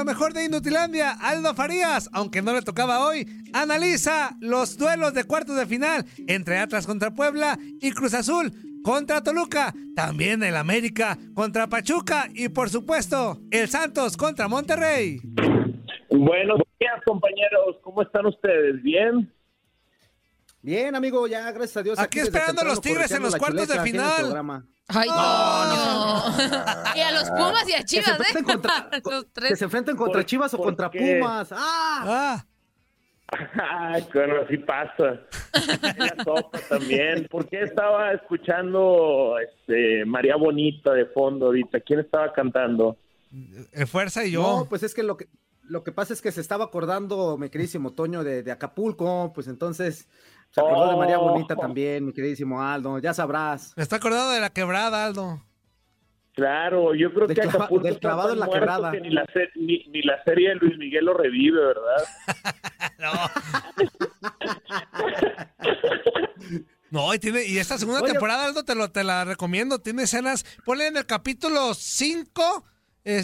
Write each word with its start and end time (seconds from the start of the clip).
Lo 0.00 0.06
mejor 0.06 0.32
de 0.32 0.46
Inutilandia, 0.46 1.10
Aldo 1.10 1.52
Farías, 1.52 2.08
aunque 2.14 2.40
no 2.40 2.54
le 2.54 2.62
tocaba 2.62 3.06
hoy, 3.06 3.28
analiza 3.52 4.34
los 4.40 4.78
duelos 4.78 5.12
de 5.12 5.24
cuartos 5.24 5.56
de 5.56 5.66
final 5.66 6.06
entre 6.26 6.56
Atlas 6.56 6.86
contra 6.86 7.10
Puebla 7.10 7.58
y 7.82 7.90
Cruz 7.90 8.14
Azul 8.14 8.50
contra 8.82 9.22
Toluca, 9.22 9.74
también 9.94 10.42
el 10.42 10.56
América 10.56 11.18
contra 11.34 11.66
Pachuca 11.66 12.30
y 12.32 12.48
por 12.48 12.70
supuesto 12.70 13.42
el 13.50 13.68
Santos 13.68 14.16
contra 14.16 14.48
Monterrey. 14.48 15.20
Buenos 16.08 16.60
días 16.78 16.98
compañeros, 17.04 17.76
¿cómo 17.82 18.00
están 18.00 18.24
ustedes? 18.24 18.82
¿Bien? 18.82 19.30
Bien, 20.62 20.94
amigo, 20.94 21.26
ya 21.26 21.52
gracias 21.52 21.76
a 21.76 21.82
Dios. 21.82 21.98
Aquí, 21.98 22.20
esperando 22.20 22.62
a 22.62 22.64
los 22.64 22.80
Tigres 22.80 23.10
en 23.10 23.22
los 23.22 23.36
cuartos 23.36 23.68
de 23.68 23.80
final. 23.80 24.64
Ay, 24.94 25.08
no, 25.08 26.24
Y 26.96 27.00
a 27.00 27.12
los 27.12 27.30
Pumas 27.30 27.68
y 27.68 27.74
a 27.74 27.84
Chivas, 27.84 28.18
que 28.18 28.24
se 28.24 28.38
¿eh? 28.38 28.42
Contra, 28.42 28.90
que 29.48 29.56
se 29.56 29.64
enfrenten 29.64 29.96
contra 29.96 30.24
Chivas 30.24 30.54
o 30.54 30.58
contra 30.58 30.90
Pumas. 30.90 31.50
¡Ah! 31.52 32.44
Ay, 33.70 34.04
bueno, 34.12 34.34
así 34.44 34.56
pasa. 34.58 35.20
La 35.96 36.24
sopa 36.24 36.58
también. 36.68 37.28
¿Por 37.30 37.48
qué 37.48 37.62
estaba 37.62 38.12
escuchando 38.12 39.36
este, 39.38 40.04
María 40.04 40.36
Bonita 40.36 40.92
de 40.92 41.06
fondo 41.06 41.46
ahorita? 41.46 41.80
¿Quién 41.80 42.00
estaba 42.00 42.32
cantando? 42.32 42.96
Eh, 43.72 43.86
Fuerza 43.86 44.24
y 44.24 44.32
yo. 44.32 44.42
No, 44.42 44.66
pues 44.68 44.82
es 44.82 44.94
que 44.94 45.04
lo 45.04 45.16
que 45.16 45.28
lo 45.62 45.84
que 45.84 45.92
pasa 45.92 46.12
es 46.12 46.20
que 46.20 46.32
se 46.32 46.40
estaba 46.40 46.64
acordando, 46.64 47.38
mi 47.38 47.48
queridísimo 47.48 47.92
Toño, 47.92 48.24
de, 48.24 48.42
de 48.42 48.50
Acapulco, 48.50 49.30
pues 49.32 49.46
entonces 49.46 50.08
se 50.50 50.60
acordó 50.60 50.90
de 50.90 50.96
María 50.96 51.18
Oh. 51.18 51.30
Bonita 51.30 51.56
también, 51.56 52.06
mi 52.06 52.12
queridísimo 52.12 52.62
Aldo, 52.62 52.98
ya 52.98 53.14
sabrás. 53.14 53.72
Está 53.76 53.96
acordado 53.96 54.30
de 54.30 54.40
la 54.40 54.50
quebrada, 54.50 55.04
Aldo. 55.06 55.42
Claro, 56.32 56.94
yo 56.94 57.12
creo 57.12 57.26
Del 57.26 57.36
que 57.36 57.42
clava- 57.42 57.56
Acapulco 57.64 57.84
del 57.84 57.94
está 57.94 58.08
clavado 58.08 58.32
en 58.32 58.38
la 58.40 58.48
quebrada. 58.48 58.92
que 58.92 59.00
Ni 59.00 59.10
la, 59.10 59.24
se- 59.32 59.50
ni, 59.56 59.84
ni 59.88 60.02
la 60.02 60.22
serie 60.24 60.50
de 60.50 60.54
Luis 60.56 60.78
Miguel 60.78 61.04
lo 61.04 61.14
revive, 61.14 61.60
¿verdad? 61.60 62.04
No, 66.90 67.14
y, 67.14 67.20
tiene, 67.20 67.44
y 67.44 67.58
esta 67.58 67.78
segunda 67.78 68.00
Oye. 68.02 68.10
temporada, 68.12 68.46
Aldo, 68.46 68.64
te, 68.64 68.74
lo, 68.74 68.90
te 68.90 69.04
la 69.04 69.24
recomiendo. 69.24 69.78
Tiene 69.78 70.02
escenas. 70.02 70.44
Ponle 70.64 70.88
en 70.88 70.96
el 70.96 71.06
capítulo 71.06 71.72
5. 71.72 72.64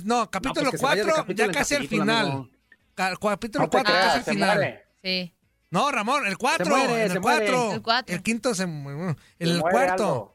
no, 0.04 0.30
capítulo 0.30 0.70
pues 0.70 0.72
de 0.74 0.78
4, 0.78 1.12
capítulo 1.16 1.46
ya 1.48 1.52
casi 1.52 1.74
al 1.74 1.80
capítulo, 1.82 2.02
final. 2.04 2.26
amigo. 2.26 2.48
Capítulo 2.94 3.64
No 3.64 3.70
te 3.70 3.76
4, 3.78 3.92
creas, 3.92 4.14
casi 4.14 4.30
al 4.30 4.34
final. 4.36 4.80
Sí. 5.02 5.34
No, 5.76 5.90
Ramón, 5.92 6.26
el 6.26 6.38
4. 6.38 6.66
muere, 6.66 7.02
el 7.04 7.10
se 7.12 7.20
muere. 7.20 7.46
4. 7.50 7.72
El 7.74 7.82
cuatro. 7.82 8.14
El 8.16 8.22
quinto 8.22 8.54
se 8.54 8.62
El 8.62 8.68
muere 8.70 9.16
cuarto. 9.60 10.04
algo. 10.04 10.34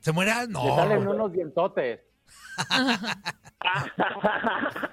Se 0.00 0.10
muere. 0.12 0.32
al- 0.32 0.48
Le 0.52 0.74
salen 0.74 1.04
No. 1.04 1.10
unos 1.12 1.32
dientotes. 1.32 2.00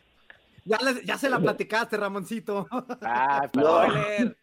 Ya, 0.63 1.17
se 1.17 1.27
la 1.29 1.39
platicaste, 1.39 1.97
Ramoncito. 1.97 2.67
Ah, 3.01 3.47
spoiler. 3.49 4.37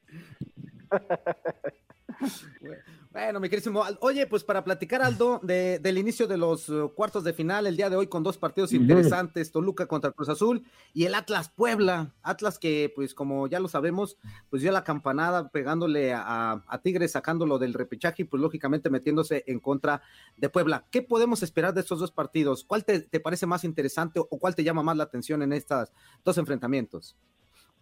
Bueno, 3.11 3.41
mi 3.41 3.49
queridísimo 3.49 3.83
Aldo. 3.83 3.99
Oye, 4.03 4.27
pues 4.27 4.45
para 4.45 4.63
platicar, 4.63 5.01
Aldo, 5.01 5.41
de- 5.43 5.79
del 5.79 5.97
inicio 5.97 6.27
de 6.27 6.37
los 6.37 6.69
eh, 6.69 6.73
cuartos 6.95 7.25
de 7.25 7.33
final, 7.33 7.67
el 7.67 7.75
día 7.75 7.89
de 7.89 7.97
hoy 7.97 8.07
con 8.07 8.23
dos 8.23 8.37
partidos 8.37 8.75
interesantes, 8.75 9.51
Toluca 9.51 9.87
contra 9.87 10.13
Cruz 10.13 10.29
Azul 10.29 10.63
y 10.93 11.05
el 11.07 11.15
Atlas 11.15 11.49
Puebla. 11.49 12.13
Atlas 12.23 12.59
que, 12.59 12.93
pues 12.95 13.15
como 13.15 13.47
ya 13.49 13.61
lo 13.61 13.69
sabemos, 13.69 14.19
pues 14.51 14.61
dio 14.61 14.71
la 14.73 14.85
campanada 14.85 15.49
pegándole 15.49 16.13
a, 16.13 16.63
a 16.67 16.83
Tigres, 16.83 17.13
sacándolo 17.13 17.59
del 17.59 17.73
repechaje 17.73 18.23
y 18.23 18.25
pues 18.27 18.43
lógicamente 18.43 18.91
metiéndose 18.91 19.43
en 19.47 19.59
contra 19.59 20.03
de 20.37 20.51
Puebla. 20.51 20.85
¿Qué 20.91 21.01
podemos 21.01 21.43
esperar 21.43 21.73
de 21.73 21.81
estos 21.81 22.01
dos 22.01 22.13
partidos? 22.13 22.63
¿Cuál 22.63 22.85
te, 22.85 23.01
te 23.01 23.21
parece 23.21 23.47
más 23.47 23.65
interesante 23.65 24.21
o 24.21 24.27
cuál 24.39 24.55
te 24.55 24.65
llama 24.65 24.83
más 24.83 24.99
la 24.99 25.05
atención 25.05 25.43
en 25.43 25.55
estos 25.55 25.91
dos 26.27 26.37
enfrentamientos? 26.37 27.17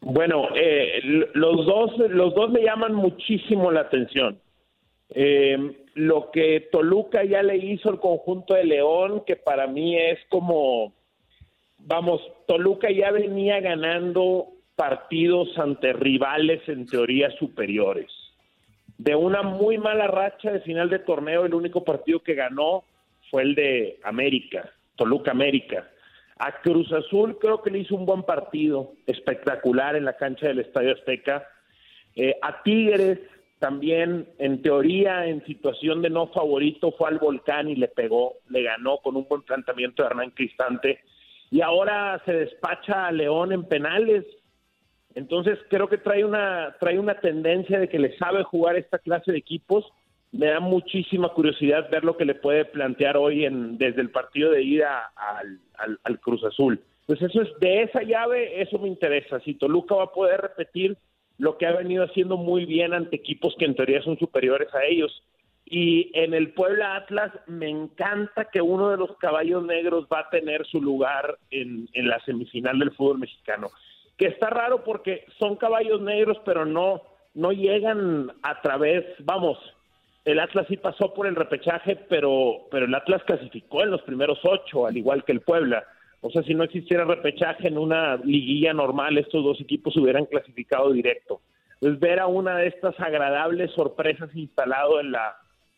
Bueno, 0.02 0.44
eh, 0.54 1.00
los 1.34 1.66
dos, 1.66 1.90
los 2.10 2.32
dos 2.34 2.50
me 2.50 2.62
llaman 2.62 2.94
muchísimo 2.94 3.72
la 3.72 3.80
atención. 3.80 4.38
Eh, 5.10 5.86
lo 5.94 6.30
que 6.30 6.68
Toluca 6.72 7.24
ya 7.24 7.42
le 7.42 7.56
hizo 7.56 7.88
al 7.88 8.00
conjunto 8.00 8.54
de 8.54 8.64
León, 8.64 9.22
que 9.26 9.36
para 9.36 9.66
mí 9.66 9.96
es 9.98 10.18
como, 10.28 10.92
vamos, 11.78 12.20
Toluca 12.46 12.90
ya 12.90 13.10
venía 13.12 13.60
ganando 13.60 14.48
partidos 14.74 15.56
ante 15.58 15.92
rivales 15.92 16.68
en 16.68 16.86
teoría 16.86 17.30
superiores. 17.38 18.10
De 18.98 19.14
una 19.14 19.42
muy 19.42 19.78
mala 19.78 20.06
racha 20.06 20.50
de 20.50 20.60
final 20.60 20.90
de 20.90 20.98
torneo, 20.98 21.44
el 21.44 21.54
único 21.54 21.84
partido 21.84 22.20
que 22.20 22.34
ganó 22.34 22.84
fue 23.30 23.42
el 23.42 23.54
de 23.54 23.98
América, 24.02 24.70
Toluca 24.96 25.30
América. 25.30 25.88
A 26.38 26.60
Cruz 26.60 26.92
Azul 26.92 27.38
creo 27.38 27.62
que 27.62 27.70
le 27.70 27.78
hizo 27.78 27.94
un 27.94 28.04
buen 28.04 28.22
partido, 28.22 28.92
espectacular 29.06 29.96
en 29.96 30.04
la 30.04 30.16
cancha 30.16 30.48
del 30.48 30.60
Estadio 30.60 30.92
Azteca. 30.92 31.46
Eh, 32.14 32.36
a 32.42 32.62
Tigres 32.62 33.18
también, 33.66 34.28
en 34.38 34.62
teoría, 34.62 35.26
en 35.26 35.44
situación 35.44 36.00
de 36.00 36.08
no 36.08 36.28
favorito, 36.28 36.92
fue 36.92 37.08
al 37.08 37.18
volcán 37.18 37.68
y 37.68 37.74
le 37.74 37.88
pegó, 37.88 38.34
le 38.48 38.62
ganó 38.62 38.98
con 38.98 39.16
un 39.16 39.26
buen 39.28 39.42
planteamiento 39.42 40.02
de 40.02 40.08
Hernán 40.08 40.30
Cristante. 40.30 41.00
Y 41.50 41.62
ahora 41.62 42.22
se 42.24 42.32
despacha 42.32 43.08
a 43.08 43.10
León 43.10 43.50
en 43.50 43.64
penales. 43.64 44.24
Entonces 45.16 45.58
creo 45.68 45.88
que 45.88 45.98
trae 45.98 46.24
una, 46.24 46.76
trae 46.78 46.96
una 46.96 47.18
tendencia 47.18 47.80
de 47.80 47.88
que 47.88 47.98
le 47.98 48.16
sabe 48.18 48.44
jugar 48.44 48.76
esta 48.76 49.00
clase 49.00 49.32
de 49.32 49.38
equipos. 49.38 49.84
Me 50.30 50.46
da 50.46 50.60
muchísima 50.60 51.30
curiosidad 51.30 51.90
ver 51.90 52.04
lo 52.04 52.16
que 52.16 52.24
le 52.24 52.36
puede 52.36 52.66
plantear 52.66 53.16
hoy 53.16 53.46
en, 53.46 53.78
desde 53.78 54.00
el 54.00 54.10
partido 54.10 54.52
de 54.52 54.62
ida 54.62 55.10
al, 55.16 55.58
al- 55.78 55.98
al 56.04 56.20
Cruz 56.20 56.44
Azul. 56.44 56.80
Pues 57.06 57.20
eso 57.20 57.42
es, 57.42 57.48
de 57.58 57.82
esa 57.82 58.02
llave, 58.02 58.62
eso 58.62 58.78
me 58.78 58.86
interesa. 58.86 59.40
Si 59.40 59.54
Toluca 59.54 59.96
va 59.96 60.04
a 60.04 60.12
poder 60.12 60.40
repetir 60.40 60.96
lo 61.38 61.58
que 61.58 61.66
ha 61.66 61.72
venido 61.72 62.04
haciendo 62.04 62.36
muy 62.36 62.64
bien 62.64 62.94
ante 62.94 63.16
equipos 63.16 63.54
que 63.58 63.64
en 63.64 63.74
teoría 63.74 64.02
son 64.02 64.18
superiores 64.18 64.72
a 64.74 64.84
ellos. 64.84 65.22
Y 65.68 66.10
en 66.14 66.32
el 66.32 66.52
Puebla 66.52 66.94
Atlas 66.94 67.32
me 67.46 67.68
encanta 67.68 68.46
que 68.52 68.62
uno 68.62 68.90
de 68.90 68.96
los 68.96 69.16
caballos 69.18 69.64
negros 69.64 70.06
va 70.12 70.20
a 70.20 70.30
tener 70.30 70.64
su 70.66 70.80
lugar 70.80 71.38
en, 71.50 71.88
la 71.92 72.20
semifinal 72.24 72.78
del 72.78 72.92
fútbol 72.92 73.18
mexicano. 73.18 73.68
Que 74.16 74.26
está 74.26 74.48
raro 74.48 74.84
porque 74.84 75.26
son 75.38 75.56
caballos 75.56 76.00
negros, 76.00 76.38
pero 76.44 76.64
no, 76.64 77.02
no 77.34 77.50
llegan 77.50 78.32
a 78.42 78.62
través, 78.62 79.04
vamos, 79.18 79.58
el 80.24 80.38
Atlas 80.38 80.66
sí 80.68 80.76
pasó 80.76 81.12
por 81.12 81.26
el 81.26 81.34
repechaje, 81.34 81.96
pero, 82.08 82.66
pero 82.70 82.86
el 82.86 82.94
Atlas 82.94 83.22
clasificó 83.24 83.82
en 83.82 83.90
los 83.90 84.02
primeros 84.02 84.38
ocho, 84.44 84.86
al 84.86 84.96
igual 84.96 85.24
que 85.24 85.32
el 85.32 85.40
Puebla. 85.40 85.84
O 86.26 86.30
sea, 86.30 86.42
si 86.42 86.54
no 86.54 86.64
existiera 86.64 87.04
repechaje 87.04 87.68
en 87.68 87.78
una 87.78 88.16
liguilla 88.16 88.72
normal, 88.72 89.16
estos 89.16 89.44
dos 89.44 89.60
equipos 89.60 89.96
hubieran 89.96 90.26
clasificado 90.26 90.92
directo. 90.92 91.40
Entonces, 91.74 92.00
ver 92.00 92.20
a 92.20 92.26
una 92.26 92.56
de 92.56 92.68
estas 92.68 92.98
agradables 92.98 93.70
sorpresas 93.72 94.34
instalado 94.34 94.98
en 95.00 95.12
la, 95.12 95.36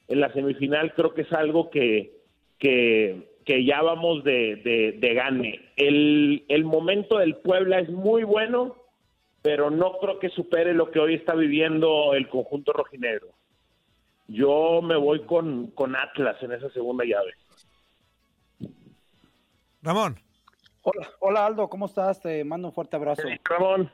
en 0.08 0.20
la 0.20 0.32
semifinal, 0.32 0.94
creo 0.94 1.12
que 1.12 1.22
es 1.22 1.32
algo 1.32 1.70
que, 1.70 2.18
que, 2.58 3.28
que 3.44 3.64
ya 3.64 3.82
vamos 3.82 4.24
de, 4.24 4.56
de, 4.56 4.92
de 4.92 5.14
gane. 5.14 5.60
El, 5.76 6.44
el 6.48 6.64
momento 6.64 7.18
del 7.18 7.36
Puebla 7.36 7.80
es 7.80 7.90
muy 7.90 8.22
bueno, 8.24 8.76
pero 9.42 9.70
no 9.70 9.98
creo 9.98 10.18
que 10.18 10.30
supere 10.30 10.72
lo 10.72 10.90
que 10.90 11.00
hoy 11.00 11.14
está 11.14 11.34
viviendo 11.34 12.14
el 12.14 12.28
conjunto 12.28 12.72
rojinegro. 12.72 13.28
Yo 14.28 14.80
me 14.82 14.96
voy 14.96 15.20
con, 15.20 15.68
con 15.72 15.96
Atlas 15.96 16.42
en 16.42 16.52
esa 16.52 16.70
segunda 16.70 17.04
llave. 17.04 17.32
Ramón. 19.82 20.16
Hola, 20.90 21.08
hola 21.20 21.46
Aldo, 21.46 21.68
¿cómo 21.68 21.84
estás? 21.86 22.20
Te 22.20 22.42
mando 22.44 22.68
un 22.68 22.74
fuerte 22.74 22.96
abrazo. 22.96 23.22
Ramón. 23.44 23.90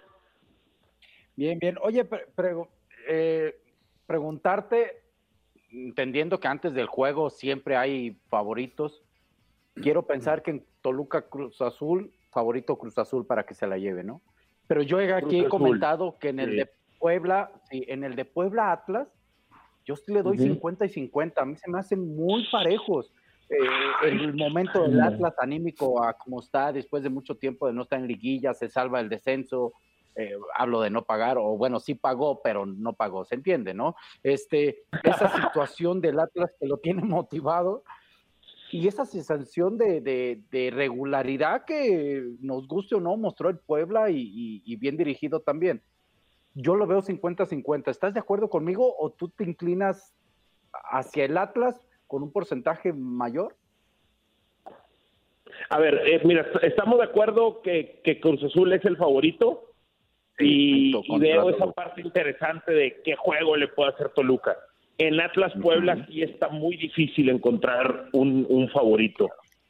Bien, 1.34 1.58
bien. 1.58 1.76
Oye, 1.82 2.04
pre- 2.04 2.26
eh, 3.08 3.56
preguntarte, 4.06 5.02
entendiendo 5.72 6.38
que 6.38 6.46
antes 6.46 6.72
del 6.72 6.86
juego 6.86 7.30
siempre 7.30 7.76
hay 7.76 8.12
favoritos, 8.28 9.02
quiero 9.74 10.06
pensar 10.06 10.42
que 10.42 10.52
en 10.52 10.66
Toluca 10.82 11.22
Cruz 11.28 11.60
Azul, 11.60 12.14
favorito 12.30 12.76
Cruz 12.78 12.96
Azul 12.98 13.26
para 13.26 13.44
que 13.44 13.54
se 13.54 13.66
la 13.66 13.76
lleve, 13.76 14.04
¿no? 14.04 14.22
Pero 14.68 14.82
yo 14.82 14.98
aquí 14.98 15.08
Cruz 15.22 15.34
he 15.34 15.38
Azul. 15.40 15.48
comentado 15.50 16.16
que 16.20 16.28
en 16.28 16.38
el 16.38 16.50
Sí. 16.50 16.56
de 16.58 16.70
Puebla, 17.00 17.50
sí, 17.68 17.84
en 17.88 18.04
el 18.04 18.14
de 18.14 18.24
Puebla 18.24 18.70
Atlas, 18.72 19.08
yo 19.84 19.96
sí 19.96 20.12
le 20.12 20.22
doy 20.22 20.36
Ujú. 20.36 20.44
50 20.44 20.86
y 20.86 20.88
50. 20.90 21.42
A 21.42 21.44
mí 21.44 21.56
se 21.56 21.68
me 21.68 21.78
hacen 21.80 22.14
muy 22.16 22.46
parejos. 22.50 23.12
Eh, 23.50 23.56
el 24.04 24.34
momento 24.34 24.82
del 24.82 25.00
Atlas 25.00 25.34
anímico 25.38 26.02
a 26.02 26.14
como 26.14 26.40
está 26.40 26.72
después 26.72 27.02
de 27.02 27.10
mucho 27.10 27.36
tiempo 27.36 27.66
de 27.66 27.74
no 27.74 27.82
estar 27.82 27.98
en 27.98 28.06
liguilla, 28.06 28.54
se 28.54 28.68
salva 28.68 29.00
el 29.00 29.08
descenso, 29.08 29.74
eh, 30.16 30.32
hablo 30.56 30.80
de 30.80 30.90
no 30.90 31.04
pagar, 31.04 31.36
o 31.38 31.56
bueno, 31.56 31.80
sí 31.80 31.94
pagó, 31.94 32.40
pero 32.42 32.64
no 32.64 32.94
pagó, 32.94 33.24
se 33.24 33.34
entiende, 33.34 33.74
¿no? 33.74 33.96
Este, 34.22 34.84
esa 35.02 35.28
situación 35.28 36.00
del 36.00 36.20
Atlas 36.20 36.52
que 36.58 36.66
lo 36.66 36.78
tiene 36.78 37.02
motivado 37.04 37.84
y 38.70 38.88
esa 38.88 39.04
sensación 39.04 39.76
de, 39.76 40.00
de, 40.00 40.70
regularidad 40.70 41.64
que 41.64 42.24
nos 42.40 42.66
guste 42.66 42.94
o 42.94 43.00
no 43.00 43.16
mostró 43.16 43.50
el 43.50 43.58
Puebla 43.58 44.10
y, 44.10 44.62
y 44.64 44.76
bien 44.76 44.96
dirigido 44.96 45.40
también. 45.40 45.82
Yo 46.54 46.74
lo 46.74 46.86
veo 46.86 47.02
50-50. 47.02 47.88
¿Estás 47.88 48.14
de 48.14 48.20
acuerdo 48.20 48.48
conmigo 48.48 48.96
o 48.98 49.10
tú 49.10 49.28
te 49.28 49.44
inclinas 49.44 50.14
hacia 50.90 51.24
el 51.24 51.36
Atlas 51.36 51.86
con 52.14 52.22
un 52.22 52.30
porcentaje 52.30 52.92
mayor? 52.92 53.56
A 55.68 55.80
ver, 55.80 56.00
eh, 56.06 56.20
mira, 56.22 56.46
estamos 56.62 56.98
de 56.98 57.06
acuerdo 57.06 57.60
que, 57.60 58.00
que, 58.04 58.20
Cruz 58.20 58.40
Azul 58.44 58.72
es 58.72 58.84
el 58.84 58.96
favorito 58.96 59.72
y, 60.38 60.92
veo 61.18 61.50
esa 61.50 61.72
parte 61.72 62.02
interesante 62.02 62.70
de 62.70 63.02
qué 63.04 63.16
juego 63.16 63.56
le 63.56 63.66
puede 63.66 63.90
hacer 63.90 64.10
Toluca. 64.10 64.56
En 64.96 65.20
Atlas 65.20 65.52
Puebla 65.60 66.06
sí 66.06 66.22
está 66.22 66.50
muy 66.50 66.76
difícil 66.76 67.30
encontrar 67.30 68.10
un, 68.12 68.46
un 68.48 68.68
favorito. 68.68 69.28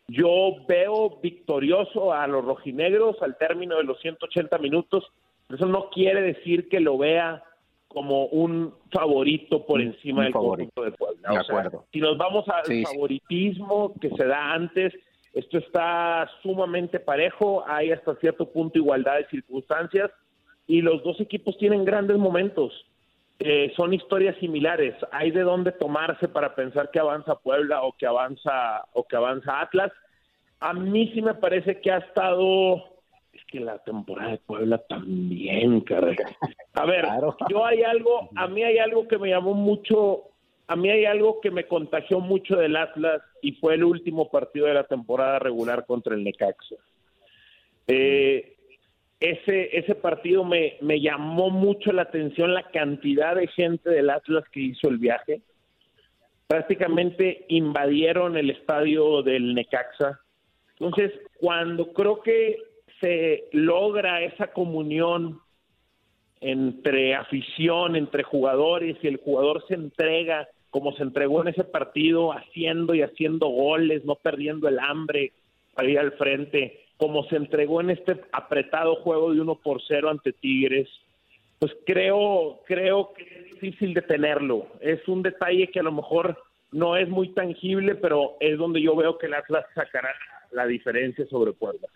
Yo 0.09 0.67
veo 0.69 1.19
victorioso 1.23 2.13
a 2.13 2.27
los 2.27 2.45
rojinegros 2.45 3.23
al 3.23 3.39
término 3.39 3.79
de 3.79 3.85
los 3.85 3.99
180 4.03 4.59
minutos. 4.59 5.11
Eso 5.49 5.65
no 5.65 5.89
quiere 5.89 6.21
decir 6.21 6.69
que 6.69 6.81
lo 6.81 6.99
vea 6.99 7.43
como 7.95 8.27
un 8.27 8.75
favorito 8.93 9.65
por 9.65 9.81
encima 9.81 10.25
del 10.25 10.33
favorito. 10.33 10.83
de 10.83 10.91
Puebla. 10.93 11.31
De 11.31 11.39
acuerdo. 11.39 11.87
si 11.93 12.01
nos 12.01 12.19
vamos 12.19 12.45
al 12.49 12.65
favoritismo 12.83 13.95
que 14.01 14.11
se 14.11 14.27
da 14.27 14.53
antes, 14.53 14.93
esto 15.33 15.59
está 15.59 16.29
sumamente 16.43 17.01
parejo, 17.01 17.65
hay 17.67 17.93
hasta 17.93 18.15
cierto 18.17 18.51
punto 18.51 18.79
igualdad 18.79 19.17
de 19.17 19.27
circunstancias 19.27 20.11
y 20.67 20.83
los 20.83 21.03
dos 21.03 21.21
equipos 21.21 21.57
tienen 21.57 21.85
grandes 21.85 22.19
momentos. 22.19 22.73
Eh, 23.41 23.73
son 23.77 23.93
historias 23.93 24.37
similares. 24.39 24.95
Hay 25.11 25.31
de 25.31 25.43
dónde 25.43 25.73
tomarse 25.73 26.29
para 26.29 26.55
pensar 26.55 26.91
que 26.91 27.01
avanza 27.01 27.35
Puebla 27.37 27.83
o 27.83 27.93
que 27.93 28.07
avanza 28.07 28.85
o 28.93 29.05
que 29.05 29.17
avanza 29.17 29.61
Atlas. 29.61 29.93
A 30.61 30.73
mí 30.73 31.11
sí 31.15 31.21
me 31.21 31.35
parece 31.35 31.81
que 31.81 31.91
ha 31.91 31.99
estado 31.99 32.94
es 33.35 33.45
que 33.47 33.61
la 33.61 33.79
temporada 33.79 34.33
de 34.33 34.39
Puebla 34.39 34.79
también, 34.79 35.81
caray. 35.81 36.17
A 36.75 36.87
ver, 36.87 37.07
yo 37.51 37.65
hay 37.65 37.83
algo, 37.83 38.31
a 38.37 38.47
mí 38.47 38.63
hay 38.63 38.79
algo 38.79 39.09
que 39.09 39.19
me 39.19 39.31
llamó 39.31 39.55
mucho, 39.55 40.31
a 40.69 40.77
mí 40.77 40.89
hay 40.89 41.05
algo 41.05 41.41
que 41.41 41.51
me 41.51 41.67
contagió 41.67 42.21
mucho 42.21 42.57
del 42.57 42.77
Atlas 42.77 43.23
y 43.43 43.53
fue 43.53 43.75
el 43.75 43.85
último 43.85 44.31
partido 44.31 44.67
de 44.67 44.75
la 44.75 44.85
temporada 44.85 45.39
regular 45.41 45.85
contra 45.85 46.15
el 46.15 46.23
Necaxa. 46.23 46.77
Eh, 47.89 48.57
ese, 49.19 49.77
ese 49.77 49.95
partido 49.95 50.45
me, 50.45 50.77
me 50.81 51.01
llamó 51.01 51.51
mucho 51.51 51.93
la 51.93 52.03
atención 52.03 52.55
la 52.55 52.71
cantidad 52.71 53.35
de 53.35 53.49
gente 53.49 53.91
del 53.91 54.11
Atlas 54.11 54.45
que 54.53 54.61
hizo 54.61 54.89
el 54.89 54.99
viaje. 54.99 55.41
Prácticamente 56.47 57.47
invadieron 57.49 58.37
el 58.37 58.51
estadio 58.51 59.23
del 59.23 59.55
Necaxa. 59.55 60.21
Entonces, 60.79 61.13
cuando 61.41 61.93
creo 61.93 62.21
que 62.21 62.74
se 63.05 63.45
logra 63.53 64.23
esa 64.23 64.47
comunión 64.47 65.41
entre 66.41 67.15
afición, 67.15 67.97
entre 67.97 68.23
jugadores 68.23 68.97
y 69.03 69.09
el 69.09 69.19
jugador 69.19 69.63
se 69.69 69.75
entrega 69.75 70.49
como 70.71 70.93
se 70.93 71.03
entregó 71.03 71.43
en 71.43 71.49
ese 71.49 71.65
partido, 71.65 72.33
haciendo 72.33 72.95
y 72.95 73.03
haciendo 73.03 73.47
goles, 73.47 74.05
no 74.07 74.15
perdiendo 74.17 74.69
el 74.69 74.79
hambre 74.79 75.33
para 75.75 76.01
al 76.01 76.13
frente, 76.13 76.81
como 76.97 77.25
se 77.25 77.37
entregó 77.37 77.81
en 77.83 77.91
este 77.91 78.21
apretado 78.33 78.97
juego 78.97 79.33
de 79.33 79.41
uno 79.41 79.55
por 79.55 79.83
cero 79.87 80.09
ante 80.09 80.33
Tigres, 80.33 80.89
pues 81.59 81.73
creo, 81.87 82.61
creo 82.67 83.13
que 83.13 83.23
es 83.23 83.61
difícil 83.61 83.95
detenerlo. 83.95 84.67
Es 84.81 85.07
un 85.07 85.23
detalle 85.23 85.69
que 85.69 85.81
a 85.81 85.85
lo 85.85 85.93
mejor 85.93 86.43
no 86.73 86.97
es 86.97 87.09
muy 87.09 87.29
tangible, 87.35 87.95
pero 87.95 88.37
es 88.41 88.59
donde 88.59 88.81
yo 88.81 88.97
veo 88.97 89.19
que 89.19 89.27
el 89.27 89.35
Atlas 89.35 89.67
sacará 89.75 90.13
la 90.51 90.67
diferencia 90.67 91.27
sobre 91.27 91.53
Puebla. 91.53 91.87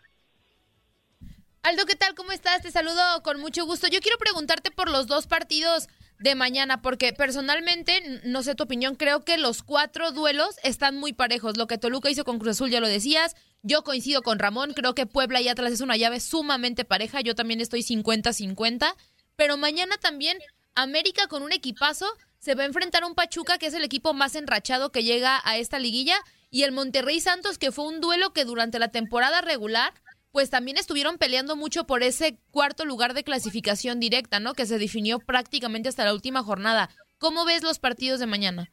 Aldo, 1.69 1.85
¿qué 1.85 1.97
tal? 1.97 2.15
¿Cómo 2.15 2.33
estás? 2.33 2.63
Te 2.63 2.71
saludo 2.71 3.03
con 3.23 3.39
mucho 3.41 3.67
gusto. 3.67 3.89
Yo 3.89 4.01
quiero 4.01 4.17
preguntarte 4.17 4.71
por 4.71 4.89
los 4.89 5.07
dos 5.07 5.27
partidos 5.27 5.89
de 6.19 6.35
mañana, 6.35 6.81
porque 6.81 7.13
personalmente, 7.13 8.23
no 8.25 8.43
sé 8.43 8.55
tu 8.55 8.65
opinión, 8.65 8.95
creo 8.95 9.23
que 9.23 9.37
los 9.37 9.63
cuatro 9.63 10.11
duelos 10.13 10.57
están 10.63 10.97
muy 10.97 11.13
parejos. 11.13 11.59
Lo 11.59 11.67
que 11.67 11.77
Toluca 11.77 12.09
hizo 12.09 12.25
con 12.25 12.39
Cruz 12.39 12.53
Azul, 12.53 12.71
ya 12.71 12.81
lo 12.81 12.89
decías. 12.89 13.37
Yo 13.63 13.85
coincido 13.85 14.23
con 14.23 14.39
Ramón, 14.39 14.73
creo 14.73 14.95
que 14.95 15.05
Puebla 15.05 15.43
y 15.43 15.49
Atlas 15.49 15.75
es 15.75 15.83
una 15.83 15.99
llave 15.99 16.21
sumamente 16.21 16.87
pareja. 16.87 17.21
Yo 17.21 17.35
también 17.35 17.61
estoy 17.61 17.83
50-50. 17.83 18.95
Pero 19.37 19.59
mañana 19.59 19.99
también 19.99 20.39
América 20.75 21.27
con 21.27 21.43
un 21.43 21.53
equipazo 21.53 22.07
se 22.39 22.55
va 22.55 22.63
a 22.63 22.67
enfrentar 22.67 23.03
a 23.03 23.07
un 23.07 23.15
Pachuca 23.15 23.59
que 23.59 23.67
es 23.67 23.75
el 23.75 23.85
equipo 23.85 24.15
más 24.15 24.37
enrachado 24.37 24.91
que 24.91 25.05
llega 25.05 25.43
a 25.45 25.59
esta 25.59 25.79
liguilla 25.79 26.17
y 26.51 26.63
el 26.63 26.73
Monterrey 26.73 27.21
Santos 27.21 27.59
que 27.59 27.73
fue 27.73 27.87
un 27.87 28.01
duelo 28.01 28.33
que 28.33 28.47
durante 28.47 28.79
la 28.79 28.89
temporada 28.89 29.43
regular 29.43 29.93
pues 30.33 30.51
también 30.51 30.77
estuvieron 30.77 31.19
peleando 31.19 31.57
mucho 31.57 31.87
por 31.87 32.03
ese 32.03 32.39
cuarto 32.51 32.85
lugar 32.85 33.15
de 33.15 33.25
clasificación 33.25 34.01
directa, 34.01 34.41
¿no? 34.41 34.55
Que 34.55 34.67
se 34.67 34.79
definió 34.79 35.19
prácticamente 35.19 35.89
hasta 35.89 36.05
la 36.05 36.15
última 36.15 36.43
jornada. 36.43 36.89
¿Cómo 37.19 37.45
ves 37.45 37.63
los 37.63 37.79
partidos 37.79 38.21
de 38.21 38.27
mañana? 38.27 38.71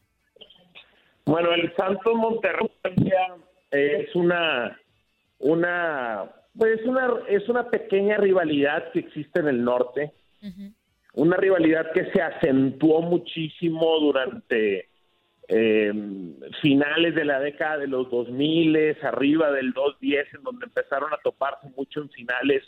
Bueno, 1.26 1.54
el 1.54 1.74
Santos 1.76 2.14
Monterrey 2.16 2.70
es 3.72 4.16
una 4.16 4.80
una 5.40 6.32
pues 6.58 6.80
una 6.86 7.14
es 7.28 7.48
una 7.50 7.70
pequeña 7.70 8.18
rivalidad 8.18 8.92
que 8.92 9.00
existe 9.00 9.40
en 9.40 9.48
el 9.48 9.64
norte. 9.64 10.14
Una 11.14 11.38
rivalidad 11.38 11.92
que 11.94 12.12
se 12.12 12.22
acentuó 12.22 13.02
muchísimo 13.02 14.00
durante 14.00 14.90
eh, 15.48 15.94
finales 16.62 17.16
de 17.16 17.26
la 17.26 17.40
década 17.40 17.78
de 17.78 17.88
los 17.88 18.10
2000, 18.10 18.98
arriba 19.04 19.52
del 19.52 19.72
2010, 19.74 20.34
en 20.36 20.44
donde 20.44 20.66
empezaron 20.66 21.14
a 21.14 21.18
toparse 21.24 21.68
mucho 21.76 22.02
en 22.02 22.10
finales 22.10 22.64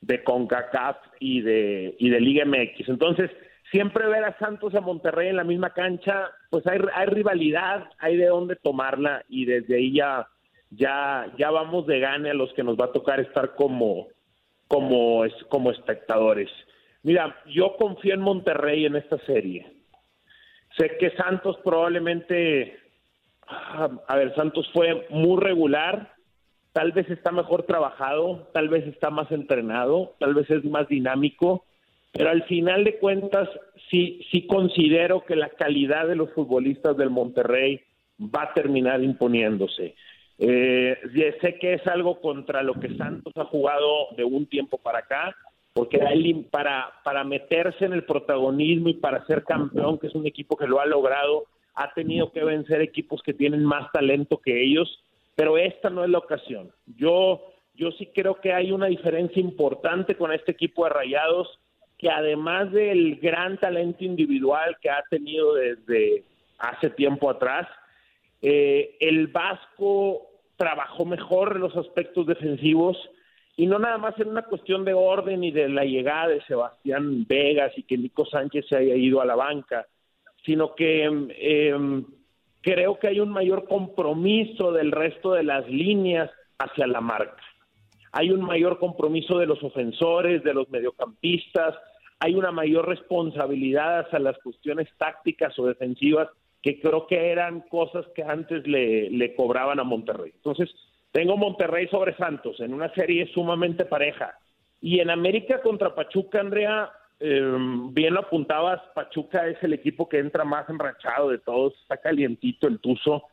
de 0.00 0.22
CONCACAF 0.22 0.96
y 1.20 1.40
de, 1.40 1.96
y 1.98 2.10
de 2.10 2.20
Liga 2.20 2.44
MX. 2.44 2.88
Entonces, 2.88 3.30
siempre 3.70 4.06
ver 4.06 4.24
a 4.24 4.38
Santos 4.38 4.74
a 4.74 4.80
Monterrey 4.80 5.28
en 5.28 5.36
la 5.36 5.44
misma 5.44 5.70
cancha, 5.70 6.30
pues 6.50 6.66
hay, 6.66 6.78
hay 6.94 7.06
rivalidad, 7.06 7.90
hay 7.98 8.16
de 8.16 8.26
dónde 8.26 8.56
tomarla 8.56 9.24
y 9.28 9.46
desde 9.46 9.76
ahí 9.76 9.94
ya, 9.94 10.28
ya, 10.70 11.32
ya 11.38 11.50
vamos 11.50 11.86
de 11.86 12.00
gane 12.00 12.30
a 12.30 12.34
los 12.34 12.52
que 12.54 12.62
nos 12.62 12.76
va 12.78 12.86
a 12.86 12.92
tocar 12.92 13.20
estar 13.20 13.54
como, 13.54 14.08
como, 14.68 15.24
como 15.48 15.70
espectadores. 15.70 16.50
Mira, 17.02 17.36
yo 17.46 17.76
confío 17.76 18.14
en 18.14 18.20
Monterrey 18.20 18.86
en 18.86 18.96
esta 18.96 19.18
serie. 19.26 19.73
Sé 20.76 20.96
que 20.98 21.10
Santos 21.10 21.56
probablemente, 21.62 22.78
ah, 23.46 23.90
a 24.08 24.16
ver, 24.16 24.34
Santos 24.34 24.68
fue 24.72 25.06
muy 25.10 25.40
regular, 25.40 26.12
tal 26.72 26.92
vez 26.92 27.08
está 27.08 27.30
mejor 27.30 27.62
trabajado, 27.62 28.48
tal 28.52 28.68
vez 28.68 28.86
está 28.86 29.10
más 29.10 29.30
entrenado, 29.30 30.14
tal 30.18 30.34
vez 30.34 30.50
es 30.50 30.64
más 30.64 30.88
dinámico, 30.88 31.64
pero 32.12 32.30
al 32.30 32.42
final 32.44 32.84
de 32.84 32.98
cuentas 32.98 33.48
sí, 33.90 34.20
sí 34.30 34.46
considero 34.46 35.24
que 35.24 35.36
la 35.36 35.50
calidad 35.50 36.08
de 36.08 36.16
los 36.16 36.32
futbolistas 36.32 36.96
del 36.96 37.10
Monterrey 37.10 37.80
va 38.20 38.44
a 38.44 38.54
terminar 38.54 39.02
imponiéndose. 39.02 39.94
Eh, 40.38 40.96
sé 41.40 41.58
que 41.60 41.74
es 41.74 41.86
algo 41.86 42.20
contra 42.20 42.62
lo 42.62 42.74
que 42.74 42.96
Santos 42.96 43.32
ha 43.36 43.44
jugado 43.44 44.08
de 44.16 44.24
un 44.24 44.46
tiempo 44.46 44.78
para 44.78 44.98
acá, 44.98 45.36
porque 45.74 45.98
para, 46.52 46.92
para 47.02 47.24
meterse 47.24 47.84
en 47.84 47.92
el 47.92 48.04
protagonismo 48.04 48.88
y 48.88 48.94
para 48.94 49.26
ser 49.26 49.42
campeón, 49.42 49.98
que 49.98 50.06
es 50.06 50.14
un 50.14 50.24
equipo 50.24 50.56
que 50.56 50.68
lo 50.68 50.80
ha 50.80 50.86
logrado, 50.86 51.46
ha 51.74 51.92
tenido 51.92 52.30
que 52.30 52.44
vencer 52.44 52.80
equipos 52.80 53.20
que 53.22 53.34
tienen 53.34 53.64
más 53.64 53.90
talento 53.90 54.38
que 54.38 54.62
ellos, 54.62 55.02
pero 55.34 55.58
esta 55.58 55.90
no 55.90 56.04
es 56.04 56.10
la 56.10 56.18
ocasión. 56.18 56.70
Yo, 56.96 57.42
yo 57.74 57.90
sí 57.90 58.08
creo 58.14 58.36
que 58.36 58.52
hay 58.52 58.70
una 58.70 58.86
diferencia 58.86 59.40
importante 59.40 60.14
con 60.14 60.32
este 60.32 60.52
equipo 60.52 60.84
de 60.84 60.90
Rayados, 60.90 61.58
que 61.98 62.08
además 62.08 62.70
del 62.70 63.16
gran 63.16 63.58
talento 63.58 64.04
individual 64.04 64.76
que 64.80 64.90
ha 64.90 65.02
tenido 65.10 65.54
desde 65.54 66.22
hace 66.58 66.90
tiempo 66.90 67.28
atrás, 67.28 67.66
eh, 68.42 68.96
el 69.00 69.26
Vasco 69.26 70.30
trabajó 70.56 71.04
mejor 71.04 71.56
en 71.56 71.62
los 71.62 71.76
aspectos 71.76 72.28
defensivos, 72.28 72.96
y 73.56 73.66
no 73.66 73.78
nada 73.78 73.98
más 73.98 74.18
en 74.18 74.28
una 74.28 74.42
cuestión 74.42 74.84
de 74.84 74.94
orden 74.94 75.44
y 75.44 75.52
de 75.52 75.68
la 75.68 75.84
llegada 75.84 76.28
de 76.28 76.42
Sebastián 76.42 77.24
Vegas 77.28 77.72
y 77.76 77.84
que 77.84 77.96
Nico 77.96 78.26
Sánchez 78.26 78.66
se 78.68 78.76
haya 78.76 78.96
ido 78.96 79.20
a 79.20 79.24
la 79.24 79.36
banca, 79.36 79.86
sino 80.44 80.74
que 80.74 81.04
em, 81.04 82.04
creo 82.60 82.98
que 82.98 83.08
hay 83.08 83.20
un 83.20 83.30
mayor 83.30 83.66
compromiso 83.68 84.72
del 84.72 84.90
resto 84.90 85.32
de 85.32 85.44
las 85.44 85.68
líneas 85.68 86.30
hacia 86.58 86.86
la 86.86 87.00
marca. 87.00 87.42
Hay 88.10 88.30
un 88.30 88.42
mayor 88.42 88.78
compromiso 88.78 89.38
de 89.38 89.46
los 89.46 89.62
ofensores, 89.62 90.42
de 90.42 90.54
los 90.54 90.68
mediocampistas, 90.70 91.74
hay 92.18 92.34
una 92.34 92.50
mayor 92.50 92.88
responsabilidad 92.88 94.00
hacia 94.00 94.18
las 94.18 94.38
cuestiones 94.38 94.88
tácticas 94.98 95.56
o 95.58 95.66
defensivas 95.66 96.28
que 96.62 96.80
creo 96.80 97.06
que 97.06 97.30
eran 97.30 97.60
cosas 97.62 98.06
que 98.14 98.22
antes 98.22 98.66
le 98.66 99.34
cobraban 99.36 99.78
a 99.78 99.84
Monterrey. 99.84 100.32
Entonces, 100.34 100.70
tengo 101.14 101.36
Monterrey 101.36 101.86
sobre 101.86 102.16
Santos 102.16 102.58
en 102.58 102.74
una 102.74 102.92
serie 102.92 103.30
sumamente 103.32 103.84
pareja. 103.84 104.36
Y 104.80 104.98
en 104.98 105.10
América 105.10 105.60
contra 105.62 105.94
Pachuca, 105.94 106.40
Andrea, 106.40 106.90
eh, 107.20 107.56
bien 107.92 108.14
lo 108.14 108.20
apuntabas, 108.20 108.82
Pachuca 108.96 109.46
es 109.46 109.62
el 109.62 109.74
equipo 109.74 110.08
que 110.08 110.18
entra 110.18 110.42
más 110.42 110.68
enrachado 110.68 111.30
de 111.30 111.38
todos, 111.38 111.72
está 111.82 111.98
calientito 111.98 112.66
el 112.66 112.80
Tuzo. 112.80 113.28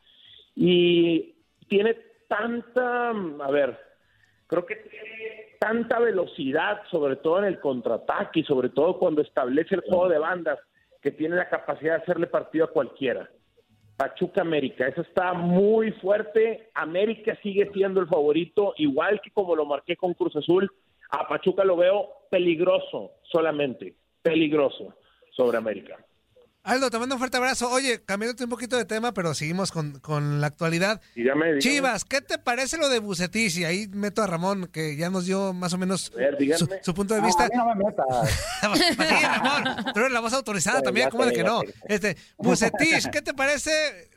Y 0.56 1.34
tiene 1.68 1.98
tanta, 2.28 3.10
a 3.10 3.52
ver, 3.52 3.80
creo 4.46 4.64
que 4.64 4.76
tiene 4.76 5.56
tanta 5.60 5.98
velocidad, 5.98 6.84
sobre 6.92 7.16
todo 7.16 7.40
en 7.40 7.46
el 7.46 7.60
contraataque 7.60 8.42
y 8.42 8.44
sobre 8.44 8.70
todo 8.70 9.00
cuando 9.00 9.24
establece 9.24 9.74
el 9.74 9.82
juego 9.82 10.08
de 10.08 10.20
bandas, 10.20 10.60
que 11.02 11.10
tiene 11.10 11.36
la 11.36 11.50
capacidad 11.50 11.98
de 11.98 12.04
hacerle 12.04 12.28
partido 12.28 12.66
a 12.66 12.72
cualquiera. 12.72 13.28
Pachuca 14.02 14.42
América, 14.42 14.88
eso 14.88 15.02
está 15.02 15.34
muy 15.34 15.92
fuerte. 15.92 16.72
América 16.74 17.38
sigue 17.44 17.70
siendo 17.72 18.00
el 18.00 18.08
favorito, 18.08 18.74
igual 18.78 19.22
que 19.22 19.30
como 19.30 19.56
lo 19.56 19.64
marqué 19.64 19.96
con 19.96 20.16
Cruz 20.16 20.36
Azul. 20.36 20.72
A 21.12 21.28
Pachuca 21.28 21.64
lo 21.64 21.78
veo 21.78 22.10
peligroso 22.32 23.12
solamente, 23.22 23.94
peligroso 24.24 24.96
sobre 25.30 25.60
América. 25.60 26.04
Aldo, 26.64 26.92
te 26.92 27.00
mando 27.00 27.16
un 27.16 27.20
fuerte 27.20 27.38
abrazo. 27.38 27.72
Oye, 27.72 28.04
cambiándote 28.06 28.44
un 28.44 28.50
poquito 28.52 28.78
de 28.78 28.86
tema, 28.86 29.14
pero 29.14 29.34
seguimos 29.34 29.72
con, 29.72 30.00
con 30.00 30.42
la 30.42 30.48
actualidad. 30.48 31.02
Dígame, 31.16 31.46
dígame. 31.46 31.60
Chivas, 31.60 32.06
¿qué 32.06 32.22
te 32.22 32.38
parece 32.38 32.78
lo 32.78 32.88
de 32.88 33.00
Bucetich? 33.00 33.58
Y 33.58 33.66
ahí 33.66 33.88
meto 33.88 34.22
a 34.22 34.28
Ramón, 34.28 34.70
que 34.72 34.96
ya 34.96 35.10
nos 35.10 35.26
dio 35.26 35.54
más 35.54 35.74
o 35.74 35.80
menos 35.80 36.12
ver, 36.16 36.38
su, 36.84 36.94
punto 36.94 37.16
de 37.16 37.22
No, 37.22 37.26
vista. 37.26 37.46
a 37.46 37.48
mí 37.48 37.56
no 37.56 37.66
me 37.66 37.84
metas. 37.84 38.06
sí, 38.78 39.26
Ramón, 39.26 39.86
tú 39.92 40.00
eres 40.02 40.12
la 40.12 40.20
voz 40.20 40.34
autorizada 40.34 40.80
Sí, 40.80 40.84
también, 40.84 41.10
¿cómo 41.10 41.26
de 41.26 41.34
que 41.34 41.44
no? 41.44 41.62
Este, 41.86 42.16
Bucetich, 42.38 43.10
¿qué 43.10 43.24
te 43.24 43.34
parece 43.34 43.72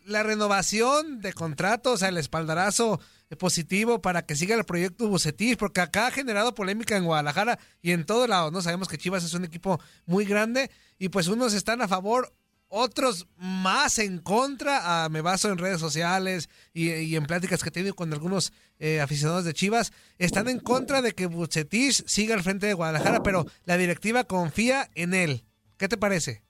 la 0.04 0.22
renovación 0.22 1.22
de 1.22 1.32
contratos, 1.32 1.94
o 1.94 1.96
sea, 1.96 2.08
el 2.10 2.18
espaldarazo 2.18 3.00
positivo 3.38 4.00
para 4.00 4.26
que 4.26 4.36
siga 4.36 4.56
el 4.56 4.64
proyecto 4.64 5.08
Bucetich? 5.08 5.58
Porque 5.58 5.80
acá 5.80 6.06
ha 6.06 6.10
generado 6.10 6.54
polémica 6.54 6.96
en 6.96 7.04
Guadalajara 7.04 7.58
y 7.82 7.92
en 7.92 8.04
todo 8.04 8.26
lado, 8.26 8.50
¿no? 8.50 8.60
Sabemos 8.62 8.88
que 8.88 8.98
Chivas 8.98 9.24
es 9.24 9.34
un 9.34 9.44
equipo 9.44 9.80
muy 10.06 10.24
grande 10.24 10.70
y 10.98 11.08
pues 11.08 11.28
unos 11.28 11.54
están 11.54 11.82
a 11.82 11.88
favor, 11.88 12.32
otros 12.68 13.28
más 13.36 13.98
en 13.98 14.18
contra. 14.18 14.80
Ah, 14.82 15.08
me 15.08 15.20
baso 15.20 15.50
en 15.50 15.58
redes 15.58 15.80
sociales 15.80 16.48
y, 16.72 16.90
y 16.90 17.16
en 17.16 17.26
pláticas 17.26 17.62
que 17.62 17.68
he 17.68 17.72
tenido 17.72 17.94
con 17.94 18.12
algunos 18.12 18.52
eh, 18.78 19.00
aficionados 19.00 19.44
de 19.44 19.54
Chivas. 19.54 19.92
Están 20.18 20.48
en 20.48 20.58
contra 20.58 21.00
de 21.00 21.12
que 21.12 21.26
Bucetich 21.26 22.04
siga 22.06 22.34
al 22.34 22.42
frente 22.42 22.66
de 22.66 22.74
Guadalajara, 22.74 23.22
pero 23.22 23.46
la 23.64 23.76
directiva 23.76 24.24
confía 24.24 24.88
en 24.94 25.14
él. 25.14 25.44
¿Qué 25.78 25.88
te 25.88 25.96
parece? 25.96 26.42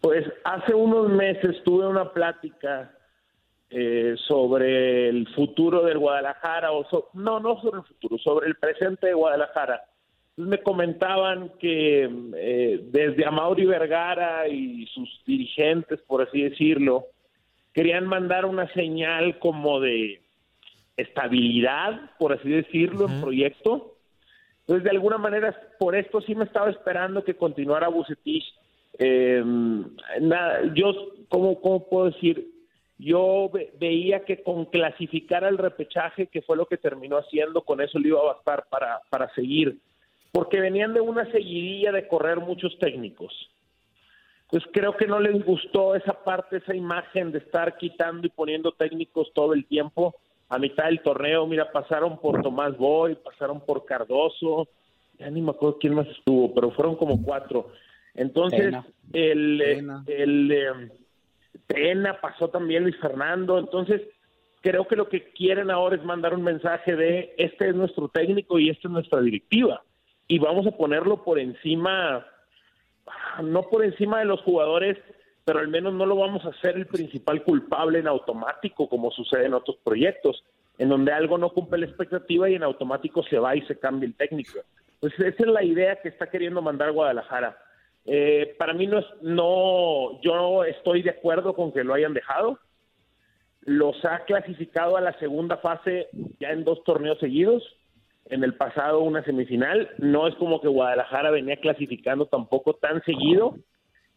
Pues 0.00 0.24
hace 0.44 0.74
unos 0.74 1.10
meses 1.10 1.56
tuve 1.64 1.86
una 1.86 2.12
plática 2.12 2.95
eh, 3.70 4.14
sobre 4.26 5.08
el 5.08 5.26
futuro 5.34 5.82
del 5.82 5.98
Guadalajara, 5.98 6.72
o 6.72 6.84
so- 6.88 7.08
no, 7.14 7.40
no 7.40 7.60
sobre 7.60 7.78
el 7.80 7.84
futuro, 7.84 8.18
sobre 8.18 8.46
el 8.48 8.56
presente 8.56 9.08
de 9.08 9.14
Guadalajara. 9.14 9.82
Me 10.36 10.58
comentaban 10.62 11.50
que 11.58 12.08
eh, 12.36 12.80
desde 12.90 13.24
Amauri 13.26 13.64
Vergara 13.66 14.46
y 14.48 14.86
sus 14.86 15.08
dirigentes, 15.26 16.00
por 16.02 16.22
así 16.22 16.42
decirlo, 16.42 17.06
querían 17.72 18.06
mandar 18.06 18.44
una 18.44 18.72
señal 18.74 19.38
como 19.38 19.80
de 19.80 20.20
estabilidad, 20.96 22.10
por 22.18 22.32
así 22.32 22.48
decirlo, 22.48 23.06
en 23.06 23.20
proyecto. 23.20 23.94
Entonces, 24.60 24.84
de 24.84 24.90
alguna 24.90 25.18
manera, 25.18 25.54
por 25.78 25.94
esto 25.96 26.20
sí 26.20 26.34
me 26.34 26.44
estaba 26.44 26.70
esperando 26.70 27.22
que 27.24 27.34
continuara 27.34 27.88
Bucetich. 27.88 28.44
Eh, 28.98 29.42
nada, 30.20 30.62
yo, 30.74 30.92
¿cómo, 31.28 31.60
¿cómo 31.60 31.88
puedo 31.88 32.06
decir? 32.06 32.48
Yo 32.98 33.50
ve- 33.52 33.72
veía 33.78 34.24
que 34.24 34.42
con 34.42 34.64
clasificar 34.66 35.44
al 35.44 35.58
repechaje, 35.58 36.28
que 36.28 36.42
fue 36.42 36.56
lo 36.56 36.66
que 36.66 36.78
terminó 36.78 37.18
haciendo, 37.18 37.62
con 37.62 37.80
eso 37.80 37.98
le 37.98 38.08
iba 38.08 38.20
a 38.20 38.34
bastar 38.34 38.66
para, 38.70 39.00
para 39.10 39.32
seguir. 39.34 39.78
Porque 40.32 40.60
venían 40.60 40.94
de 40.94 41.00
una 41.00 41.30
seguidilla 41.30 41.92
de 41.92 42.08
correr 42.08 42.38
muchos 42.40 42.78
técnicos. 42.78 43.32
Entonces 44.44 44.70
creo 44.72 44.96
que 44.96 45.06
no 45.06 45.18
les 45.18 45.44
gustó 45.44 45.94
esa 45.94 46.12
parte, 46.24 46.58
esa 46.58 46.74
imagen 46.74 47.32
de 47.32 47.38
estar 47.38 47.76
quitando 47.76 48.26
y 48.26 48.30
poniendo 48.30 48.72
técnicos 48.72 49.32
todo 49.34 49.54
el 49.54 49.66
tiempo. 49.66 50.14
A 50.48 50.58
mitad 50.58 50.84
del 50.84 51.02
torneo, 51.02 51.46
mira, 51.46 51.72
pasaron 51.72 52.18
por 52.18 52.40
Tomás 52.40 52.76
Boy, 52.76 53.16
pasaron 53.16 53.60
por 53.60 53.84
Cardoso, 53.84 54.68
ya 55.18 55.28
ni 55.28 55.42
me 55.42 55.50
acuerdo 55.50 55.78
quién 55.78 55.94
más 55.94 56.06
estuvo, 56.06 56.54
pero 56.54 56.70
fueron 56.70 56.94
como 56.94 57.20
cuatro. 57.22 57.72
Entonces, 58.14 58.72
el, 59.12 59.60
el 60.06 60.52
eh, 60.52 60.72
Tena 61.66 62.20
pasó 62.20 62.48
también 62.48 62.82
Luis 62.82 62.96
Fernando. 62.98 63.58
Entonces, 63.58 64.02
creo 64.60 64.86
que 64.86 64.96
lo 64.96 65.08
que 65.08 65.30
quieren 65.30 65.70
ahora 65.70 65.96
es 65.96 66.04
mandar 66.04 66.34
un 66.34 66.42
mensaje 66.42 66.96
de 66.96 67.34
este 67.38 67.68
es 67.68 67.74
nuestro 67.74 68.08
técnico 68.08 68.58
y 68.58 68.70
esta 68.70 68.88
es 68.88 68.92
nuestra 68.92 69.20
directiva. 69.20 69.82
Y 70.28 70.38
vamos 70.38 70.66
a 70.66 70.76
ponerlo 70.76 71.22
por 71.22 71.38
encima 71.38 72.26
no 73.42 73.62
por 73.62 73.84
encima 73.84 74.18
de 74.20 74.24
los 74.24 74.40
jugadores, 74.42 74.98
pero 75.44 75.60
al 75.60 75.68
menos 75.68 75.94
no 75.94 76.06
lo 76.06 76.16
vamos 76.16 76.44
a 76.44 76.48
hacer 76.48 76.76
el 76.76 76.86
principal 76.86 77.42
culpable 77.42 77.98
en 77.98 78.08
automático, 78.08 78.88
como 78.88 79.10
sucede 79.10 79.46
en 79.46 79.54
otros 79.54 79.76
proyectos, 79.84 80.42
en 80.78 80.88
donde 80.88 81.12
algo 81.12 81.38
no 81.38 81.50
cumple 81.50 81.78
la 81.78 81.86
expectativa 81.86 82.50
y 82.50 82.54
en 82.54 82.62
automático 82.62 83.22
se 83.22 83.38
va 83.38 83.56
y 83.56 83.62
se 83.62 83.78
cambia 83.78 84.06
el 84.06 84.14
técnico. 84.14 84.58
Entonces, 84.94 85.34
esa 85.34 85.44
es 85.44 85.48
la 85.48 85.62
idea 85.62 86.00
que 86.00 86.08
está 86.08 86.28
queriendo 86.28 86.62
mandar 86.62 86.92
Guadalajara. 86.92 87.56
Eh, 88.06 88.54
para 88.58 88.72
mí 88.72 88.86
no 88.86 88.98
es, 88.98 89.06
no, 89.20 90.20
yo 90.22 90.64
estoy 90.64 91.02
de 91.02 91.10
acuerdo 91.10 91.54
con 91.54 91.72
que 91.72 91.84
lo 91.84 91.94
hayan 91.94 92.14
dejado. 92.14 92.58
Los 93.62 94.04
ha 94.04 94.24
clasificado 94.24 94.96
a 94.96 95.00
la 95.00 95.18
segunda 95.18 95.56
fase 95.56 96.08
ya 96.38 96.50
en 96.50 96.64
dos 96.64 96.84
torneos 96.84 97.18
seguidos 97.18 97.64
en 98.30 98.44
el 98.44 98.54
pasado 98.54 99.00
una 99.00 99.24
semifinal. 99.24 99.90
No 99.98 100.26
es 100.26 100.34
como 100.36 100.60
que 100.60 100.68
Guadalajara 100.68 101.30
venía 101.30 101.56
clasificando 101.56 102.26
tampoco 102.26 102.74
tan 102.74 103.02
seguido. 103.04 103.56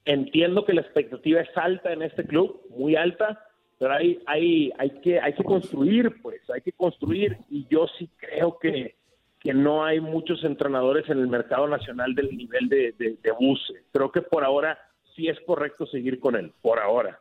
Entiendo 0.05 0.65
que 0.65 0.73
la 0.73 0.81
expectativa 0.81 1.41
es 1.41 1.49
alta 1.55 1.91
en 1.91 2.01
este 2.01 2.23
club, 2.23 2.61
muy 2.69 2.95
alta, 2.95 3.43
pero 3.77 3.93
hay, 3.93 4.19
hay, 4.25 4.71
hay, 4.77 4.89
que, 5.01 5.19
hay 5.19 5.33
que 5.33 5.43
construir, 5.43 6.21
pues, 6.21 6.41
hay 6.49 6.61
que 6.61 6.71
construir. 6.71 7.37
Y 7.49 7.67
yo 7.69 7.87
sí 7.97 8.09
creo 8.17 8.57
que, 8.59 8.95
que 9.39 9.53
no 9.53 9.85
hay 9.85 9.99
muchos 10.01 10.43
entrenadores 10.43 11.09
en 11.09 11.19
el 11.19 11.27
mercado 11.27 11.67
nacional 11.67 12.13
del 12.13 12.35
nivel 12.35 12.67
de, 12.67 12.91
de, 12.97 13.17
de 13.21 13.31
Buse. 13.31 13.85
Creo 13.93 14.11
que 14.11 14.21
por 14.21 14.43
ahora 14.43 14.77
sí 15.15 15.27
es 15.27 15.37
correcto 15.45 15.85
seguir 15.87 16.19
con 16.19 16.35
él, 16.35 16.53
por 16.61 16.79
ahora. 16.79 17.19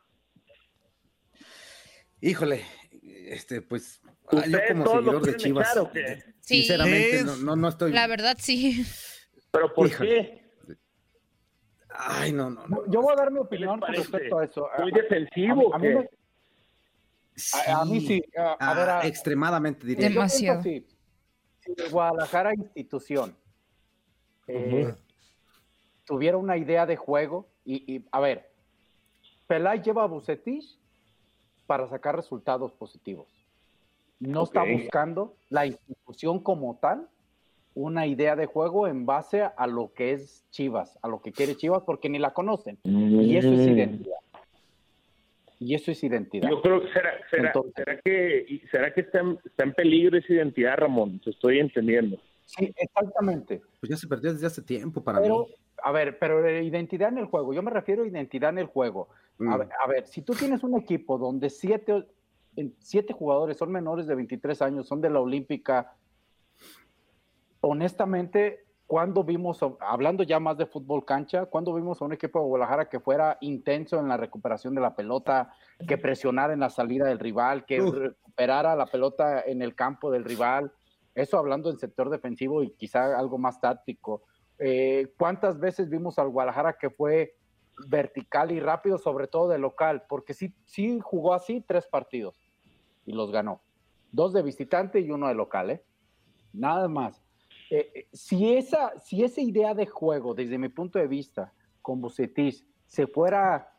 Híjole, 2.20 2.64
este, 3.02 3.62
pues 3.62 4.00
yo 4.32 4.38
¿Ustedes 4.38 4.72
como 4.72 4.86
seguidor 4.86 5.22
de 5.24 5.36
Chivas, 5.36 5.74
qué? 5.92 6.16
Sí. 6.40 6.56
sinceramente 6.62 7.18
Sí. 7.20 7.24
no, 7.24 7.36
no, 7.36 7.56
no 7.56 7.68
estoy. 7.68 7.92
La 7.92 8.06
verdad, 8.08 8.36
sí. 8.40 8.84
¿Pero 9.52 9.72
por 9.72 9.86
Híjole. 9.86 10.08
qué? 10.10 10.74
Ay, 11.90 12.32
no, 12.32 12.50
no, 12.50 12.66
no. 12.66 12.82
Yo 12.90 13.00
voy 13.00 13.12
a 13.12 13.16
dar 13.16 13.30
mi 13.30 13.36
¿Qué 13.38 13.40
les 13.40 13.46
opinión 13.68 13.80
con 13.80 13.92
respecto 13.94 14.38
a 14.38 14.44
eso. 14.44 14.68
¿Muy 14.80 14.92
defensivo 14.92 15.74
a 15.74 15.78
mí 15.78 15.88
A, 17.66 17.80
a 17.80 17.84
mí 17.84 18.00
sí. 18.00 18.22
A, 18.36 18.42
a 18.52 18.56
Ah, 18.60 18.74
ver, 18.74 18.88
a- 18.88 19.06
extremadamente 19.06 19.86
diría. 19.86 20.08
yo 20.08 20.14
Demasiado. 20.14 20.62
pienso 20.62 20.96
el 21.76 21.90
Guadalajara 21.90 22.54
institución 22.54 23.36
eh, 24.46 24.94
tuviera 26.04 26.36
una 26.36 26.56
idea 26.56 26.86
de 26.86 26.96
juego 26.96 27.46
y, 27.64 27.96
y, 27.96 28.04
a 28.10 28.20
ver, 28.20 28.50
Pelay 29.46 29.82
lleva 29.82 30.04
a 30.04 30.06
Bucetich 30.06 30.78
para 31.66 31.86
sacar 31.88 32.16
resultados 32.16 32.72
positivos. 32.72 33.28
No 34.20 34.44
está 34.44 34.64
buscando 34.64 35.36
la 35.50 35.66
institución 35.66 36.40
como 36.40 36.76
tal 36.76 37.08
una 37.74 38.06
idea 38.06 38.34
de 38.34 38.46
juego 38.46 38.88
en 38.88 39.06
base 39.06 39.42
a 39.42 39.66
lo 39.68 39.92
que 39.92 40.12
es 40.12 40.44
Chivas, 40.50 40.98
a 41.02 41.08
lo 41.08 41.20
que 41.22 41.30
quiere 41.30 41.56
Chivas, 41.56 41.82
porque 41.84 42.08
ni 42.08 42.18
la 42.18 42.32
conocen. 42.32 42.78
Y 42.82 43.36
eso 43.36 43.52
es 43.52 43.66
Mm. 43.66 43.70
identidad. 43.70 44.16
Y 45.60 45.74
eso 45.74 45.90
es 45.90 46.02
identidad. 46.04 46.48
Yo 46.48 46.62
creo 46.62 46.80
que 46.82 46.92
será, 46.92 47.10
será, 47.30 47.46
Entonces- 47.48 47.72
será 47.76 48.00
que, 48.00 48.60
será 48.70 48.94
que 48.94 49.00
está 49.00 49.20
en, 49.20 49.38
está 49.44 49.64
en 49.64 49.72
peligro 49.74 50.16
esa 50.16 50.32
identidad, 50.32 50.76
Ramón. 50.78 51.20
Te 51.20 51.30
estoy 51.30 51.58
entendiendo. 51.58 52.16
Sí, 52.44 52.72
exactamente. 52.76 53.60
Pues 53.80 53.90
ya 53.90 53.96
se 53.96 54.06
perdió 54.06 54.32
desde 54.32 54.46
hace 54.46 54.62
tiempo 54.62 55.02
para 55.02 55.20
Pero, 55.20 55.46
mí. 55.48 55.54
a 55.82 55.92
ver, 55.92 56.18
pero 56.18 56.48
identidad 56.60 57.08
en 57.10 57.18
el 57.18 57.26
juego. 57.26 57.52
Yo 57.52 57.62
me 57.62 57.70
refiero 57.72 58.04
a 58.04 58.06
identidad 58.06 58.50
en 58.50 58.58
el 58.58 58.66
juego. 58.66 59.08
A, 59.40 59.42
Mm. 59.42 59.58
ver, 59.58 59.68
a 59.84 59.86
ver, 59.88 60.06
si 60.06 60.22
tú 60.22 60.32
tienes 60.34 60.62
un 60.62 60.76
equipo 60.78 61.18
donde 61.18 61.50
siete, 61.50 62.04
en- 62.56 62.74
siete 62.78 63.12
jugadores 63.12 63.56
son 63.56 63.70
menores 63.72 64.06
de 64.06 64.14
23 64.14 64.62
años, 64.62 64.86
son 64.86 65.00
de 65.00 65.10
la 65.10 65.20
Olímpica, 65.20 65.92
honestamente, 67.60 68.64
cuando 68.88 69.22
vimos, 69.22 69.60
hablando 69.80 70.22
ya 70.22 70.40
más 70.40 70.56
de 70.56 70.64
fútbol 70.64 71.04
cancha, 71.04 71.44
cuando 71.44 71.74
vimos 71.74 72.00
a 72.00 72.06
un 72.06 72.14
equipo 72.14 72.40
de 72.40 72.46
Guadalajara 72.46 72.88
que 72.88 73.00
fuera 73.00 73.36
intenso 73.42 74.00
en 74.00 74.08
la 74.08 74.16
recuperación 74.16 74.74
de 74.74 74.80
la 74.80 74.96
pelota, 74.96 75.52
que 75.86 75.98
presionara 75.98 76.54
en 76.54 76.60
la 76.60 76.70
salida 76.70 77.04
del 77.04 77.18
rival, 77.18 77.66
que 77.66 77.82
recuperara 77.82 78.74
la 78.74 78.86
pelota 78.86 79.42
en 79.42 79.60
el 79.60 79.74
campo 79.74 80.10
del 80.10 80.24
rival, 80.24 80.72
eso 81.14 81.36
hablando 81.36 81.68
del 81.68 81.78
sector 81.78 82.08
defensivo 82.08 82.62
y 82.62 82.70
quizá 82.70 83.18
algo 83.18 83.36
más 83.36 83.60
táctico. 83.60 84.22
Eh, 84.58 85.12
¿Cuántas 85.18 85.60
veces 85.60 85.90
vimos 85.90 86.18
al 86.18 86.30
Guadalajara 86.30 86.78
que 86.78 86.88
fue 86.88 87.36
vertical 87.88 88.52
y 88.52 88.58
rápido, 88.58 88.96
sobre 88.96 89.26
todo 89.26 89.50
de 89.50 89.58
local, 89.58 90.04
porque 90.08 90.32
sí, 90.32 90.54
sí 90.64 90.98
jugó 91.02 91.34
así 91.34 91.60
tres 91.60 91.86
partidos 91.86 92.40
y 93.04 93.12
los 93.12 93.30
ganó. 93.30 93.60
Dos 94.12 94.32
de 94.32 94.42
visitante 94.42 95.00
y 95.00 95.10
uno 95.10 95.28
de 95.28 95.34
local, 95.34 95.68
¿eh? 95.68 95.84
Nada 96.54 96.88
más. 96.88 97.27
Eh, 97.70 97.90
eh, 97.94 98.08
si, 98.12 98.54
esa, 98.54 98.98
si 98.98 99.22
esa 99.22 99.40
idea 99.40 99.74
de 99.74 99.86
juego, 99.86 100.34
desde 100.34 100.58
mi 100.58 100.68
punto 100.68 100.98
de 100.98 101.06
vista, 101.06 101.52
con 101.82 102.00
Bucetis, 102.00 102.66
se 102.86 103.06
fuera, 103.06 103.72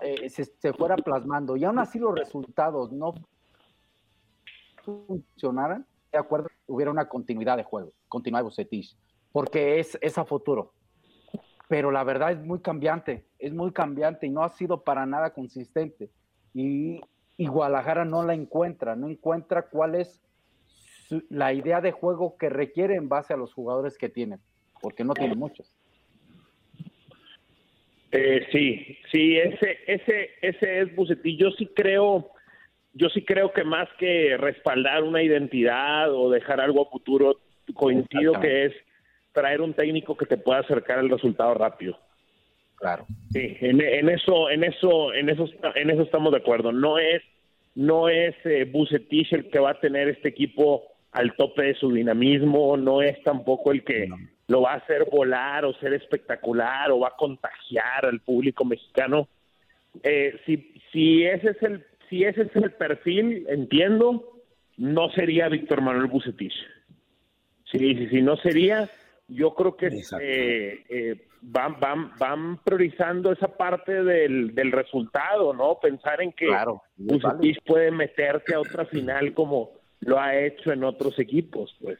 eh, 0.00 0.28
se, 0.30 0.44
se, 0.44 0.72
fuera 0.72 0.96
plasmando 0.96 1.56
y 1.56 1.64
aún 1.64 1.78
así 1.78 1.98
los 1.98 2.14
resultados 2.14 2.92
no 2.92 3.14
funcionaran, 4.82 5.86
de 6.12 6.18
acuerdo, 6.18 6.48
hubiera 6.66 6.90
una 6.90 7.08
continuidad 7.08 7.56
de 7.56 7.64
juego, 7.64 7.92
continuar 8.08 8.42
Bucetis, 8.42 8.96
porque 9.32 9.80
es, 9.80 9.98
es 10.00 10.16
a 10.16 10.24
futuro. 10.24 10.72
Pero 11.68 11.90
la 11.90 12.04
verdad 12.04 12.32
es 12.32 12.42
muy 12.42 12.60
cambiante, 12.60 13.26
es 13.38 13.52
muy 13.52 13.72
cambiante 13.72 14.26
y 14.26 14.30
no 14.30 14.44
ha 14.44 14.48
sido 14.50 14.84
para 14.84 15.04
nada 15.04 15.34
consistente. 15.34 16.10
Y, 16.54 17.00
y 17.36 17.46
Guadalajara 17.48 18.04
no 18.04 18.22
la 18.22 18.34
encuentra, 18.34 18.94
no 18.94 19.08
encuentra 19.08 19.68
cuál 19.68 19.96
es 19.96 20.22
su, 21.08 21.24
la 21.30 21.52
idea 21.52 21.80
de 21.80 21.92
juego 21.92 22.36
que 22.38 22.48
requiere 22.48 22.94
en 22.94 23.08
base 23.08 23.34
a 23.34 23.36
los 23.36 23.52
jugadores 23.52 23.96
que 23.98 24.08
tiene, 24.08 24.38
porque 24.80 25.04
no 25.04 25.14
tiene 25.14 25.34
muchos. 25.34 25.72
Eh, 28.12 28.46
sí, 28.52 28.98
sí, 29.10 29.36
ese, 29.36 29.78
ese, 29.86 30.30
ese 30.40 30.80
es 30.80 30.94
Bucetich. 30.94 31.38
Yo 31.38 31.50
sí 31.50 31.66
creo, 31.74 32.30
yo 32.94 33.08
sí 33.10 33.24
creo 33.24 33.52
que 33.52 33.64
más 33.64 33.88
que 33.98 34.36
respaldar 34.36 35.02
una 35.02 35.22
identidad 35.22 36.14
o 36.14 36.30
dejar 36.30 36.60
algo 36.60 36.82
a 36.86 36.90
futuro, 36.90 37.40
coincido 37.74 38.40
que 38.40 38.66
es 38.66 38.72
traer 39.32 39.60
un 39.60 39.74
técnico 39.74 40.16
que 40.16 40.24
te 40.24 40.38
pueda 40.38 40.60
acercar 40.60 40.98
al 40.98 41.10
resultado 41.10 41.52
rápido. 41.54 41.98
Claro. 42.76 43.06
Sí, 43.32 43.56
en, 43.60 43.80
en 43.80 44.08
eso, 44.08 44.50
en 44.50 44.64
eso, 44.64 45.12
en 45.12 45.28
eso, 45.28 45.48
en 45.74 45.90
eso 45.90 46.02
estamos 46.02 46.32
de 46.32 46.38
acuerdo. 46.38 46.72
No 46.72 46.98
es, 46.98 47.22
no 47.74 48.08
es 48.08 48.34
eh, 48.44 48.64
Bucetich 48.64 49.32
el 49.32 49.50
que 49.50 49.58
va 49.58 49.70
a 49.72 49.80
tener 49.80 50.08
este 50.08 50.28
equipo 50.28 50.84
al 51.16 51.34
tope 51.34 51.62
de 51.62 51.74
su 51.74 51.90
dinamismo, 51.90 52.76
no 52.76 53.00
es 53.00 53.22
tampoco 53.22 53.72
el 53.72 53.82
que 53.84 54.06
no. 54.06 54.18
lo 54.48 54.60
va 54.60 54.74
a 54.74 54.76
hacer 54.76 55.06
volar 55.10 55.64
o 55.64 55.72
ser 55.74 55.94
espectacular 55.94 56.90
o 56.90 57.00
va 57.00 57.08
a 57.08 57.16
contagiar 57.16 58.04
al 58.04 58.20
público 58.20 58.66
mexicano. 58.66 59.26
Eh, 60.02 60.38
si, 60.44 60.74
si 60.92 61.24
ese 61.24 61.50
es 61.50 61.62
el, 61.62 61.86
si 62.10 62.24
ese 62.24 62.42
es 62.42 62.54
el 62.56 62.70
perfil, 62.72 63.46
entiendo, 63.48 64.42
no 64.76 65.08
sería 65.12 65.48
Víctor 65.48 65.80
Manuel 65.80 66.06
Bucetich. 66.06 66.52
Sí, 67.72 67.94
sí, 67.94 68.08
sí, 68.08 68.20
no 68.20 68.36
sería. 68.36 68.90
Yo 69.28 69.54
creo 69.54 69.74
que 69.74 69.86
eh, 70.20 70.84
eh, 70.90 71.26
van, 71.40 71.80
van, 71.80 72.10
van 72.18 72.58
priorizando 72.62 73.32
esa 73.32 73.48
parte 73.48 74.04
del, 74.04 74.54
del 74.54 74.70
resultado, 74.70 75.54
¿no? 75.54 75.78
Pensar 75.80 76.20
en 76.20 76.32
que 76.32 76.46
claro, 76.46 76.82
Bucetich 76.98 77.58
puede 77.64 77.90
meterse 77.90 78.54
a 78.54 78.60
otra 78.60 78.84
final 78.84 79.32
como 79.32 79.75
lo 80.00 80.18
ha 80.18 80.36
hecho 80.36 80.72
en 80.72 80.84
otros 80.84 81.18
equipos, 81.18 81.74
pues. 81.80 81.98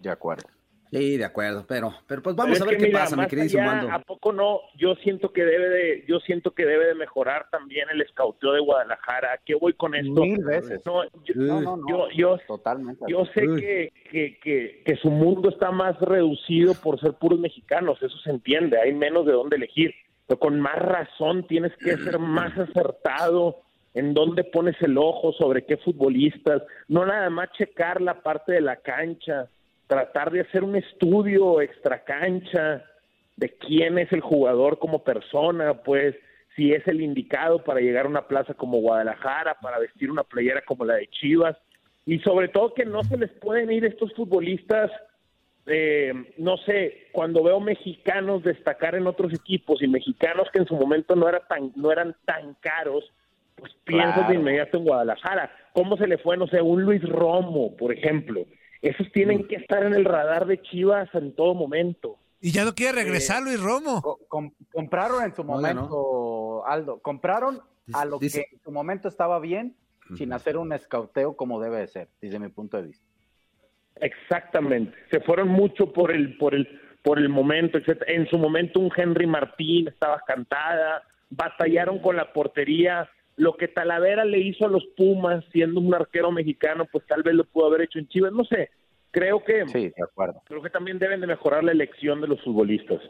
De 0.00 0.10
acuerdo. 0.10 0.48
Sí, 0.90 1.18
de 1.18 1.24
acuerdo, 1.24 1.66
pero, 1.68 1.92
pero 2.06 2.22
pues 2.22 2.34
vamos 2.34 2.58
pero 2.58 2.64
a 2.64 2.68
ver 2.68 2.78
qué 2.78 2.86
mira, 2.86 3.00
pasa, 3.00 3.16
mi 3.16 3.26
querido 3.26 3.60
allá, 3.60 3.94
¿A 3.94 3.98
poco 4.00 4.32
no? 4.32 4.60
Yo 4.78 4.94
siento 4.96 5.32
que 5.32 5.44
debe 5.44 5.68
de, 5.68 6.04
yo 6.08 6.18
siento 6.20 6.52
que 6.52 6.64
debe 6.64 6.86
de 6.86 6.94
mejorar 6.94 7.48
también 7.50 7.90
el 7.90 8.00
escauteo 8.00 8.52
de 8.52 8.60
Guadalajara. 8.60 9.34
¿A 9.34 9.38
qué 9.44 9.54
voy 9.54 9.74
con 9.74 9.94
esto? 9.94 10.22
Mil 10.22 10.42
veces. 10.42 10.80
No, 10.86 11.04
yo, 11.04 11.34
no, 11.34 11.60
no, 11.60 11.76
no, 11.76 11.88
yo, 11.88 12.08
yo, 12.16 12.38
totalmente. 12.46 13.04
Yo 13.06 13.26
sé 13.34 13.42
que, 13.42 13.92
que, 14.10 14.38
que, 14.40 14.82
que, 14.84 14.96
su 14.96 15.10
mundo 15.10 15.50
está 15.50 15.70
más 15.70 15.98
reducido 16.00 16.72
por 16.74 16.98
ser 17.00 17.12
puros 17.14 17.38
mexicanos, 17.38 18.02
eso 18.02 18.16
se 18.24 18.30
entiende, 18.30 18.80
hay 18.80 18.94
menos 18.94 19.26
de 19.26 19.32
dónde 19.32 19.56
elegir, 19.56 19.94
pero 20.26 20.40
con 20.40 20.58
más 20.58 20.76
razón 20.76 21.46
tienes 21.46 21.76
que 21.76 21.98
ser 21.98 22.18
más 22.18 22.56
acertado 22.56 23.62
en 23.94 24.14
dónde 24.14 24.44
pones 24.44 24.76
el 24.82 24.98
ojo 24.98 25.32
sobre 25.32 25.64
qué 25.64 25.76
futbolistas, 25.76 26.62
no 26.88 27.06
nada 27.06 27.30
más 27.30 27.50
checar 27.52 28.00
la 28.00 28.22
parte 28.22 28.52
de 28.52 28.60
la 28.60 28.76
cancha, 28.76 29.48
tratar 29.86 30.30
de 30.30 30.42
hacer 30.42 30.62
un 30.62 30.76
estudio 30.76 31.60
extra 31.60 32.04
cancha 32.04 32.84
de 33.36 33.50
quién 33.56 33.98
es 33.98 34.12
el 34.12 34.20
jugador 34.20 34.78
como 34.78 35.02
persona, 35.02 35.74
pues 35.82 36.14
si 36.54 36.72
es 36.72 36.86
el 36.88 37.00
indicado 37.00 37.62
para 37.62 37.80
llegar 37.80 38.06
a 38.06 38.08
una 38.08 38.26
plaza 38.26 38.52
como 38.54 38.80
Guadalajara, 38.80 39.54
para 39.60 39.78
vestir 39.78 40.10
una 40.10 40.24
playera 40.24 40.60
como 40.62 40.84
la 40.84 40.94
de 40.94 41.06
Chivas, 41.06 41.56
y 42.04 42.18
sobre 42.20 42.48
todo 42.48 42.74
que 42.74 42.84
no 42.84 43.04
se 43.04 43.16
les 43.16 43.30
pueden 43.30 43.70
ir 43.70 43.84
estos 43.84 44.12
futbolistas, 44.14 44.90
eh, 45.66 46.12
no 46.38 46.56
sé, 46.56 47.08
cuando 47.12 47.42
veo 47.42 47.60
mexicanos 47.60 48.42
destacar 48.42 48.94
en 48.94 49.06
otros 49.06 49.32
equipos 49.32 49.82
y 49.82 49.86
mexicanos 49.86 50.48
que 50.52 50.58
en 50.58 50.66
su 50.66 50.74
momento 50.74 51.14
no, 51.14 51.26
no 51.76 51.92
eran 51.92 52.16
tan 52.24 52.54
caros, 52.54 53.04
pues 53.58 53.72
piensas 53.84 54.14
claro. 54.14 54.28
de 54.28 54.34
inmediato 54.36 54.78
en 54.78 54.84
Guadalajara. 54.84 55.50
¿Cómo 55.72 55.96
se 55.96 56.06
le 56.06 56.18
fue, 56.18 56.36
no 56.36 56.46
sé, 56.46 56.60
un 56.62 56.82
Luis 56.82 57.02
Romo, 57.02 57.76
por 57.76 57.92
ejemplo? 57.92 58.46
Esos 58.82 59.10
tienen 59.12 59.46
que 59.48 59.56
estar 59.56 59.84
en 59.84 59.94
el 59.94 60.04
radar 60.04 60.46
de 60.46 60.60
Chivas 60.62 61.08
en 61.14 61.34
todo 61.34 61.54
momento. 61.54 62.18
Y 62.40 62.52
ya 62.52 62.64
no 62.64 62.74
quiere 62.74 62.92
regresar 62.92 63.42
eh, 63.42 63.46
Luis 63.46 63.60
Romo. 63.60 64.18
Com 64.28 64.52
compraron 64.72 65.24
en 65.24 65.34
su 65.34 65.42
momento, 65.42 65.82
no, 65.82 66.62
no. 66.62 66.64
Aldo, 66.66 67.00
compraron 67.00 67.60
a 67.92 68.04
lo 68.04 68.18
Dice, 68.18 68.46
que 68.48 68.56
en 68.56 68.62
su 68.62 68.70
momento 68.70 69.08
estaba 69.08 69.40
bien, 69.40 69.74
uh 70.08 70.12
-huh. 70.12 70.18
sin 70.18 70.32
hacer 70.32 70.56
un 70.56 70.72
escauteo 70.72 71.36
como 71.36 71.60
debe 71.60 71.78
de 71.78 71.88
ser, 71.88 72.08
desde 72.20 72.38
mi 72.38 72.48
punto 72.48 72.76
de 72.76 72.84
vista. 72.84 73.04
Exactamente. 74.00 74.96
Se 75.10 75.20
fueron 75.20 75.48
mucho 75.48 75.92
por 75.92 76.12
el, 76.12 76.36
por 76.38 76.54
el, 76.54 76.68
por 77.02 77.18
el 77.18 77.28
momento, 77.28 77.78
etc. 77.78 78.02
En 78.06 78.28
su 78.28 78.38
momento 78.38 78.78
un 78.78 78.92
Henry 78.94 79.26
Martín 79.26 79.88
estaba 79.88 80.22
cantada, 80.26 81.02
batallaron 81.30 81.98
con 81.98 82.16
la 82.16 82.32
portería, 82.32 83.08
lo 83.38 83.56
que 83.56 83.68
Talavera 83.68 84.24
le 84.24 84.40
hizo 84.40 84.66
a 84.66 84.68
los 84.68 84.84
Pumas 84.96 85.44
siendo 85.52 85.80
un 85.80 85.94
arquero 85.94 86.30
mexicano, 86.30 86.86
pues 86.90 87.06
tal 87.06 87.22
vez 87.22 87.34
lo 87.34 87.44
pudo 87.44 87.66
haber 87.66 87.82
hecho 87.82 87.98
en 87.98 88.08
Chivas, 88.08 88.32
no 88.32 88.44
sé. 88.44 88.70
Creo 89.10 89.42
que 89.42 89.66
sí, 89.68 89.92
de 89.96 90.02
acuerdo. 90.02 90.42
Creo 90.44 90.60
que 90.60 90.70
también 90.70 90.98
deben 90.98 91.20
de 91.20 91.26
mejorar 91.26 91.64
la 91.64 91.72
elección 91.72 92.20
de 92.20 92.28
los 92.28 92.42
futbolistas. 92.42 93.00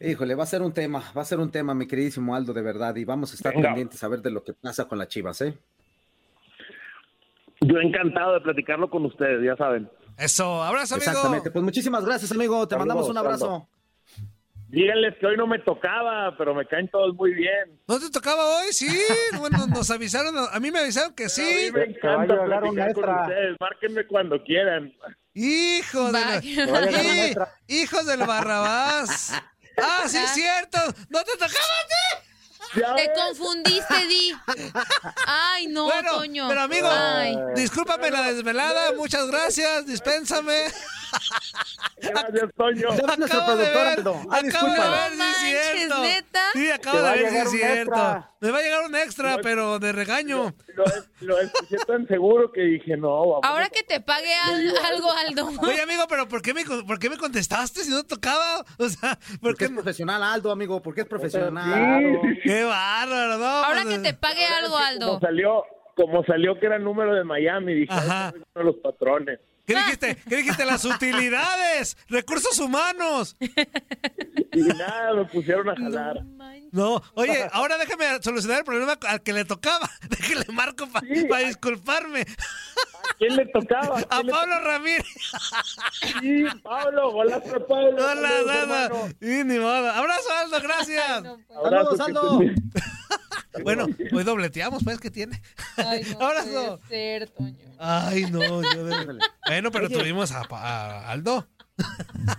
Híjole, 0.00 0.34
va 0.34 0.42
a 0.42 0.46
ser 0.46 0.62
un 0.62 0.72
tema, 0.72 1.00
va 1.16 1.22
a 1.22 1.24
ser 1.24 1.38
un 1.38 1.50
tema, 1.50 1.74
mi 1.74 1.86
queridísimo 1.86 2.34
Aldo, 2.34 2.52
de 2.52 2.62
verdad, 2.62 2.96
y 2.96 3.04
vamos 3.04 3.30
a 3.30 3.34
estar 3.36 3.54
Venga. 3.54 3.68
pendientes 3.68 4.02
a 4.02 4.08
ver 4.08 4.20
de 4.20 4.30
lo 4.30 4.42
que 4.42 4.52
pasa 4.52 4.88
con 4.88 4.98
las 4.98 5.08
Chivas, 5.08 5.40
¿eh? 5.42 5.54
Yo 7.60 7.78
encantado 7.78 8.34
de 8.34 8.40
platicarlo 8.40 8.90
con 8.90 9.04
ustedes, 9.04 9.44
ya 9.44 9.56
saben. 9.56 9.88
Eso, 10.18 10.62
abrazo, 10.62 10.96
amigo. 10.96 11.10
Exactamente, 11.10 11.50
pues 11.52 11.64
muchísimas 11.64 12.04
gracias, 12.04 12.32
amigo, 12.32 12.66
te 12.66 12.74
Saludos, 12.74 12.78
mandamos 12.88 13.08
un 13.08 13.18
abrazo. 13.18 13.68
Díganles 14.72 15.14
que 15.20 15.26
hoy 15.26 15.36
no 15.36 15.46
me 15.46 15.58
tocaba, 15.58 16.34
pero 16.38 16.54
me 16.54 16.66
caen 16.66 16.88
todos 16.88 17.14
muy 17.14 17.34
bien. 17.34 17.78
¿No 17.86 18.00
te 18.00 18.08
tocaba 18.08 18.42
hoy? 18.42 18.72
Sí, 18.72 18.88
bueno, 19.38 19.66
nos 19.66 19.90
avisaron, 19.90 20.34
a 20.50 20.58
mí 20.60 20.70
me 20.70 20.78
avisaron 20.78 21.14
que 21.14 21.28
sí. 21.28 21.42
A 21.42 21.72
mí 21.72 21.72
me 21.72 21.84
encanta 21.94 22.42
platicar 22.42 22.94
con 22.94 23.20
ustedes, 23.20 23.56
márquenme 23.60 24.06
cuando 24.06 24.42
quieran. 24.42 24.90
Hijo 25.34 26.06
de 26.06 26.12
la... 26.12 27.48
Hijos 27.68 28.06
del 28.06 28.20
Barrabás. 28.26 29.32
Ah, 29.78 30.06
sí 30.06 30.18
es 30.18 30.30
cierto. 30.34 30.78
¿No 31.08 31.24
te 31.24 31.32
tocaba 31.32 32.92
a 32.92 32.94
Te 32.94 33.10
confundiste, 33.14 34.06
Di. 34.06 34.34
Ay, 35.26 35.66
no, 35.68 35.84
bueno, 35.84 36.18
Toño. 36.18 36.46
Pero 36.46 36.60
amigo, 36.60 36.88
Ay. 36.90 37.34
discúlpame 37.56 38.10
la 38.10 38.32
desvelada, 38.32 38.92
muchas 38.92 39.26
gracias, 39.28 39.86
dispénsame. 39.86 40.66
Gracias, 42.00 42.50
Toño. 42.56 42.88
Ya 42.96 43.16
nuestro 43.16 43.44
productor, 43.46 43.86
Aldo. 43.86 44.20
Ah, 44.30 44.40
acabo 44.44 44.72
de 44.72 44.80
ver 44.80 45.10
si 45.12 45.18
No 45.18 45.24
es 45.24 45.36
cierto. 45.38 46.02
¿neta? 46.02 46.40
Sí, 46.52 46.70
acabo 46.70 46.98
de 47.02 47.10
ver 47.10 47.18
si 47.18 47.24
llegar 47.24 47.46
es 47.46 47.50
cierto. 47.52 47.80
extra. 47.92 48.30
Me 48.40 48.50
va 48.50 48.58
a 48.58 48.62
llegar 48.62 48.84
un 48.84 48.94
extra, 48.96 49.36
Lo- 49.36 49.42
pero 49.42 49.78
de 49.78 49.92
regaño. 49.92 50.54
Lo, 50.74 50.84
lo 51.20 51.38
escuché 51.40 51.76
tan 51.86 52.06
seguro 52.08 52.50
que 52.50 52.60
dije, 52.62 52.96
no, 52.96 53.08
vamos. 53.20 53.40
Ahora 53.44 53.68
que 53.68 53.82
te 53.84 54.00
pague 54.00 54.34
al- 54.34 54.76
algo, 54.92 55.12
Aldo. 55.12 55.48
Oye, 55.62 55.80
amigo, 55.82 56.04
pero 56.08 56.28
¿por 56.28 56.42
qué 56.42 56.52
me, 56.54 56.64
por 56.64 56.98
qué 56.98 57.08
me 57.08 57.16
contestaste 57.18 57.84
si 57.84 57.90
no 57.90 58.02
tocaba? 58.04 58.64
O 58.78 58.88
sea, 58.88 59.16
¿por 59.16 59.40
Porque 59.40 59.58
qué? 59.58 59.64
es 59.66 59.70
profesional, 59.70 60.22
Aldo, 60.22 60.50
amigo, 60.50 60.82
porque 60.82 61.02
es 61.02 61.06
profesional. 61.06 62.00
Sí, 62.02 62.28
sí, 62.28 62.34
sí. 62.42 62.48
Qué 62.48 62.64
bárbaro, 62.64 63.38
¿no? 63.38 63.46
Ahora 63.46 63.82
Pues, 63.84 63.98
que 63.98 64.02
te 64.02 64.14
pague 64.14 64.44
algo, 64.46 64.76
Aldo. 64.76 65.06
Como 65.06 65.20
salió, 65.20 65.64
como 65.94 66.24
salió 66.24 66.58
que 66.58 66.66
era 66.66 66.76
el 66.76 66.84
número 66.84 67.14
de 67.14 67.22
Miami, 67.22 67.74
dije, 67.74 67.92
Ajá. 67.92 68.28
"Ay, 68.28 68.32
uno 68.36 68.44
de 68.54 68.64
los 68.64 68.76
patrones. 68.82 69.38
¿Qué 69.72 69.78
dijiste? 69.80 70.16
¿Qué 70.28 70.36
dijiste? 70.36 70.64
Las 70.64 70.84
utilidades, 70.84 71.96
recursos 72.08 72.58
humanos. 72.58 73.36
Y 73.40 74.60
nada, 74.60 75.14
me 75.14 75.24
pusieron 75.26 75.68
a 75.70 75.76
jalar. 75.76 76.22
No 76.72 77.02
oye, 77.14 77.48
ahora 77.52 77.76
déjame 77.78 78.06
solucionar 78.22 78.58
el 78.60 78.64
problema 78.64 78.98
al 79.06 79.22
que 79.22 79.32
le 79.32 79.44
tocaba. 79.44 79.90
Déjale 80.08 80.46
marco 80.52 80.86
para 80.88 81.06
Sí. 81.06 81.26
disculparme. 81.46 82.24
¿A 83.10 83.14
quién 83.18 83.36
le 83.36 83.46
tocaba? 83.46 84.00
A 84.10 84.22
le 84.22 84.30
Pablo 84.32 84.60
Ramírez. 84.60 85.06
Sí, 86.20 86.44
Pablo, 86.62 87.10
golazo, 87.12 87.66
Pablo. 87.66 87.96
Hola, 88.10 88.30
hermano. 88.60 89.08
Y 89.20 89.44
ni 89.44 89.58
modo. 89.58 89.90
Abrazo, 89.90 90.28
Aldo, 90.40 90.60
gracias. 90.62 91.22
No, 91.22 91.38
pues. 91.46 91.58
Saludos, 91.62 92.00
Aldo. 92.00 92.40
Bueno, 93.64 93.86
hoy 94.14 94.24
dobleteamos, 94.24 94.82
pues, 94.82 94.98
¿qué 94.98 95.10
tiene? 95.10 95.42
Ay, 95.76 96.00
no 96.18 96.26
Abrazo. 96.26 96.80
puede 96.88 96.88
ser, 96.88 97.28
Toño. 97.28 97.54
Ay, 97.78 98.22
no. 98.30 98.40
yo 98.62 98.84
de- 98.84 99.18
Bueno, 99.46 99.70
pero 99.70 99.86
Oye. 99.88 99.98
tuvimos 99.98 100.32
a, 100.32 100.42
a 100.50 101.10
Aldo. 101.10 101.46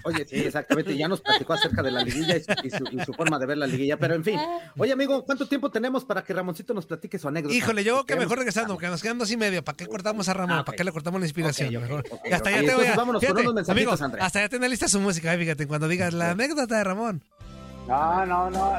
Oye, 0.04 0.26
sí, 0.28 0.36
exactamente. 0.38 0.96
Ya 0.98 1.08
nos 1.08 1.22
platicó 1.22 1.54
acerca 1.54 1.82
de 1.84 1.92
la 1.92 2.02
liguilla 2.04 2.38
y 2.38 2.44
su, 2.44 2.52
y 2.64 2.70
su- 2.70 2.98
y 3.02 3.06
su 3.06 3.14
forma 3.14 3.38
de 3.40 3.46
ver 3.46 3.58
la 3.58 3.68
liguilla. 3.68 3.98
Pero 3.98 4.16
en 4.16 4.24
fin. 4.24 4.40
Oye, 4.78 4.92
amigo, 4.94 5.24
¿cuánto 5.26 5.48
tiempo 5.48 5.70
tenemos 5.72 6.06
para 6.06 6.24
que 6.24 6.34
Ramoncito 6.34 6.74
nos 6.74 6.86
platique 6.86 7.18
su 7.20 7.28
anécdota? 7.28 7.56
Híjole, 7.56 7.84
yo 7.84 7.94
creo 7.94 8.06
que 8.06 8.16
mejor 8.16 8.38
regresando, 8.38 8.74
porque 8.74 8.88
nos 8.88 9.02
quedan 9.02 9.18
dos 9.18 9.32
y 9.32 9.38
medio. 9.38 9.64
¿Para 9.64 9.76
qué 9.78 9.88
cortamos 9.88 10.30
a 10.30 10.34
Ramón? 10.34 10.60
Ah. 10.60 10.66
¿Para 10.66 10.76
qué 10.76 10.84
le 10.84 10.92
cortamos 10.92 11.20
la 11.20 11.26
inspiración? 11.28 11.74
Hasta 12.32 12.52
ya 12.52 12.62
te 12.62 12.76
voy 12.76 12.86
a. 12.86 12.96
vámonos 12.96 13.20
con 13.22 13.28
fíjate, 13.30 13.42
unos 13.42 13.54
mensajitos, 13.56 14.02
amigo, 14.02 14.24
hasta 14.24 14.40
ya 14.42 14.50
tenés 14.50 14.70
lista 14.70 14.88
su 14.88 15.00
música, 15.00 15.34
eh, 15.34 15.38
fíjate, 15.38 15.68
cuando 15.68 15.88
digas 15.88 16.14
la 16.14 16.32
anécdota 16.32 16.78
de 16.78 16.84
Ramón. 16.84 17.24
No, 17.88 18.26
no, 18.26 18.50
no. 18.50 18.74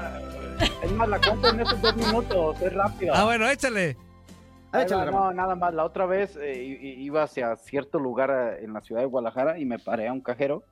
Es 0.82 0.92
más, 0.92 1.08
la 1.08 1.20
cuento 1.20 1.48
en 1.48 1.60
estos 1.60 1.80
dos 1.82 1.96
minutos, 1.96 2.56
es 2.62 2.72
rápido. 2.72 3.14
Ah, 3.14 3.24
bueno, 3.24 3.48
échale. 3.48 3.96
Ah, 4.74 4.78
Ahí 4.78 4.84
échale, 4.84 5.04
va, 5.04 5.06
Ramón. 5.06 5.36
no, 5.36 5.42
nada 5.42 5.54
más. 5.54 5.72
La 5.74 5.84
otra 5.84 6.04
vez 6.06 6.36
eh, 6.36 6.62
i- 6.62 6.72
i- 6.88 7.04
iba 7.04 7.22
hacia 7.22 7.56
cierto 7.56 7.98
lugar 7.98 8.30
eh, 8.58 8.64
en 8.64 8.72
la 8.72 8.80
ciudad 8.80 9.00
de 9.02 9.06
Guadalajara 9.06 9.58
y 9.58 9.64
me 9.64 9.78
paré 9.78 10.08
a 10.08 10.12
un 10.12 10.20
cajero 10.20 10.64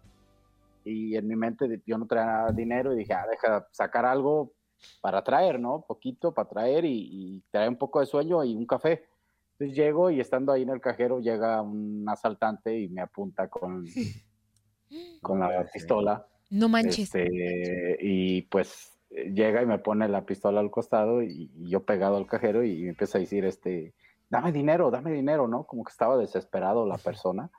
y 0.84 1.14
en 1.16 1.28
mi 1.28 1.36
mente 1.36 1.80
yo 1.86 1.96
no 1.98 2.06
traía 2.06 2.26
nada 2.26 2.50
de 2.50 2.56
dinero 2.56 2.92
y 2.92 2.96
dije, 2.98 3.14
ah, 3.14 3.24
deja 3.30 3.66
sacar 3.70 4.04
algo 4.04 4.52
para 5.00 5.22
traer, 5.22 5.60
¿no? 5.60 5.84
Poquito 5.86 6.34
para 6.34 6.48
traer 6.48 6.84
y, 6.84 7.08
y 7.36 7.40
traer 7.52 7.68
un 7.68 7.76
poco 7.76 8.00
de 8.00 8.06
sueño 8.06 8.42
y 8.42 8.56
un 8.56 8.66
café. 8.66 9.04
Entonces 9.52 9.76
llego 9.76 10.10
y 10.10 10.18
estando 10.18 10.50
ahí 10.50 10.62
en 10.62 10.70
el 10.70 10.80
cajero 10.80 11.20
llega 11.20 11.62
un 11.62 12.04
asaltante 12.08 12.76
y 12.76 12.88
me 12.88 13.00
apunta 13.02 13.46
con, 13.48 13.84
con 15.22 15.38
la 15.38 15.64
pistola. 15.72 16.26
No 16.50 16.68
manches. 16.68 17.14
Este, 17.14 17.96
y 18.00 18.42
pues 18.42 18.98
llega 19.30 19.62
y 19.62 19.66
me 19.66 19.78
pone 19.78 20.08
la 20.08 20.24
pistola 20.24 20.60
al 20.60 20.70
costado 20.70 21.22
y, 21.22 21.50
y 21.54 21.68
yo 21.68 21.84
pegado 21.84 22.16
al 22.16 22.26
cajero 22.26 22.64
y 22.64 22.82
me 22.82 22.90
empieza 22.90 23.18
a 23.18 23.20
decir, 23.20 23.44
este, 23.44 23.94
dame 24.32 24.50
dinero, 24.50 24.90
dame 24.90 25.12
dinero, 25.12 25.46
¿no? 25.46 25.64
Como 25.64 25.84
que 25.84 25.92
estaba 25.92 26.16
desesperado 26.16 26.86
la 26.86 26.96
persona. 26.96 27.50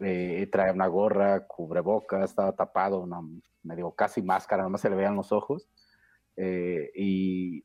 Eh, 0.00 0.48
trae 0.50 0.72
una 0.72 0.86
gorra, 0.86 1.46
cubrebocas, 1.46 2.30
estaba 2.30 2.52
tapado, 2.52 3.00
una 3.00 3.20
medio 3.64 3.90
casi 3.90 4.22
máscara, 4.22 4.68
no 4.68 4.78
se 4.78 4.90
le 4.90 4.96
veían 4.96 5.16
los 5.16 5.32
ojos. 5.32 5.68
Eh, 6.36 6.92
y, 6.94 7.64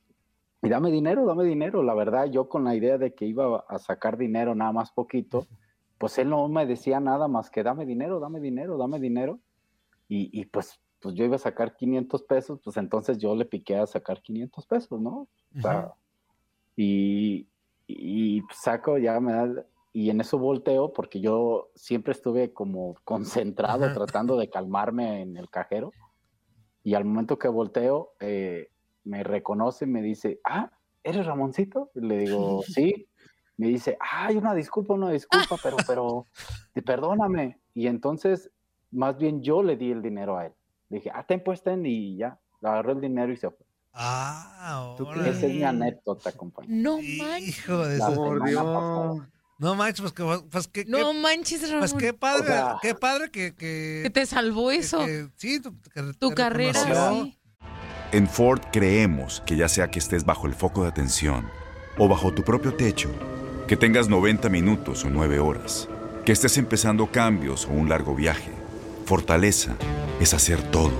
y 0.63 0.69
dame 0.69 0.89
dinero, 0.89 1.25
dame 1.27 1.43
dinero. 1.43 1.83
La 1.83 1.93
verdad, 1.93 2.25
yo 2.25 2.49
con 2.49 2.63
la 2.63 2.73
idea 2.73 2.97
de 2.97 3.13
que 3.13 3.25
iba 3.25 3.63
a 3.67 3.77
sacar 3.77 4.17
dinero 4.17 4.55
nada 4.55 4.71
más 4.71 4.91
poquito, 4.91 5.45
pues 5.99 6.17
él 6.17 6.29
no 6.29 6.47
me 6.47 6.65
decía 6.65 6.99
nada 6.99 7.27
más 7.27 7.51
que 7.51 7.61
dame 7.61 7.85
dinero, 7.85 8.19
dame 8.19 8.39
dinero, 8.39 8.77
dame 8.77 8.99
dinero. 8.99 9.39
Y, 10.07 10.29
y 10.39 10.45
pues, 10.45 10.81
pues 10.99 11.15
yo 11.15 11.25
iba 11.25 11.35
a 11.35 11.39
sacar 11.39 11.75
500 11.75 12.23
pesos, 12.23 12.59
pues 12.63 12.77
entonces 12.77 13.17
yo 13.17 13.35
le 13.35 13.45
piqué 13.45 13.77
a 13.77 13.87
sacar 13.87 14.21
500 14.21 14.65
pesos, 14.65 15.01
¿no? 15.01 15.27
O 15.57 15.61
sea, 15.61 15.93
y, 16.75 17.47
y 17.87 18.41
saco, 18.53 18.97
ya 18.97 19.19
me 19.19 19.33
da, 19.33 19.65
y 19.93 20.09
en 20.09 20.21
eso 20.21 20.37
volteo, 20.37 20.93
porque 20.93 21.19
yo 21.19 21.71
siempre 21.75 22.13
estuve 22.13 22.53
como 22.53 22.95
concentrado 23.03 23.91
tratando 23.93 24.37
de 24.37 24.49
calmarme 24.49 25.21
en 25.21 25.37
el 25.37 25.49
cajero, 25.49 25.91
y 26.83 26.93
al 26.93 27.05
momento 27.05 27.37
que 27.37 27.47
volteo, 27.47 28.13
eh, 28.19 28.71
me 29.03 29.23
reconoce 29.23 29.85
y 29.85 29.89
me 29.89 30.01
dice, 30.01 30.39
ah, 30.43 30.71
¿eres 31.03 31.25
Ramoncito? 31.25 31.91
Y 31.95 32.01
le 32.01 32.17
digo, 32.19 32.61
sí. 32.65 33.07
Me 33.57 33.67
dice, 33.67 33.97
ay, 33.99 34.37
una 34.37 34.53
disculpa, 34.53 34.93
una 34.93 35.11
disculpa, 35.11 35.57
pero, 35.61 35.77
pero, 35.85 36.25
perdóname. 36.85 37.59
Y 37.73 37.87
entonces, 37.87 38.51
más 38.91 39.17
bien 39.17 39.41
yo 39.41 39.61
le 39.63 39.75
di 39.75 39.91
el 39.91 40.01
dinero 40.01 40.37
a 40.37 40.45
él. 40.45 40.53
Le 40.89 40.97
dije, 40.97 41.11
ah, 41.13 41.23
ten 41.27 41.41
pues, 41.43 41.61
ten, 41.61 41.85
y 41.85 42.17
ya, 42.17 42.37
agarró 42.63 42.93
el 42.93 43.01
dinero 43.01 43.31
y 43.31 43.37
se 43.37 43.49
fue. 43.49 43.65
Ah, 43.93 44.93
¿Tú 44.97 45.05
órale. 45.07 45.29
Esa 45.31 45.47
es 45.47 45.53
mi 45.53 45.63
anécdota, 45.63 46.31
compañero. 46.31 46.73
No 46.75 46.97
manches. 47.23 47.47
Hijo 47.59 47.85
de 47.85 47.97
su- 47.99 48.15
Por 48.15 48.43
Dios. 48.47 48.63
No 49.57 49.75
manches, 49.75 50.01
pues, 50.01 50.13
que, 50.13 50.41
pues, 50.49 50.67
que, 50.67 50.85
No 50.85 51.11
que- 51.11 51.19
manches, 51.19 51.61
Ramón. 51.63 51.79
pues 51.79 51.93
qué 51.93 52.13
padre, 52.13 52.43
O 52.43 52.47
sea- 52.47 52.77
qué 52.81 52.95
padre 52.95 53.29
que, 53.29 53.53
que, 53.55 54.01
que 54.03 54.09
te 54.09 54.25
salvó 54.25 54.71
eso. 54.71 54.99
que- 55.05 55.27
sí, 55.35 55.59
tu, 55.61 55.75
que 55.93 56.01
tu 56.17 56.31
carrera, 56.31 56.79
sí. 56.79 57.37
En 58.11 58.27
Ford 58.27 58.61
creemos 58.71 59.41
que 59.45 59.55
ya 59.57 59.67
sea 59.67 59.91
que 59.91 59.99
estés 59.99 60.25
bajo 60.25 60.47
el 60.47 60.53
foco 60.53 60.83
de 60.83 60.89
atención 60.89 61.47
o 61.97 62.07
bajo 62.07 62.33
tu 62.33 62.43
propio 62.43 62.73
techo, 62.75 63.09
que 63.67 63.75
tengas 63.77 64.07
90 64.07 64.49
minutos 64.49 65.03
o 65.05 65.09
9 65.09 65.39
horas, 65.39 65.87
que 66.25 66.31
estés 66.31 66.57
empezando 66.57 67.07
cambios 67.11 67.65
o 67.65 67.71
un 67.71 67.89
largo 67.89 68.15
viaje, 68.15 68.51
fortaleza 69.05 69.75
es 70.19 70.33
hacer 70.33 70.61
todo, 70.71 70.91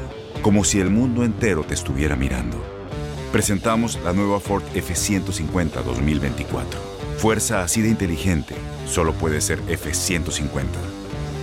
como 0.42 0.64
si 0.64 0.80
el 0.80 0.90
mundo 0.90 1.24
entero 1.24 1.64
te 1.64 1.74
estuviera 1.74 2.16
mirando. 2.16 2.58
Presentamos 3.32 4.00
la 4.04 4.14
nueva 4.14 4.40
Ford 4.40 4.64
F150 4.74 5.84
2024. 5.84 6.80
Fuerza 7.18 7.62
así 7.64 7.82
de 7.82 7.90
inteligente 7.90 8.56
solo 8.88 9.14
puede 9.14 9.42
ser 9.42 9.60
F150. 9.64 10.64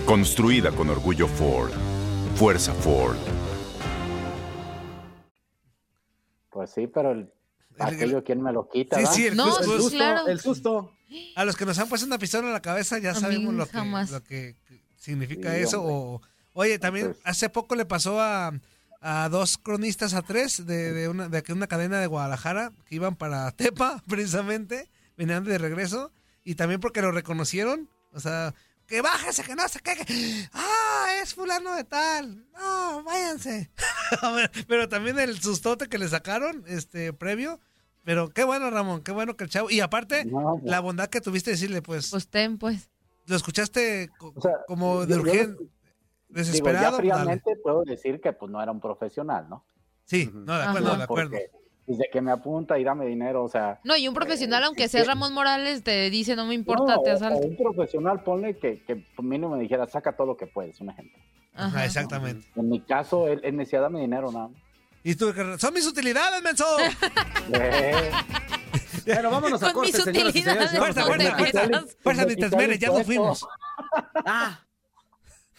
Construida 0.05 0.71
con 0.71 0.89
orgullo 0.89 1.27
Ford. 1.27 1.71
Fuerza 2.35 2.73
Ford. 2.73 3.15
Pues 6.49 6.71
sí, 6.71 6.87
pero 6.87 7.11
el, 7.11 7.19
El- 7.19 7.81
aquello, 7.85 8.23
¿quién 8.23 8.41
me 8.41 8.51
lo 8.51 8.67
quita? 8.69 8.97
Sí, 8.97 9.03
va? 9.03 9.11
sí, 9.11 9.25
el 9.27 9.35
No, 9.35 9.45
justo- 9.45 9.61
El 9.61 9.67
pues, 9.67 9.81
susto, 9.83 9.97
claro. 9.97 10.27
el 10.27 10.39
susto. 10.39 10.93
A 11.35 11.45
los 11.45 11.55
que 11.55 11.65
nos 11.65 11.77
han 11.79 11.87
puesto 11.87 12.05
una 12.07 12.17
pistola 12.17 12.47
en 12.47 12.53
la 12.53 12.61
cabeza 12.61 12.97
ya 12.99 13.11
A 13.11 13.15
sabemos 13.15 13.53
lo 13.53 13.65
que, 13.65 13.71
jamás. 13.71 14.11
lo 14.11 14.21
que 14.23 14.55
significa 14.97 15.53
Sí, 15.55 15.61
eso. 15.61 15.81
O, 15.83 16.21
oye, 16.57 16.79
también 16.79 17.07
Pues- 17.13 17.19
hace 17.23 17.49
poco 17.49 17.75
le 17.75 17.85
pasó 17.85 18.19
a, 18.21 18.51
a 19.01 19.29
dos 19.29 19.57
cronistas 19.57 20.13
a 20.13 20.21
tres 20.21 20.65
de, 20.65 20.91
de 20.93 21.07
una, 21.07 21.29
de 21.29 21.37
aquí 21.37 21.51
una 21.51 21.67
cadena 21.67 21.99
de 21.99 22.07
Guadalajara 22.07 22.71
que 22.85 22.95
iban 22.95 23.15
para 23.15 23.51
Tepa, 23.57 24.03
precisamente, 24.07 24.89
venían 25.17 25.43
de 25.43 25.57
regreso, 25.57 26.11
y 26.43 26.55
también 26.55 26.79
porque 26.79 27.01
lo 27.01 27.11
reconocieron, 27.11 27.89
o 28.13 28.19
sea, 28.19 28.53
que 28.87 29.01
bájese, 29.01 29.43
que 29.43 29.53
no 29.55 29.63
qué, 29.83 29.95
que, 30.05 30.49
ah, 30.53 31.07
es 31.21 31.33
fulano 31.33 31.75
de 31.75 31.83
tal, 31.83 32.45
no, 32.53 33.03
váyanse. 33.03 33.69
Pero 34.67 34.87
también 34.87 35.19
el 35.19 35.39
sustote 35.41 35.87
que 35.87 35.97
le 35.97 36.07
sacaron, 36.07 36.63
este, 36.67 37.11
previo, 37.13 37.59
pero 38.05 38.29
qué 38.29 38.45
bueno, 38.45 38.69
Ramón, 38.71 39.01
qué 39.03 39.11
bueno 39.11 39.35
que 39.35 39.43
el 39.43 39.49
chavo, 39.49 39.69
y 39.69 39.81
aparte, 39.81 40.23
No, 40.23 40.57
pues, 40.61 40.71
la 40.71 40.79
bondad 40.79 41.09
que 41.09 41.19
tuviste 41.19 41.49
de 41.51 41.55
decirle, 41.57 41.81
pues, 41.81 42.09
Pues 42.09 42.29
ten, 42.29 42.57
pues. 42.57 42.89
lo 43.25 43.35
escuchaste 43.35 44.09
co- 44.17 44.31
o 44.33 44.41
sea, 44.41 44.53
como 44.65 45.05
de 45.05 45.15
yo- 45.15 45.23
yo- 46.29 46.41
urgente, 46.41 46.51
digo, 46.51 46.67
desesperado. 46.67 46.83
ya 46.83 46.91
dale. 46.91 46.97
fríamente 46.97 47.51
puedo 47.63 47.83
decir 47.83 48.19
que 48.21 48.33
pues 48.33 48.51
no 48.51 48.61
era 48.61 48.71
un 48.71 48.79
profesional, 48.79 49.47
¿no? 49.49 49.65
Sí, 50.05 50.29
no, 50.33 50.57
de 50.57 50.63
acuerdo, 50.63 50.87
Ajá. 50.89 50.97
de 50.97 51.03
acuerdo. 51.03 51.29
Porque 51.31 51.51
desde 51.85 52.09
que 52.11 52.21
me 52.21 52.31
apunta 52.31 52.77
y 52.77 52.83
dame 52.83 53.05
dinero, 53.05 53.43
o 53.43 53.49
sea... 53.49 53.79
No, 53.85 53.95
y 53.95 54.07
un 54.09 54.13
profesional, 54.13 54.61
Eh, 54.63 54.65
aunque 54.65 54.87
sea. 54.89 55.03
Ramón 55.05 55.33
Morales, 55.33 55.83
te 55.83 56.09
dice, 56.09 56.35
no 56.35 56.45
me 56.45 56.53
importa, 56.53 56.95
no, 56.95 57.01
te 57.01 57.11
asalto. 57.11 57.39
un 57.39 57.55
profesional, 57.55 58.23
ponle 58.23 58.57
que, 58.57 58.83
que 58.83 59.05
mínimo 59.21 59.55
me 59.55 59.61
dijera, 59.61 59.87
saca 59.87 60.15
todo 60.15 60.27
lo 60.27 60.37
que 60.37 60.47
puedes, 60.47 60.79
un 60.81 60.89
ejemplo. 60.89 61.17
Ajá, 61.53 61.85
exactamente. 61.85 62.45
En 62.55 62.69
mi 62.69 62.81
caso, 62.81 63.27
él, 63.27 63.39
él 63.43 63.53
me 63.53 63.63
decía, 63.63 63.79
dame 63.79 64.01
dinero, 64.01 64.31
nada 64.31 64.49
más. 64.49 64.57
Y 65.03 65.15
tú, 65.15 65.33
son 65.57 65.73
mis 65.73 65.87
utilidades, 65.87 66.41
menso. 66.43 66.65
Eh, 67.53 68.11
Pero 69.05 69.31
vámonos 69.31 69.63
a 69.63 69.71
Con 69.71 69.83
mis 69.85 69.97
y 69.97 70.01
señores. 70.01 70.29
utilidades, 70.29 70.73
a 70.73 70.77
Fuerza, 70.77 71.03
fuerza, 71.05 71.37
fuerza, 72.03 72.21
ni 72.25 72.29
te 72.29 72.35
quitar 72.35 72.49
esmeres, 72.53 72.79
ya 72.79 72.87
nos 72.89 73.03
fuimos. 73.03 73.47
Ah, 74.25 74.59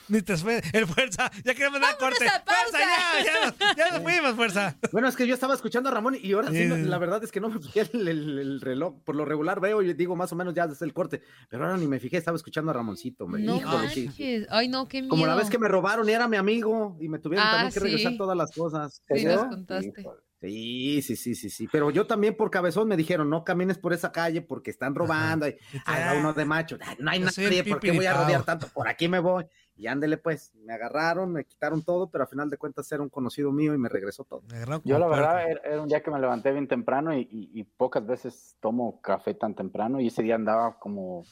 Ni 0.09 0.23
te 0.23 0.33
esmeres. 0.35 0.69
El 0.73 0.87
fuerza, 0.87 1.31
ya 1.45 1.55
queremos 1.55 1.81
dar 1.81 1.97
Vámonos 1.99 2.19
corte. 2.19 2.29
a. 2.29 2.43
Fuerza, 2.45 2.79
ya, 2.79 3.25
ya, 3.25 3.47
nos- 3.47 3.77
ya 3.77 3.91
nos 3.91 4.03
fuimos, 4.03 4.35
fuerza. 4.35 4.77
bueno, 4.93 5.09
es 5.09 5.17
que 5.17 5.27
yo 5.27 5.35
estaba 5.35 5.55
escuchando 5.55 5.89
a 5.89 5.93
Ramón 5.93 6.17
y 6.21 6.33
ahora 6.33 6.51
sí, 6.51 6.67
la 6.67 6.99
verdad 6.99 7.23
es 7.25 7.31
que 7.33 7.41
no 7.41 7.49
me 7.49 7.59
fijé 7.61 7.89
el, 7.93 8.09
el- 8.09 8.39
el 8.39 8.61
reloj. 8.61 9.03
Por 9.05 9.17
lo 9.17 9.25
regular 9.25 9.61
veo 9.61 9.83
y 9.83 9.93
digo 9.95 10.17
más 10.17 10.33
o 10.33 10.37
menos 10.37 10.55
ya 10.55 10.67
desde 10.67 10.87
el 10.87 10.93
corte, 10.93 11.23
pero 11.49 11.65
ahora 11.65 11.77
ni 11.77 11.87
me 11.87 12.01
fijé, 12.01 12.17
estaba 12.17 12.37
escuchando 12.37 12.71
a 12.71 12.75
Ramoncito. 12.75 13.25
hombre. 13.25 13.43
No 13.43 13.57
Híjole, 13.57 13.89
sí. 13.91 14.47
Ay, 14.51 14.69
no, 14.69 14.89
qué 14.89 15.03
miedo. 15.03 15.11
Como 15.11 15.27
la 15.27 15.35
vez 15.35 15.51
que 15.51 15.59
me 15.59 15.69
robaron 15.69 16.09
y 16.09 16.13
era 16.13 16.29
mi 16.29 16.37
amigo 16.37 16.97
y 17.01 17.09
me 17.09 17.19
tuvieron 17.19 17.47
Ah, 17.47 17.51
también 17.53 17.73
que 17.73 17.81
regresar 17.81 18.13
sí. 18.13 18.19
todas 18.19 18.37
las 18.37 18.51
cosas. 18.53 19.03
Sí, 19.15 19.25
nos 19.25 19.45
contaste. 19.47 19.93
Híjole. 20.01 20.21
Sí, 20.41 21.03
sí, 21.03 21.17
sí, 21.17 21.35
sí, 21.35 21.51
sí. 21.51 21.69
Pero 21.73 21.91
yo 21.91 22.07
también 22.07 22.37
por 22.37 22.49
cabezón 22.51 22.87
me 22.87 22.97
dijeron, 22.97 23.29
no 23.29 23.43
camines 23.43 23.77
por 23.77 23.93
esa 23.93 24.13
calle 24.13 24.41
porque 24.41 24.71
están 24.71 24.95
robando. 24.95 25.49
Y, 25.49 25.51
Y 25.51 25.53
te- 25.55 25.83
ahí 25.87 26.05
va 26.15 26.21
uno 26.21 26.33
de 26.33 26.45
macho. 26.45 26.79
"Ay, 26.81 26.97
No 27.01 27.11
hay 27.11 27.19
nadie, 27.19 27.65
¿por 27.65 27.81
qué 27.81 27.91
voy 27.91 28.07
a 28.07 28.15
rodear 28.15 28.45
tanto? 28.45 28.69
Por 28.69 28.87
aquí 28.87 29.09
me 29.09 29.19
voy. 29.19 29.45
Y 29.79 29.87
ándele 29.87 30.17
pues, 30.19 30.53
me 30.65 30.75
agarraron, 30.75 31.33
me 31.33 31.45
quitaron 31.45 31.83
todo, 31.83 32.11
pero 32.11 32.25
a 32.25 32.27
final 32.27 32.51
de 32.51 32.57
cuentas 32.59 32.91
era 32.91 33.01
un 33.03 33.09
conocido 33.09 33.53
mío 33.53 33.75
y 33.75 33.79
me 33.79 33.89
regresó 33.89 34.25
todo. 34.25 34.43
Me 34.51 34.59
Yo 34.85 34.99
la 34.99 35.07
verdad 35.07 35.35
puerco. 35.45 35.51
era, 35.63 35.71
era 35.75 35.83
un 35.83 35.89
día 35.89 36.03
que 36.03 36.11
me 36.11 36.19
levanté 36.19 36.51
bien 36.51 36.67
temprano 36.67 37.15
y, 37.17 37.21
y- 37.31 37.51
y 37.61 37.63
pocas 37.63 38.05
veces 38.05 38.57
tomo 38.61 39.01
café 39.01 39.35
tan 39.35 39.55
temprano 39.55 40.01
y 40.01 40.09
ese 40.09 40.23
día 40.25 40.35
andaba 40.35 40.79
como 40.81 41.25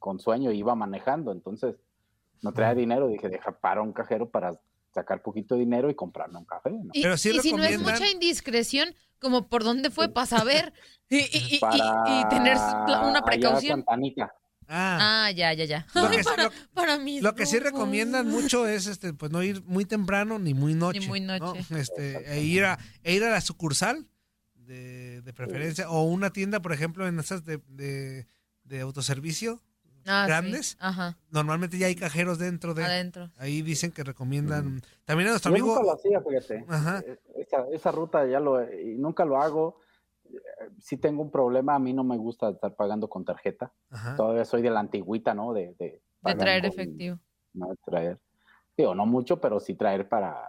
con 0.00 0.18
sueño 0.18 0.50
y 0.50 0.58
iba 0.58 0.74
manejando, 0.74 1.30
entonces 1.32 1.76
no 2.42 2.52
traía 2.52 2.74
dinero, 2.74 3.06
dije, 3.08 3.28
deja 3.28 3.52
para 3.58 3.82
un 3.82 3.92
cajero 3.92 4.28
para 4.30 4.60
sacar 4.92 5.22
poquito 5.22 5.54
de 5.54 5.60
dinero 5.60 5.88
y 5.88 5.94
comprarme 5.94 6.38
un 6.38 6.44
café, 6.44 6.70
¿no? 6.70 6.90
Y, 6.92 7.02
Pero 7.02 7.16
sí 7.16 7.30
y 7.34 7.38
si 7.40 7.52
no 7.52 7.62
es 7.62 7.80
mucha 7.80 8.08
indiscreción, 8.10 8.94
como 9.20 9.48
por 9.48 9.62
dónde 9.62 9.90
fue 9.90 10.08
para 10.08 10.26
saber 10.26 10.72
y, 11.08 11.18
y- 11.56 11.58
Para 11.60 12.02
y 12.06 12.28
tener 12.28 12.56
una 13.08 13.22
precaución. 13.22 13.84
Ah, 14.68 15.26
Ah, 15.26 15.30
ya, 15.30 15.52
ya, 15.52 15.64
ya. 15.64 15.86
Lo 15.94 16.10
que 16.10 16.18
sí- 16.18 16.24
para, 16.24 16.44
lo- 16.44 16.50
para 16.74 16.98
mis 16.98 17.22
lo 17.22 17.34
que 17.34 17.46
sí 17.46 17.58
recomiendan 17.58 18.28
mucho 18.28 18.66
es 18.66 18.86
este, 18.86 19.12
pues 19.12 19.30
no 19.32 19.42
ir 19.42 19.62
muy 19.64 19.84
temprano 19.84 20.38
ni 20.38 20.54
muy 20.54 20.74
noche. 20.74 21.06
muy 21.08 21.20
¿no? 21.20 21.38
noche. 21.38 21.64
Este, 21.70 22.32
e 22.32 22.42
ir 22.42 22.64
a, 22.64 22.78
e 23.02 23.14
ir 23.14 23.24
a 23.24 23.30
la 23.30 23.40
sucursal 23.40 24.06
de, 24.54 25.22
de 25.22 25.32
preferencia, 25.32 25.88
o 25.90 26.02
una 26.04 26.30
tienda, 26.30 26.60
por 26.60 26.72
ejemplo, 26.72 27.06
en 27.06 27.18
esas 27.20 27.44
de, 27.44 27.60
de, 27.68 28.26
de 28.64 28.80
autoservicio, 28.80 29.62
Ah, 30.08 30.22
sí. 30.24 30.28
grandes, 30.28 30.76
Ajá, 30.78 31.18
normalmente 31.30 31.78
ya 31.78 31.88
hay 31.88 31.96
cajeros 31.96 32.38
dentro 32.38 32.74
de... 32.74 32.84
adentro. 32.84 33.32
Ahí 33.38 33.60
dicen 33.62 33.90
que 33.90 34.04
recomiendan... 34.04 34.80
También 35.04 35.26
a 35.28 35.30
nuestro 35.32 35.50
Yo 35.50 35.56
amigo... 35.56 35.74
nunca 35.74 35.82
lo 35.82 35.92
hacía, 35.94 36.20
fíjate. 36.20 36.64
Ajá. 36.68 37.02
Eh, 37.04 37.18
Esa, 37.38 37.64
esa 37.72 37.90
ruta 37.90 38.24
ya 38.24 38.38
lo 38.38 38.62
y 38.72 38.94
nunca 38.98 39.24
lo 39.24 39.42
hago. 39.42 39.80
Eh, 40.36 40.70
Sí 40.80 40.96
tengo 40.96 41.22
un 41.22 41.30
problema, 41.30 41.74
a 41.74 41.78
mí 41.78 41.92
no 41.92 42.04
me 42.04 42.16
gusta 42.16 42.50
estar 42.50 42.74
pagando 42.74 43.08
con 43.08 43.24
tarjeta. 43.24 43.72
Ajá. 43.90 44.14
Todavía 44.16 44.44
soy 44.44 44.62
de 44.62 44.70
la 44.70 44.80
antigüita, 44.80 45.34
¿no? 45.34 45.52
De, 45.52 45.74
de, 45.78 46.02
traer 46.38 46.62
con- 46.62 46.70
efectivo. 46.72 47.18
No, 47.54 47.68
de 47.68 47.76
traer. 47.84 48.20
Digo, 48.76 48.94
no 48.94 49.06
mucho, 49.06 49.40
pero 49.40 49.58
sí 49.60 49.74
traer 49.74 50.08
para... 50.08 50.48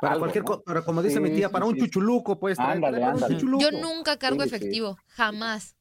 Para 0.00 0.12
algo, 0.14 0.20
cualquier 0.22 0.44
¿no? 0.44 0.48
cosa, 0.50 0.62
pero 0.64 0.84
como 0.84 1.02
dice 1.02 1.16
Sí, 1.16 1.20
mi 1.20 1.30
tía, 1.30 1.48
sí, 1.48 1.52
para 1.52 1.66
un 1.66 1.74
sí. 1.74 1.80
chuchuluco, 1.80 2.38
pues. 2.38 2.58
traer- 2.58 2.72
Ándale, 2.76 2.98
traer 2.98 3.14
un 3.14 3.20
chuchuluco. 3.20 3.62
Yo 3.62 3.70
nunca 3.70 4.16
cargo 4.18 4.42
Sí, 4.42 4.48
sí. 4.48 4.54
efectivo, 4.54 4.96
jamás. 5.08 5.76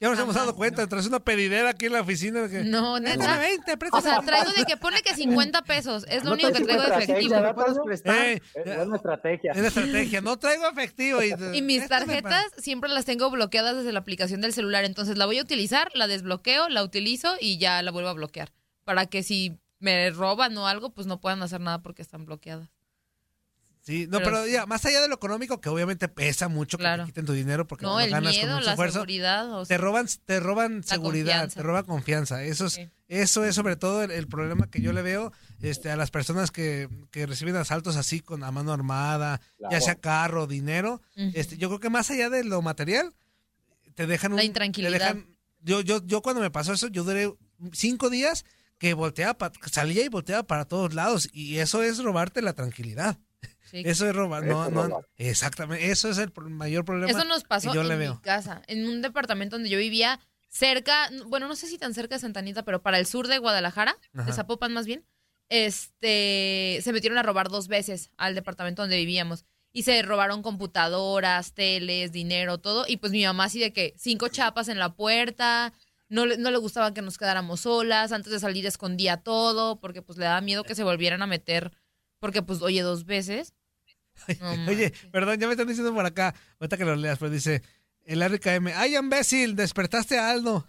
Ya 0.00 0.10
nos 0.10 0.18
hemos 0.18 0.34
dado 0.34 0.54
cuenta, 0.56 0.86
tras 0.86 1.06
una 1.06 1.20
pedidera 1.20 1.70
aquí 1.70 1.86
en 1.86 1.92
la 1.92 2.00
oficina. 2.02 2.48
Que, 2.48 2.64
No, 2.64 2.98
neta. 3.00 3.38
20, 3.38 3.76
préstame 3.76 3.98
O 4.00 4.02
sea, 4.02 4.18
20. 4.20 4.26
traigo 4.26 4.50
de 4.58 4.64
que 4.64 4.76
pone 4.76 5.00
que 5.02 5.14
50 5.14 5.62
pesos. 5.62 6.04
Es 6.08 6.24
lo 6.24 6.30
No 6.30 6.34
único 6.34 6.48
que 6.52 6.64
traes 6.64 6.66
traigo 6.66 6.82
de 6.98 7.04
efectivo. 7.04 7.34
¿verdad? 7.34 7.48
¿Me 7.56 7.62
puedes 7.64 7.78
prestar? 7.84 8.16
Eh, 8.26 8.42
Es 8.54 8.76
buena 8.76 8.96
estrategia. 8.96 9.52
es 9.52 9.58
la 9.62 9.68
estrategia, 9.68 10.20
no 10.20 10.36
traigo 10.38 10.68
efectivo. 10.68 11.22
Y, 11.22 11.32
Y 11.56 11.62
mis 11.62 11.88
tarjetas 11.88 12.44
siempre 12.58 12.90
las 12.90 13.04
tengo 13.04 13.30
bloqueadas 13.30 13.76
desde 13.76 13.92
la 13.92 14.00
aplicación 14.00 14.40
del 14.40 14.52
celular. 14.52 14.84
Entonces 14.84 15.16
la 15.16 15.26
voy 15.26 15.38
a 15.38 15.42
utilizar, 15.42 15.90
la 15.94 16.06
desbloqueo, 16.06 16.68
la 16.68 16.82
utilizo 16.82 17.34
y 17.40 17.58
ya 17.58 17.80
la 17.82 17.90
vuelvo 17.90 18.08
a 18.10 18.14
bloquear. 18.14 18.52
Para 18.84 19.06
que 19.06 19.22
si 19.22 19.58
me 19.78 20.10
roban 20.10 20.56
o 20.58 20.66
algo, 20.66 20.90
pues 20.90 21.06
no 21.06 21.20
puedan 21.20 21.42
hacer 21.42 21.60
nada 21.60 21.80
porque 21.82 22.02
están 22.02 22.24
bloqueadas. 22.26 22.68
Sí, 23.86 24.06
no, 24.08 24.18
Pero 24.20 24.46
ya, 24.46 24.64
más 24.64 24.82
allá 24.86 25.02
de 25.02 25.08
lo 25.08 25.14
económico, 25.16 25.60
que 25.60 25.68
obviamente 25.68 26.08
pesa 26.08 26.48
mucho 26.48 26.78
que 26.78 26.82
Claro. 26.84 27.02
te 27.04 27.10
quiten 27.10 27.26
tu 27.26 27.34
dinero 27.34 27.66
porque 27.66 27.84
No, 27.84 27.92
lo 27.92 28.00
el 28.00 28.10
ganas 28.10 28.34
con 28.38 28.48
mucho 28.48 28.60
la 28.64 28.70
esfuerzo. 28.72 28.94
seguridad. 28.94 29.52
o 29.52 29.66
Te 29.66 29.76
roban, 29.76 30.06
te 30.24 30.40
roban 30.40 30.82
seguridad, 30.82 31.32
confianza. 31.40 31.56
te 31.56 31.62
roban 31.62 31.84
confianza. 31.84 32.42
Eso 32.44 32.64
es, 32.64 32.80
eso 33.08 33.44
es 33.44 33.54
sobre 33.54 33.76
todo 33.76 34.02
el, 34.02 34.10
el 34.10 34.26
problema 34.26 34.70
que 34.70 34.80
yo 34.80 34.94
le 34.94 35.02
veo 35.02 35.32
este, 35.60 35.90
a 35.90 35.96
las 35.96 36.10
personas 36.10 36.50
que, 36.50 36.88
que 37.10 37.26
reciben 37.26 37.56
asaltos 37.56 37.96
así 37.96 38.20
con 38.20 38.42
a 38.42 38.50
mano 38.50 38.72
armada, 38.72 39.42
ya 39.60 39.68
Claro. 39.68 39.84
sea 39.84 39.94
carro, 39.96 40.46
dinero. 40.46 41.02
Este, 41.14 41.58
yo 41.58 41.68
creo 41.68 41.80
que 41.80 41.90
más 41.90 42.10
allá 42.10 42.30
de 42.30 42.42
lo 42.42 42.62
material, 42.62 43.12
te 43.94 44.06
dejan 44.06 44.32
un, 44.32 44.36
La 44.36 44.42
te 44.42 44.46
intranquilidad. 44.46 44.92
dejan- 45.14 45.26
yo, 45.60 45.82
yo, 45.82 46.02
yo 46.06 46.22
cuando 46.22 46.40
me 46.40 46.50
pasó 46.50 46.72
eso, 46.72 46.88
yo 46.88 47.04
duré 47.04 47.30
cinco 47.72 48.08
días 48.08 48.46
que 48.78 48.94
volteaba, 48.94 49.34
pa- 49.36 49.52
salía 49.70 50.04
y 50.04 50.08
volteaba 50.08 50.42
para 50.42 50.64
todos 50.64 50.94
lados. 50.94 51.28
Y 51.34 51.58
eso 51.58 51.82
es 51.82 52.02
robarte 52.02 52.40
la 52.40 52.54
tranquilidad. 52.54 53.18
Sí. 53.70 53.82
Eso 53.84 54.08
es 54.08 54.14
robar. 54.14 54.44
No, 54.44 54.70
no, 54.70 55.02
exactamente. 55.16 55.90
Eso 55.90 56.10
es 56.10 56.18
el 56.18 56.32
mayor 56.50 56.84
problema. 56.84 57.10
Eso 57.10 57.24
nos 57.24 57.44
pasó 57.44 57.72
yo 57.72 57.82
en 57.82 57.88
le 57.88 57.96
mi 57.96 58.18
casa, 58.18 58.62
en 58.66 58.86
un 58.86 59.02
departamento 59.02 59.56
donde 59.56 59.70
yo 59.70 59.78
vivía 59.78 60.20
cerca, 60.48 61.10
bueno, 61.26 61.48
no 61.48 61.56
sé 61.56 61.66
si 61.66 61.78
tan 61.78 61.94
cerca 61.94 62.14
de 62.14 62.20
Santa 62.20 62.40
Anita, 62.40 62.64
pero 62.64 62.80
para 62.80 62.98
el 62.98 63.06
sur 63.06 63.26
de 63.26 63.38
Guadalajara, 63.38 63.96
Ajá. 64.14 64.24
de 64.24 64.32
Zapopan 64.32 64.72
más 64.72 64.86
bien, 64.86 65.04
este, 65.48 66.78
se 66.82 66.92
metieron 66.92 67.18
a 67.18 67.22
robar 67.22 67.48
dos 67.48 67.68
veces 67.68 68.10
al 68.16 68.34
departamento 68.34 68.82
donde 68.82 68.96
vivíamos. 68.96 69.44
Y 69.72 69.82
se 69.82 70.00
robaron 70.02 70.42
computadoras, 70.42 71.52
teles, 71.52 72.12
dinero, 72.12 72.58
todo. 72.58 72.84
Y 72.86 72.98
pues 72.98 73.10
mi 73.10 73.24
mamá 73.24 73.44
así 73.44 73.58
de 73.58 73.72
que 73.72 73.94
cinco 73.96 74.28
chapas 74.28 74.68
en 74.68 74.78
la 74.78 74.94
puerta, 74.94 75.72
no 76.08 76.26
le, 76.26 76.38
no 76.38 76.52
le 76.52 76.58
gustaba 76.58 76.94
que 76.94 77.02
nos 77.02 77.18
quedáramos 77.18 77.62
solas, 77.62 78.12
antes 78.12 78.30
de 78.30 78.38
salir 78.38 78.66
escondía 78.66 79.16
todo, 79.16 79.80
porque 79.80 80.02
pues 80.02 80.16
le 80.16 80.26
daba 80.26 80.40
miedo 80.40 80.62
que 80.62 80.76
se 80.76 80.84
volvieran 80.84 81.22
a 81.22 81.26
meter, 81.26 81.72
porque 82.24 82.40
pues 82.40 82.62
oye 82.62 82.80
dos 82.80 83.04
veces. 83.04 83.52
No 84.40 84.70
Oye, 84.70 84.94
perdón, 85.12 85.38
ya 85.38 85.46
me 85.46 85.52
están 85.52 85.68
diciendo 85.68 85.92
por 85.92 86.06
acá, 86.06 86.34
ahorita 86.58 86.78
que 86.78 86.86
lo 86.86 86.96
leas, 86.96 87.18
pero 87.18 87.30
dice, 87.30 87.60
el 88.06 88.22
RKM, 88.22 88.68
¡ay, 88.76 88.96
imbécil! 88.96 89.56
Despertaste 89.56 90.18
a 90.18 90.30
Aldo. 90.30 90.66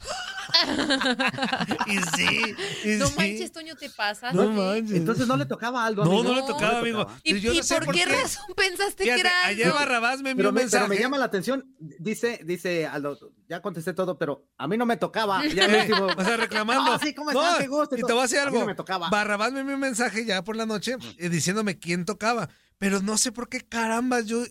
y 1.88 1.98
sí, 2.16 2.56
y 2.86 2.90
No 2.98 3.08
sí. 3.08 3.14
manches, 3.18 3.52
Toño, 3.52 3.76
te 3.76 3.90
pasa. 3.90 4.32
No 4.32 4.50
manches. 4.50 4.96
Entonces 4.98 5.28
no 5.28 5.36
le 5.38 5.46
tocaba 5.46 5.84
a 5.84 5.88
Aldo. 5.88 6.06
No, 6.06 6.12
amigo. 6.12 6.24
no 6.24 6.34
le 6.36 6.42
No. 6.42 6.48
tocaba, 6.48 6.80
amigo. 6.80 7.08
¿Y, 7.24 7.40
Yo 7.40 7.54
y 7.54 7.58
no 7.58 7.64
sé 7.64 7.82
por, 7.82 7.94
qué 7.94 8.04
qué. 8.06 8.16
razón 8.22 8.46
pensaste 8.56 9.04
Fíjate, 9.04 9.22
que 9.22 9.28
era 9.28 9.46
ayer 9.48 9.66
Aldo? 9.68 9.80
Barrabás 9.80 10.22
me 10.22 10.32
envió 10.32 10.50
un 10.50 10.56
me, 10.56 10.62
mensaje. 10.62 10.86
pero 10.86 10.96
me 10.96 11.02
llama 11.02 11.18
la 11.18 11.26
atención, 11.26 11.76
dice, 11.80 12.40
dice 12.46 12.86
Aldo, 12.88 13.18
ya 13.50 13.62
contesté 13.62 13.94
todo, 13.94 14.18
pero 14.18 14.48
a 14.58 14.68
mí 14.68 14.78
no 14.78 14.86
me 14.86 14.98
tocaba. 14.98 15.46
Ya 15.48 15.66
el 15.66 15.76
último, 15.92 16.08
O 16.18 16.24
sea, 16.24 16.38
reclamando. 16.38 16.92
No, 16.94 17.00
sí, 17.00 17.14
¿cómo 17.14 17.32
estás? 17.32 17.54
No, 17.54 17.58
Qué 17.60 17.68
gusto 17.68 17.96
y 17.98 18.02
te 18.02 18.12
voy 18.14 18.20
a 18.20 18.22
decir 18.24 18.40
A 18.40 18.42
mí 18.44 18.48
algo. 18.48 18.60
no 18.62 18.66
me 18.68 18.76
tocaba. 18.76 19.10
Barrabás 19.10 19.52
me 19.52 19.60
envió 19.62 19.76
un 19.76 19.82
mensaje 19.82 20.26
ya 20.26 20.44
por 20.44 20.56
la 20.56 20.66
noche 20.66 20.96
eh, 21.18 21.30
diciéndome 21.30 21.80
quién 21.80 22.06
tocaba. 22.06 22.50
Pero 22.78 23.02
no 23.02 23.18
sé 23.18 23.32
por 23.32 23.48
qué 23.50 23.62
caramba 23.62 24.20
yo 24.22 24.44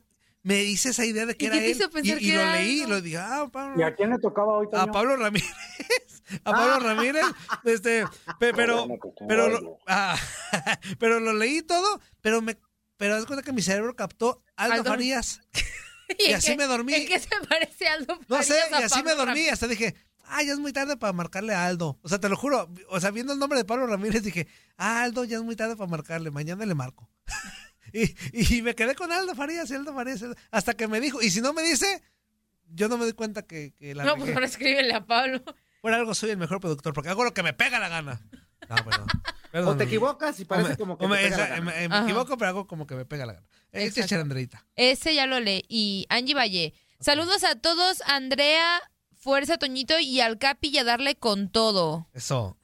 me 0.44 0.62
hice 0.62 0.90
esa 0.90 1.04
idea 1.06 1.24
de 1.26 1.34
que 1.36 1.46
¿Y 1.46 1.48
era 1.48 1.56
él. 1.56 1.76
y, 2.02 2.02
que 2.02 2.24
y 2.24 2.32
lo 2.32 2.40
era 2.42 2.52
leí 2.52 2.82
y 2.82 2.86
lo 2.86 3.00
dije, 3.00 3.16
ah, 3.16 3.48
Pablo. 3.50 3.80
¿Y 3.80 3.82
a 3.82 3.94
quién 3.94 4.10
le 4.10 4.18
tocaba 4.18 4.58
hoy, 4.58 4.66
a 4.72 4.82
Toño? 4.82 4.92
Pablo 4.92 5.16
Ramírez. 5.16 5.50
A 6.44 6.52
Pablo 6.52 6.80
Ramírez. 6.80 7.24
Este, 7.64 8.04
pe- 8.38 8.52
pero, 8.54 8.86
pero, 9.26 9.48
lo, 9.48 9.78
ah, 9.86 10.16
pero 10.98 11.18
lo 11.18 11.32
leí 11.32 11.62
todo, 11.62 12.00
pero 12.20 12.42
me, 12.42 12.58
pero 12.98 13.16
haz 13.16 13.24
cuenta 13.26 13.42
que 13.42 13.52
mi 13.52 13.62
cerebro 13.62 13.96
captó 13.96 14.42
Aldo, 14.54 14.74
Aldo. 14.74 14.90
Farías. 14.90 15.40
¿Y 16.18 16.32
así 16.32 16.54
me 16.56 16.66
dormí. 16.66 16.92
¿En 16.94 17.06
qué 17.06 17.18
se 17.18 17.28
parece 17.48 17.88
Aldo 17.88 18.18
No 18.28 18.42
sé, 18.42 18.54
Farías 18.54 18.72
a 18.72 18.80
y 18.80 18.84
así 18.84 19.02
me 19.02 19.10
dormí. 19.14 19.26
Ramírez? 19.32 19.52
Hasta 19.54 19.66
dije, 19.66 19.94
ah, 20.26 20.42
ya 20.42 20.52
es 20.52 20.58
muy 20.58 20.74
tarde 20.74 20.98
para 20.98 21.14
marcarle 21.14 21.54
a 21.54 21.64
Aldo. 21.64 21.98
O 22.02 22.08
sea, 22.10 22.20
te 22.20 22.28
lo 22.28 22.36
juro. 22.36 22.70
O 22.90 23.00
sea, 23.00 23.10
viendo 23.10 23.32
el 23.32 23.38
nombre 23.38 23.58
de 23.58 23.64
Pablo 23.64 23.86
Ramírez, 23.86 24.22
dije, 24.22 24.46
ah, 24.76 25.02
Aldo, 25.02 25.24
ya 25.24 25.38
es 25.38 25.42
muy 25.42 25.56
tarde 25.56 25.76
para 25.76 25.90
marcarle. 25.90 26.30
Mañana 26.30 26.66
le 26.66 26.74
marco. 26.74 27.08
y, 27.92 28.14
y 28.58 28.62
me 28.62 28.74
quedé 28.74 28.94
con 28.94 29.12
Aldo 29.12 29.34
Farías, 29.34 29.70
y 29.70 29.74
Aldo 29.74 29.94
Farías. 29.94 30.24
Hasta 30.50 30.74
que 30.74 30.88
me 30.88 31.00
dijo, 31.00 31.20
y 31.22 31.30
si 31.30 31.40
no 31.40 31.52
me 31.52 31.62
dice, 31.62 32.02
yo 32.72 32.88
no 32.88 32.96
me 32.98 33.04
doy 33.04 33.12
cuenta 33.14 33.42
que, 33.42 33.72
que 33.74 33.94
la 33.94 34.04
No, 34.04 34.16
pues 34.16 34.32
ahora 34.34 34.46
escríbele 34.46 34.92
a 34.94 35.04
Pablo. 35.06 35.42
Por 35.80 35.92
algo 35.92 36.14
soy 36.14 36.30
el 36.30 36.38
mejor 36.38 36.60
productor, 36.60 36.92
porque 36.94 37.10
hago 37.10 37.24
lo 37.24 37.34
que 37.34 37.42
me 37.42 37.52
pega 37.52 37.78
la 37.78 37.88
gana. 37.88 38.20
No, 38.68 38.76
perdón. 39.52 39.68
o 39.68 39.76
te 39.76 39.84
equivocas 39.84 40.40
y 40.40 40.44
parece 40.46 40.70
me- 40.70 40.76
como 40.76 40.96
que 40.98 41.06
me- 41.06 41.16
te 41.18 41.22
pega 41.24 41.36
la 41.36 41.46
gana. 41.48 41.60
me, 41.60 41.88
me 41.88 41.98
equivoco, 42.00 42.38
pero 42.38 42.48
hago 42.48 42.66
como 42.66 42.86
que 42.86 42.94
me 42.94 43.04
pega 43.04 43.26
la 43.26 43.34
gana. 43.34 43.46
Eh, 43.72 43.84
Exacto. 43.84 44.14
Echa 44.14 44.20
Andreita. 44.20 44.64
Ese 44.76 45.14
ya 45.14 45.26
lo 45.26 45.40
leí. 45.40 45.62
Y 45.68 46.06
Angie 46.08 46.34
Valle. 46.34 46.72
Saludos 47.00 47.44
a 47.44 47.56
todos, 47.56 48.02
Andrea, 48.06 48.80
Fuerza 49.14 49.58
Toñito 49.58 49.98
y 49.98 50.20
al 50.20 50.38
Capi 50.38 50.68
y 50.68 50.78
a 50.78 50.84
darle 50.84 51.16
con 51.16 51.50
todo. 51.50 52.08
Eso. 52.14 52.56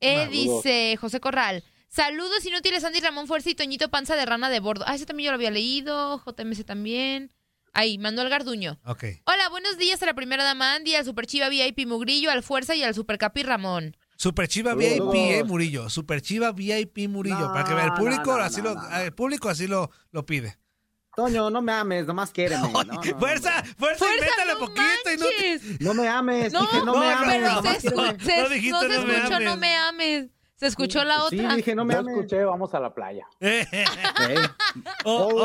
Eh, 0.00 0.28
dice 0.28 0.96
José 1.00 1.20
Corral. 1.20 1.62
Saludos 1.88 2.44
inútiles, 2.44 2.84
Andy 2.84 3.00
Ramón 3.00 3.26
Fuerza 3.26 3.50
y 3.50 3.54
Toñito 3.54 3.88
Panza 3.90 4.14
de 4.14 4.26
Rana 4.26 4.50
de 4.50 4.60
Bordo. 4.60 4.84
Ah, 4.86 4.94
ese 4.94 5.06
también 5.06 5.26
yo 5.26 5.30
lo 5.32 5.36
había 5.36 5.50
leído. 5.50 6.22
JMC 6.24 6.64
también. 6.64 7.32
Ahí, 7.72 7.98
Manuel 7.98 8.28
Garduño. 8.28 8.78
Ok. 8.84 9.04
Hola, 9.24 9.48
buenos 9.48 9.78
días 9.78 10.02
a 10.02 10.06
la 10.06 10.14
primera 10.14 10.44
dama 10.44 10.74
Andy, 10.74 10.94
al 10.94 11.04
Super 11.04 11.26
Chiva 11.26 11.48
VIP 11.48 11.86
Mugrillo, 11.86 12.30
al 12.30 12.42
Fuerza 12.42 12.74
y 12.74 12.82
al 12.82 12.94
Super 12.94 13.18
Capi 13.18 13.42
Ramón. 13.42 13.96
Super 14.16 14.48
Chiva 14.48 14.72
Saludos. 14.72 15.12
VIP, 15.12 15.14
eh, 15.14 15.44
Murillo. 15.44 15.88
Super 15.88 16.20
Chiva 16.20 16.52
VIP 16.52 17.08
Murillo. 17.08 17.38
No, 17.38 17.52
para 17.52 17.64
que 17.64 17.74
vea, 17.74 17.84
el 17.84 17.90
no, 17.90 17.96
público 17.96 18.36
no, 18.36 18.42
así 18.42 18.60
no, 18.60 18.70
lo, 18.70 18.74
no, 18.74 18.88
no. 18.88 18.96
el 18.98 19.12
público 19.14 19.48
así 19.48 19.66
lo, 19.66 19.90
lo 20.10 20.26
pide. 20.26 20.58
Toño, 21.14 21.50
no 21.50 21.62
me 21.62 21.72
ames, 21.72 22.06
nomás 22.06 22.30
quiéreme. 22.32 22.62
No, 22.72 22.84
no, 22.84 22.94
no, 22.94 23.02
fuerza, 23.18 23.62
fuerza, 23.76 24.04
¡Fuerza, 24.04 24.06
invéntale 24.14 24.52
no 24.52 24.58
poquito 24.58 25.12
y 25.12 25.16
no 25.16 25.26
te-! 25.26 25.84
No 25.84 25.94
me 25.94 26.08
ames, 26.08 26.52
No, 26.52 26.60
dije, 26.62 26.78
no, 26.78 26.84
no, 26.86 26.92
me 26.98 27.06
no, 27.06 27.16
ames, 27.16 27.84
No 27.84 28.48
dijiste 28.48 28.70
no 28.70 28.82
no 28.82 29.06
me 29.06 29.16
escuchó, 29.16 29.34
ames. 29.36 29.48
no 29.48 29.56
me 29.56 29.76
ames. 29.76 30.26
Se 30.58 30.66
escuchó 30.66 31.04
la 31.04 31.20
Sí, 31.30 31.38
otra. 31.38 31.54
dije, 31.56 31.74
no 31.74 31.84
me 31.84 31.94
Yo 31.94 32.00
ames. 32.00 32.14
escuché, 32.16 32.44
vamos 32.44 32.74
a 32.74 32.80
la 32.80 32.92
playa. 32.92 33.26
Eh, 33.40 33.64
oh, 35.04 35.28
oh, 35.32 35.38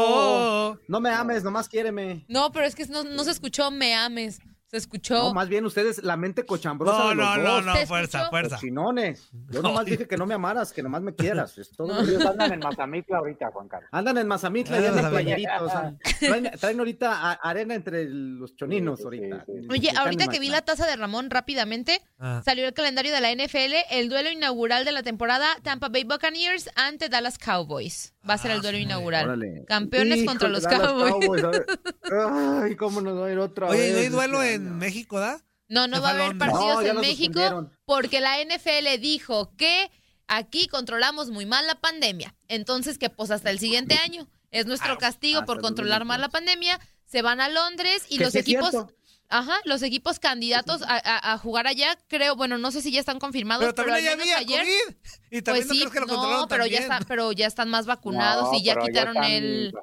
oh. 0.73 0.77
no 0.87 0.99
me 0.99 1.09
ames, 1.11 1.43
nomás 1.43 1.69
quiéreme. 1.69 2.25
No, 2.27 2.51
pero 2.51 2.65
es 2.65 2.73
que 2.75 2.85
no, 2.87 3.03
no 3.03 3.23
se 3.23 3.31
escuchó 3.31 3.69
me 3.69 3.93
ames. 3.93 4.39
Se 4.73 4.77
escuchó. 4.79 5.13
No, 5.13 5.33
más 5.35 5.47
bien 5.49 5.63
ustedes, 5.65 6.01
la 6.03 6.17
mente 6.17 6.47
cochambrosa 6.47 6.97
No, 6.97 7.09
de 7.09 7.15
los 7.15 7.25
no, 7.27 7.37
no, 7.37 7.51
dos. 7.57 7.65
no, 7.67 7.73
¿Te 7.73 7.85
fuerza, 7.85 8.27
fuerza. 8.31 8.55
Cochinones. 8.55 9.29
Yo 9.51 9.61
nomás 9.61 9.85
dije 9.85 10.07
que 10.07 10.17
no 10.17 10.25
me 10.25 10.33
amaras, 10.33 10.73
que 10.73 10.81
nomás 10.81 11.03
me 11.03 11.13
quieras. 11.15 11.55
Es 11.59 11.69
todo. 11.69 12.01
Ellos 12.01 12.25
andan 12.25 12.53
en 12.53 12.59
Mazamitla 12.59 13.17
ahorita, 13.19 13.51
Juan 13.51 13.67
Carlos. 13.67 13.87
Andan 13.91 14.17
en 14.17 14.27
Mazamitla 14.27 14.81
y 14.81 14.85
andan 14.87 15.11
playeritos. 15.11 15.61
o 15.61 15.69
sea, 15.69 15.93
traen, 16.19 16.51
traen 16.59 16.79
ahorita 16.79 17.11
a- 17.13 17.33
arena 17.33 17.75
entre 17.75 18.05
los 18.09 18.55
choninos 18.55 18.97
sí, 18.97 19.03
ahorita. 19.05 19.45
sí, 19.45 19.51
sí. 19.61 19.67
Oye, 19.69 19.91
ahorita 19.95 20.27
que 20.27 20.39
vi 20.39 20.49
la 20.49 20.63
taza 20.63 20.87
de 20.87 20.95
Ramón 20.95 21.29
rápidamente, 21.29 22.01
Ah. 22.17 22.41
salió 22.43 22.65
el 22.65 22.73
calendario 22.73 23.11
de 23.13 23.21
la 23.21 23.29
NFL, 23.31 23.75
el 23.91 24.09
duelo 24.09 24.31
inaugural 24.31 24.85
de 24.85 24.91
la 24.91 25.03
temporada 25.03 25.45
Tampa 25.61 25.89
Bay 25.89 26.03
Buccaneers 26.03 26.71
ante 26.75 27.09
Dallas 27.09 27.37
Cowboys. 27.37 28.12
Va 28.27 28.35
a 28.35 28.37
ser 28.37 28.51
el 28.51 28.61
duelo 28.61 28.77
inaugural. 28.77 29.25
Órale. 29.25 29.65
Campeones 29.65 30.19
Hijo 30.19 30.27
contra 30.27 30.47
los 30.49 30.65
Cowboys. 30.65 31.43
Ay, 32.63 32.75
cómo 32.75 33.01
nos 33.01 33.19
va 33.19 33.27
a 33.27 33.31
ir 33.31 33.39
otra 33.39 33.67
Oye, 33.67 33.89
¿y 33.89 33.91
vez. 33.91 33.93
¿no 33.93 33.99
hay 33.99 34.09
duelo 34.09 34.41
este 34.43 34.55
en? 34.55 34.77
México, 34.77 35.19
da? 35.19 35.41
No, 35.67 35.87
no 35.87 36.01
va 36.01 36.09
a 36.09 36.13
haber 36.13 36.37
partidos 36.37 36.83
No, 36.83 36.89
en 36.89 36.99
México 37.01 37.69
porque 37.85 38.21
la 38.21 38.37
NFL 38.43 38.99
dijo 39.01 39.53
que 39.57 39.89
aquí 40.27 40.67
controlamos 40.67 41.29
muy 41.31 41.45
mal 41.45 41.67
la 41.67 41.75
pandemia. 41.75 42.35
Entonces, 42.47 42.97
que 42.97 43.09
pues 43.09 43.31
hasta 43.31 43.49
el 43.49 43.59
siguiente 43.59 43.95
año 43.95 44.27
es 44.51 44.65
nuestro 44.67 44.97
castigo 44.97 45.39
hasta 45.39 45.45
por 45.47 45.61
controlar 45.61 46.05
mal 46.05 46.21
la 46.21 46.29
pandemia. 46.29 46.79
Se 47.05 47.21
van 47.21 47.41
a 47.41 47.49
Londres 47.49 48.05
y 48.09 48.17
Que 48.17 48.25
los 48.25 48.35
equipos... 48.35 48.69
cierto. 48.69 48.93
Ajá, 49.35 49.55
los 49.65 49.81
equipos 49.81 50.19
candidatos 50.19 50.81
a, 50.83 50.95
a- 50.95 51.33
a 51.33 51.37
jugar 51.39 51.65
allá, 51.67 51.97
creo, 52.07 52.35
bueno, 52.35 52.57
no 52.57 52.69
sé 52.71 52.81
si 52.81 52.91
ya 52.91 52.99
están 52.99 53.17
confirmados, 53.19 53.63
Pero 53.63 53.73
pero, 53.75 53.87
también 53.87 54.11
al 54.11 54.17
menos 54.19 54.33
había 54.33 54.59
ayer, 54.59 54.65
COVID. 54.85 54.95
Y 55.31 55.41
también 55.41 55.67
pues 55.67 55.67
no 55.67 55.73
sí, 55.73 55.79
creo 55.89 55.91
que 55.91 55.99
lo 56.01 56.05
no, 56.07 56.13
controlaron 56.13 56.47
pero 56.49 56.65
ya 56.67 56.79
están, 56.79 57.03
pero 57.07 57.31
ya 57.31 57.47
están 57.47 57.69
más 57.69 57.85
vacunados 57.87 58.49
No, 58.51 58.57
y 58.57 58.63
ya 58.63 58.75
pero 58.75 58.85
quitaron 58.85 59.23
el, 59.23 59.73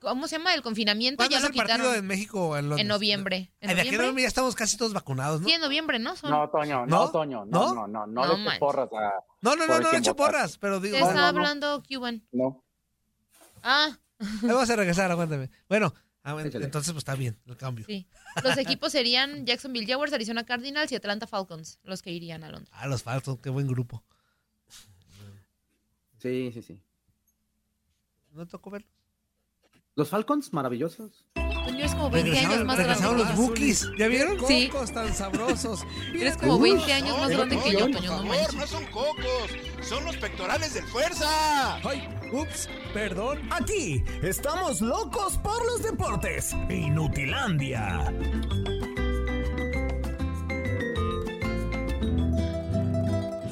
¿cómo 0.00 0.26
se 0.26 0.38
llama? 0.38 0.54
El 0.54 0.62
confinamiento 0.62 1.18
¿Cuándo 1.18 1.32
ya 1.32 1.36
es 1.38 1.42
lo 1.42 1.48
el 1.50 1.54
partido 1.54 1.76
quitaron. 1.76 1.96
en 1.98 2.06
México 2.06 2.56
en? 2.56 2.78
En 2.78 2.86
noviembre. 2.88 3.52
¿En 3.60 3.70
Ay, 3.70 3.76
de 3.76 3.80
aquí 3.82 3.94
a 3.94 3.98
noviembre? 3.98 4.22
ya 4.22 4.28
estamos 4.28 4.54
casi 4.54 4.76
todos 4.78 4.92
vacunados, 4.94 5.42
¿no? 5.42 5.48
Sí, 5.48 5.52
en 5.54 5.60
noviembre, 5.60 5.98
¿no? 5.98 6.16
Son... 6.16 6.30
No, 6.30 6.48
Toño, 6.48 6.86
¿No? 6.86 7.04
no, 7.04 7.10
Toño, 7.10 7.44
¿No? 7.44 7.74
no, 7.74 7.86
no, 7.86 7.86
no, 7.86 8.06
no, 8.06 8.26
No 8.36 8.36
le 8.52 8.58
porras 8.58 8.88
a... 8.92 9.12
No, 9.42 9.54
no, 9.54 9.66
no, 9.66 9.80
no, 9.80 9.80
quién 9.90 9.94
he 9.96 9.98
hecho 9.98 10.14
votaste. 10.14 10.32
porras, 10.32 10.58
pero 10.58 10.80
digo, 10.80 10.94
¿Qué 10.96 11.02
No, 11.02 11.08
está 11.10 11.20
no, 11.20 11.32
no. 11.32 11.38
hablando 11.38 11.82
Cuban? 11.86 12.26
No. 12.32 12.64
Ah, 13.62 13.98
vamos 14.42 14.70
a 14.70 14.76
regresar, 14.76 15.10
aguántame. 15.10 15.50
Bueno, 15.68 15.92
ah, 16.24 16.32
bueno, 16.32 16.48
Échale. 16.48 16.64
entonces 16.64 16.92
pues 16.92 17.02
está 17.02 17.14
bien 17.14 17.38
el 17.46 17.56
cambio. 17.56 17.84
sí. 17.86 18.06
Los 18.42 18.58
equipos 18.58 18.90
serían 18.90 19.46
Jacksonville 19.46 19.86
Jaguars, 19.86 20.12
Arizona 20.12 20.44
Cardinals 20.44 20.90
y 20.90 20.96
Atlanta 20.96 21.28
Falcons, 21.28 21.78
los 21.84 22.02
que 22.02 22.10
irían 22.10 22.42
a 22.42 22.50
Londres. 22.50 22.72
Ah, 22.74 22.88
los 22.88 23.04
Falcons, 23.04 23.38
qué 23.40 23.50
buen 23.50 23.68
grupo. 23.68 24.02
Sí, 26.18 26.50
sí, 26.52 26.62
sí. 26.62 26.80
¿No 28.32 28.46
tocó 28.46 28.70
verlo? 28.70 28.88
Los 29.94 30.08
Falcons, 30.08 30.52
maravillosos. 30.52 31.24
Toño 31.64 31.84
es 31.84 31.92
como 31.92 32.10
20 32.10 32.38
años 32.38 32.64
más 32.64 32.76
grande 32.76 32.82
regresaron 32.82 33.18
los. 33.18 33.36
Bookies. 33.36 33.90
¿Ya 33.98 34.08
vieron? 34.08 34.38
Sí. 34.46 34.68
Cocos 34.68 34.92
tan 34.92 35.14
sabrosos. 35.14 35.84
Eres 36.14 36.36
como 36.36 36.58
20 36.58 36.92
años 36.92 37.18
más 37.18 37.30
grande 37.30 37.56
no, 37.56 37.62
que 37.62 37.72
yo, 37.72 37.78
Toño, 37.90 38.16
no 38.16 38.24
manches. 38.24 38.54
no 38.54 38.66
son 38.66 38.84
cocos, 38.86 39.50
son 39.82 40.04
los 40.04 40.16
pectorales 40.16 40.74
del 40.74 40.84
fuerza. 40.84 41.76
Ay, 41.76 42.08
ups, 42.32 42.68
perdón. 42.92 43.40
Aquí 43.50 44.04
estamos 44.22 44.80
locos 44.80 45.38
por 45.38 45.64
los 45.66 45.82
deportes. 45.82 46.52
Inutilandia. 46.68 48.12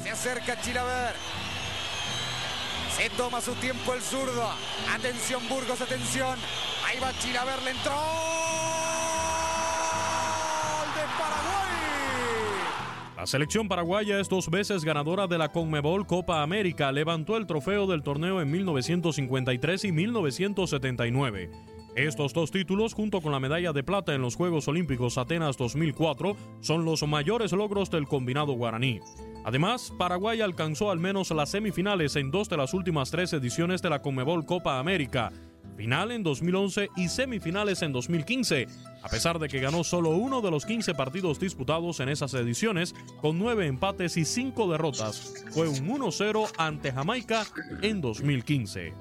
Se 0.03 0.09
acerca 0.11 0.61
Chilaver. 0.61 1.15
Se 2.95 3.09
toma 3.11 3.41
su 3.41 3.53
tiempo 3.55 3.95
el 3.95 4.01
zurdo. 4.01 4.51
Atención, 4.93 5.41
Burgos, 5.49 5.81
atención. 5.81 6.37
Ahí 6.93 6.99
va 6.99 7.11
Chilaver, 7.17 7.63
le 7.63 7.71
entró. 7.71 7.91
¡Gol 7.91 7.99
de 10.93 11.01
Paraguay! 11.17 11.63
La 13.17 13.25
selección 13.25 13.67
paraguaya 13.67 14.19
es 14.19 14.29
dos 14.29 14.51
veces 14.51 14.85
ganadora 14.85 15.25
de 15.25 15.39
la 15.39 15.51
Conmebol 15.51 16.05
Copa 16.05 16.43
América. 16.43 16.91
Levantó 16.91 17.37
el 17.37 17.47
trofeo 17.47 17.87
del 17.87 18.03
torneo 18.03 18.41
en 18.41 18.51
1953 18.51 19.85
y 19.85 19.91
1979. 19.91 21.49
Estos 21.95 22.33
dos 22.33 22.51
títulos, 22.51 22.93
junto 22.93 23.21
con 23.21 23.31
la 23.31 23.39
medalla 23.39 23.73
de 23.73 23.83
plata 23.83 24.13
en 24.13 24.21
los 24.21 24.35
Juegos 24.35 24.67
Olímpicos 24.67 25.17
Atenas 25.17 25.57
2004, 25.57 26.35
son 26.59 26.85
los 26.85 27.07
mayores 27.07 27.53
logros 27.53 27.89
del 27.89 28.07
combinado 28.07 28.53
guaraní. 28.53 28.99
Además, 29.45 29.91
Paraguay 29.97 30.41
alcanzó 30.41 30.91
al 30.91 30.99
menos 30.99 31.31
las 31.31 31.49
semifinales 31.49 32.15
en 32.17 32.29
dos 32.29 32.49
de 32.49 32.57
las 32.57 32.73
últimas 32.75 33.09
tres 33.09 33.33
ediciones 33.33 33.81
de 33.81 33.89
la 33.89 34.01
Conmebol 34.01 34.45
Copa 34.45 34.79
América, 34.79 35.31
final 35.73 36.11
en 36.11 36.23
2011 36.23 36.89
y 36.95 37.09
semifinales 37.09 37.81
en 37.81 37.91
2015, 37.91 38.67
a 39.01 39.09
pesar 39.09 39.39
de 39.39 39.47
que 39.47 39.59
ganó 39.59 39.83
solo 39.83 40.11
uno 40.11 40.41
de 40.41 40.51
los 40.51 40.65
15 40.65 40.93
partidos 40.95 41.39
disputados 41.39 41.99
en 41.99 42.09
esas 42.09 42.33
ediciones, 42.33 42.95
con 43.21 43.37
nueve 43.39 43.67
empates 43.67 44.17
y 44.17 44.25
cinco 44.25 44.71
derrotas. 44.71 45.33
Fue 45.51 45.67
un 45.67 45.87
1-0 45.87 46.51
ante 46.57 46.91
Jamaica 46.91 47.45
en 47.81 48.01
2015. 48.01 48.93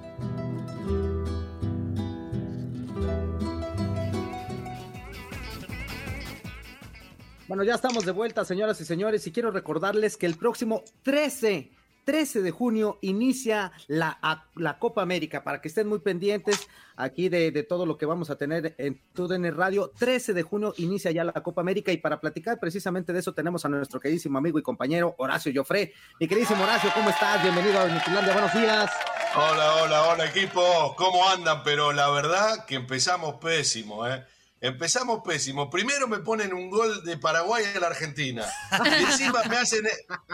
Bueno, 7.53 7.65
ya 7.65 7.75
estamos 7.75 8.07
de 8.07 8.13
vuelta, 8.13 8.47
señoras 8.47 8.81
y 8.81 8.87
señores, 8.87 9.27
y 9.27 9.31
quiero 9.31 9.51
recordarles 9.51 10.17
que 10.17 10.25
el 10.25 10.37
próximo 10.37 10.85
13, 11.03 11.71
13 12.05 12.43
de 12.43 12.51
junio 12.51 12.99
inicia 13.01 13.73
la, 13.87 14.19
la 14.57 14.79
Copa 14.79 15.03
América, 15.03 15.45
para 15.45 15.61
que 15.61 15.69
estén 15.69 15.89
muy 15.89 16.01
pendientes 16.01 16.69
aquí 16.97 17.29
de, 17.29 17.51
de 17.51 17.63
todo 17.63 17.87
lo 17.87 17.97
que 17.97 18.07
vamos 18.07 18.31
a 18.31 18.37
tener 18.37 18.75
en 18.79 19.01
TUDN 19.15 19.57
Radio. 19.57 19.93
13 19.99 20.33
de 20.33 20.43
junio 20.43 20.75
inicia 20.79 21.11
ya 21.11 21.25
la 21.25 21.33
Copa 21.33 21.61
América 21.61 21.93
y 21.93 21.99
para 21.99 22.21
platicar 22.21 22.59
precisamente 22.59 23.13
de 23.13 23.21
eso 23.21 23.33
tenemos 23.33 23.65
a 23.65 23.69
nuestro 23.69 24.01
queridísimo 24.01 24.39
amigo 24.39 24.59
y 24.59 24.63
compañero 24.63 25.15
Horacio 25.19 25.53
Joffre. 25.55 25.93
Mi 26.21 26.29
queridísimo 26.29 26.63
Horacio, 26.65 26.91
¿cómo 26.95 27.11
estás? 27.11 27.43
Bienvenido 27.43 27.81
a 27.81 27.87
Nutilandia, 27.87 28.33
buenos 28.33 28.53
días. 28.55 28.91
Hola, 29.35 29.77
hola, 29.83 30.09
hola 30.09 30.27
equipo, 30.27 30.95
¿cómo 30.97 31.27
andan? 31.29 31.63
Pero 31.63 31.93
la 31.93 32.11
verdad 32.11 32.67
que 32.67 32.75
empezamos 32.75 33.37
pésimo, 33.37 34.07
¿eh? 34.07 34.25
Empezamos 34.63 35.23
pésimo. 35.25 35.69
Primero 35.69 36.07
me 36.07 36.19
ponen 36.21 36.55
un 36.55 36.71
gol 36.71 37.03
de 37.05 37.19
Paraguay 37.19 37.65
a 37.75 37.81
la 37.81 37.89
Argentina. 37.89 38.47
Y 38.85 39.03
encima 39.03 39.43
me 39.51 39.57
hacen, 39.57 39.85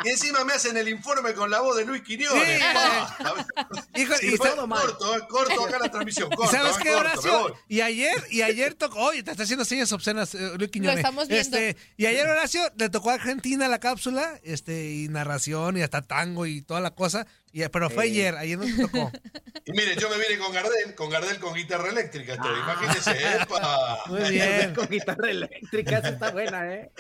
y 0.05 0.09
encima 0.11 0.45
me 0.45 0.53
hacen 0.53 0.77
el 0.77 0.87
informe 0.87 1.33
con 1.33 1.51
la 1.51 1.61
voz 1.61 1.79
de 1.79 1.87
Luis 1.87 2.03
Quiñones. 2.03 2.59
Sí. 2.59 2.63
Pa, 2.75 3.17
a 3.25 3.33
ver. 3.33 3.47
Hijo, 3.95 4.13
y 4.21 4.37
fue 4.37 4.51
todo 4.51 4.69
corto, 4.69 5.17
eh, 5.17 5.21
corto 5.31 5.65
acá 5.65 5.79
la 5.79 5.91
transmisión. 5.91 6.29
¿Y 6.33 6.37
Corto, 6.37 6.53
sabes 6.53 6.77
eh, 6.77 6.81
qué, 6.83 6.93
corto, 6.93 7.09
Horacio? 7.09 7.57
Y 7.69 7.81
ayer, 7.81 8.23
y 8.31 8.43
ayer 8.43 8.75
tocó, 8.75 9.01
oye, 9.01 9.23
te 9.23 9.31
está 9.31 9.45
haciendo 9.45 9.65
señas 9.65 9.91
obscenas, 9.93 10.35
eh, 10.35 10.59
Luis 10.59 10.71
Quiñones. 10.71 10.99
estamos 10.99 11.27
viendo. 11.27 11.57
Este, 11.57 11.81
y 11.97 12.05
ayer, 12.05 12.29
Horacio, 12.29 12.61
le 12.77 12.91
tocó 12.91 13.09
a 13.09 13.15
Argentina 13.15 13.67
la 13.67 13.81
cápsula, 13.81 14.39
este, 14.43 14.91
y 14.91 15.09
narración, 15.09 15.79
y 15.79 15.81
hasta 15.81 16.03
tango 16.03 16.45
y 16.45 16.61
toda 16.61 16.81
la 16.83 16.91
cosa. 16.91 17.27
Y, 17.53 17.67
pero 17.69 17.89
fue 17.91 18.05
Eh. 18.07 18.11
ayer, 18.11 18.35
ayer 18.37 18.59
no 18.59 18.65
te 18.65 18.77
tocó. 18.77 19.11
Y 19.65 19.73
mire, 19.73 19.97
yo 19.97 20.09
me 20.09 20.17
vine 20.17 20.39
con 20.39 20.51
Gardel, 20.51 20.95
con 20.95 21.11
Gardel 21.11 21.39
con 21.39 21.53
guitarra 21.53 21.91
eléctrica 21.91 22.33
estoy. 22.35 22.55
Ah. 22.55 22.63
Imagínense, 22.63 23.37
epa. 23.43 23.99
Muy 24.09 24.31
bien. 24.31 24.75
Con 24.75 24.89
guitarra 24.89 25.31
eléctrica, 25.31 25.99
esa 25.99 26.09
está 26.09 26.31
buena, 26.31 26.73
¿eh? 26.73 26.91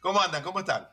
¿Cómo 0.00 0.20
andan? 0.20 0.42
¿Cómo 0.44 0.60
están? 0.60 0.86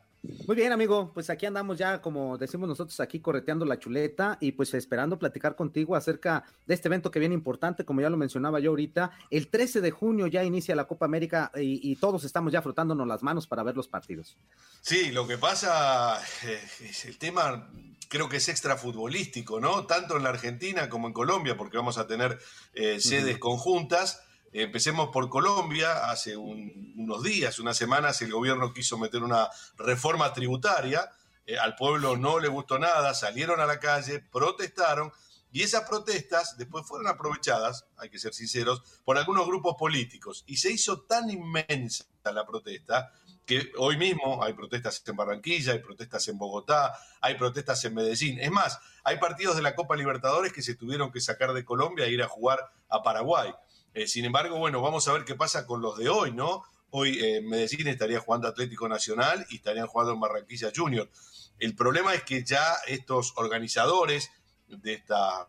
Muy 0.48 0.56
bien, 0.56 0.72
amigo. 0.72 1.12
Pues 1.14 1.30
aquí 1.30 1.46
andamos 1.46 1.78
ya, 1.78 2.02
como 2.02 2.38
decimos 2.38 2.68
nosotros, 2.68 3.00
aquí 3.00 3.20
correteando 3.20 3.64
la 3.64 3.78
chuleta 3.80 4.38
y 4.42 4.52
pues 4.52 4.74
esperando 4.74 5.18
platicar 5.20 5.56
contigo 5.56 5.96
acerca 5.96 6.44
de 6.66 6.74
este 6.74 6.88
evento 6.88 7.12
que 7.12 7.20
viene 7.20 7.36
importante, 7.36 7.86
como 7.86 8.02
ya 8.02 8.10
lo 8.10 8.18
mencionaba 8.18 8.60
yo 8.60 8.72
ahorita. 8.72 9.12
El 9.30 9.48
13 9.50 9.82
de 9.82 9.92
junio 9.92 10.28
ya 10.28 10.44
inicia 10.44 10.76
la 10.76 10.86
Copa 10.86 11.06
América 11.06 11.52
y, 11.56 11.80
y 11.92 11.96
todos 11.96 12.24
estamos 12.24 12.52
ya 12.52 12.62
frotándonos 12.64 13.08
las 13.08 13.22
manos 13.22 13.46
para 13.48 13.62
ver 13.64 13.78
los 13.78 13.88
partidos. 13.88 14.36
Sí, 14.82 15.12
lo 15.12 15.28
que 15.28 15.38
pasa 15.38 16.20
eh, 16.44 16.60
es 16.82 17.06
el 17.06 17.18
tema, 17.18 17.70
creo 18.10 18.28
que 18.28 18.38
es 18.38 18.50
extra 18.50 18.76
futbolístico, 18.76 19.60
¿no? 19.62 19.86
Tanto 19.86 20.18
en 20.18 20.24
la 20.24 20.30
Argentina 20.30 20.90
como 20.90 21.08
en 21.08 21.14
Colombia, 21.14 21.56
porque 21.56 21.78
vamos 21.78 21.98
a 21.98 22.08
tener 22.08 22.38
eh, 22.74 23.00
sedes 23.00 23.38
conjuntas. 23.38 24.22
Empecemos 24.52 25.10
por 25.14 25.30
Colombia. 25.30 26.10
Hace 26.10 26.36
un- 26.36 26.94
unos 26.98 27.24
días, 27.24 27.60
unas 27.60 27.78
semanas, 27.78 28.22
el 28.22 28.32
gobierno 28.32 28.74
quiso 28.74 28.98
meter 28.98 29.24
una 29.24 29.48
reforma 29.78 30.34
tributaria. 30.34 31.10
Eh, 31.46 31.58
al 31.58 31.76
pueblo 31.76 32.18
no 32.18 32.40
le 32.40 32.48
gustó 32.48 32.78
nada, 32.80 33.14
salieron 33.14 33.60
a 33.62 33.66
la 33.66 33.80
calle, 33.80 34.20
protestaron. 34.20 35.12
Y 35.52 35.64
esas 35.64 35.88
protestas 35.90 36.58
después 36.58 36.86
fueron 36.86 37.08
aprovechadas, 37.08 37.86
hay 37.98 38.10
que 38.10 38.20
ser 38.20 38.34
sinceros, 38.36 38.84
por 39.04 39.18
algunos 39.18 39.48
grupos 39.48 39.76
políticos. 39.80 40.44
Y 40.46 40.58
se 40.58 40.72
hizo 40.72 41.02
tan 41.02 41.30
inmensa 41.32 42.06
la 42.24 42.46
protesta 42.46 43.12
que 43.50 43.72
hoy 43.78 43.98
mismo 43.98 44.44
hay 44.44 44.54
protestas 44.54 45.02
en 45.08 45.16
Barranquilla, 45.16 45.74
hay 45.74 45.80
protestas 45.80 46.28
en 46.28 46.38
Bogotá, 46.38 46.96
hay 47.20 47.34
protestas 47.34 47.84
en 47.84 47.96
Medellín. 47.96 48.40
Es 48.40 48.52
más, 48.52 48.80
hay 49.04 49.18
partidos 49.18 49.56
de 49.56 49.64
la 49.64 49.74
Copa 49.74 49.96
Libertadores 49.96 50.54
que 50.54 50.62
se 50.62 50.76
tuvieron 50.76 51.12
que 51.12 51.20
sacar 51.20 51.54
de 51.54 51.66
Colombia 51.66 52.06
e 52.06 52.12
ir 52.12 52.22
a 52.22 52.28
jugar 52.28 52.60
a 52.90 53.02
Paraguay. 53.02 53.52
Eh, 53.96 54.06
sin 54.06 54.24
embargo, 54.26 54.60
bueno, 54.60 54.84
vamos 54.84 55.08
a 55.08 55.14
ver 55.14 55.26
qué 55.26 55.34
pasa 55.34 55.66
con 55.66 55.82
los 55.82 55.98
de 55.98 56.10
hoy, 56.10 56.32
¿no? 56.32 56.62
Hoy 56.92 57.18
eh, 57.18 57.38
en 57.38 57.50
Medellín 57.50 57.88
estaría 57.88 58.20
jugando 58.20 58.48
Atlético 58.48 58.88
Nacional 58.88 59.44
y 59.50 59.56
estarían 59.56 59.88
jugando 59.88 60.14
en 60.14 60.20
Barranquilla 60.20 60.72
Junior. 60.76 61.10
El 61.58 61.76
problema 61.76 62.14
es 62.14 62.22
que 62.22 62.44
ya 62.44 62.76
estos 62.86 63.34
organizadores 63.36 64.32
de 64.68 64.94
esta 64.94 65.48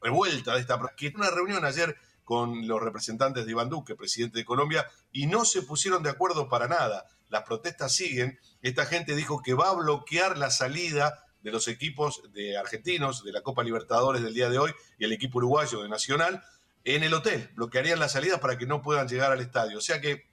revuelta, 0.00 0.54
de 0.54 0.60
esta 0.60 0.80
que 0.96 1.12
una 1.16 1.30
reunión 1.30 1.64
ayer 1.64 1.96
con 2.28 2.68
los 2.68 2.82
representantes 2.82 3.46
de 3.46 3.52
Iván 3.52 3.70
Duque, 3.70 3.94
presidente 3.94 4.36
de 4.36 4.44
Colombia, 4.44 4.86
y 5.10 5.28
no 5.28 5.46
se 5.46 5.62
pusieron 5.62 6.02
de 6.02 6.10
acuerdo 6.10 6.46
para 6.50 6.68
nada. 6.68 7.06
Las 7.30 7.44
protestas 7.44 7.94
siguen. 7.94 8.38
Esta 8.60 8.84
gente 8.84 9.16
dijo 9.16 9.40
que 9.42 9.54
va 9.54 9.70
a 9.70 9.74
bloquear 9.74 10.36
la 10.36 10.50
salida 10.50 11.24
de 11.40 11.50
los 11.52 11.68
equipos 11.68 12.20
de 12.34 12.58
argentinos 12.58 13.24
de 13.24 13.32
la 13.32 13.40
Copa 13.40 13.62
Libertadores 13.62 14.20
del 14.20 14.34
día 14.34 14.50
de 14.50 14.58
hoy 14.58 14.74
y 14.98 15.06
el 15.06 15.12
equipo 15.12 15.38
uruguayo 15.38 15.82
de 15.82 15.88
Nacional 15.88 16.44
en 16.84 17.02
el 17.02 17.14
hotel. 17.14 17.48
Bloquearían 17.54 17.98
la 17.98 18.10
salida 18.10 18.40
para 18.40 18.58
que 18.58 18.66
no 18.66 18.82
puedan 18.82 19.08
llegar 19.08 19.32
al 19.32 19.40
estadio. 19.40 19.78
O 19.78 19.80
sea 19.80 20.02
que, 20.02 20.28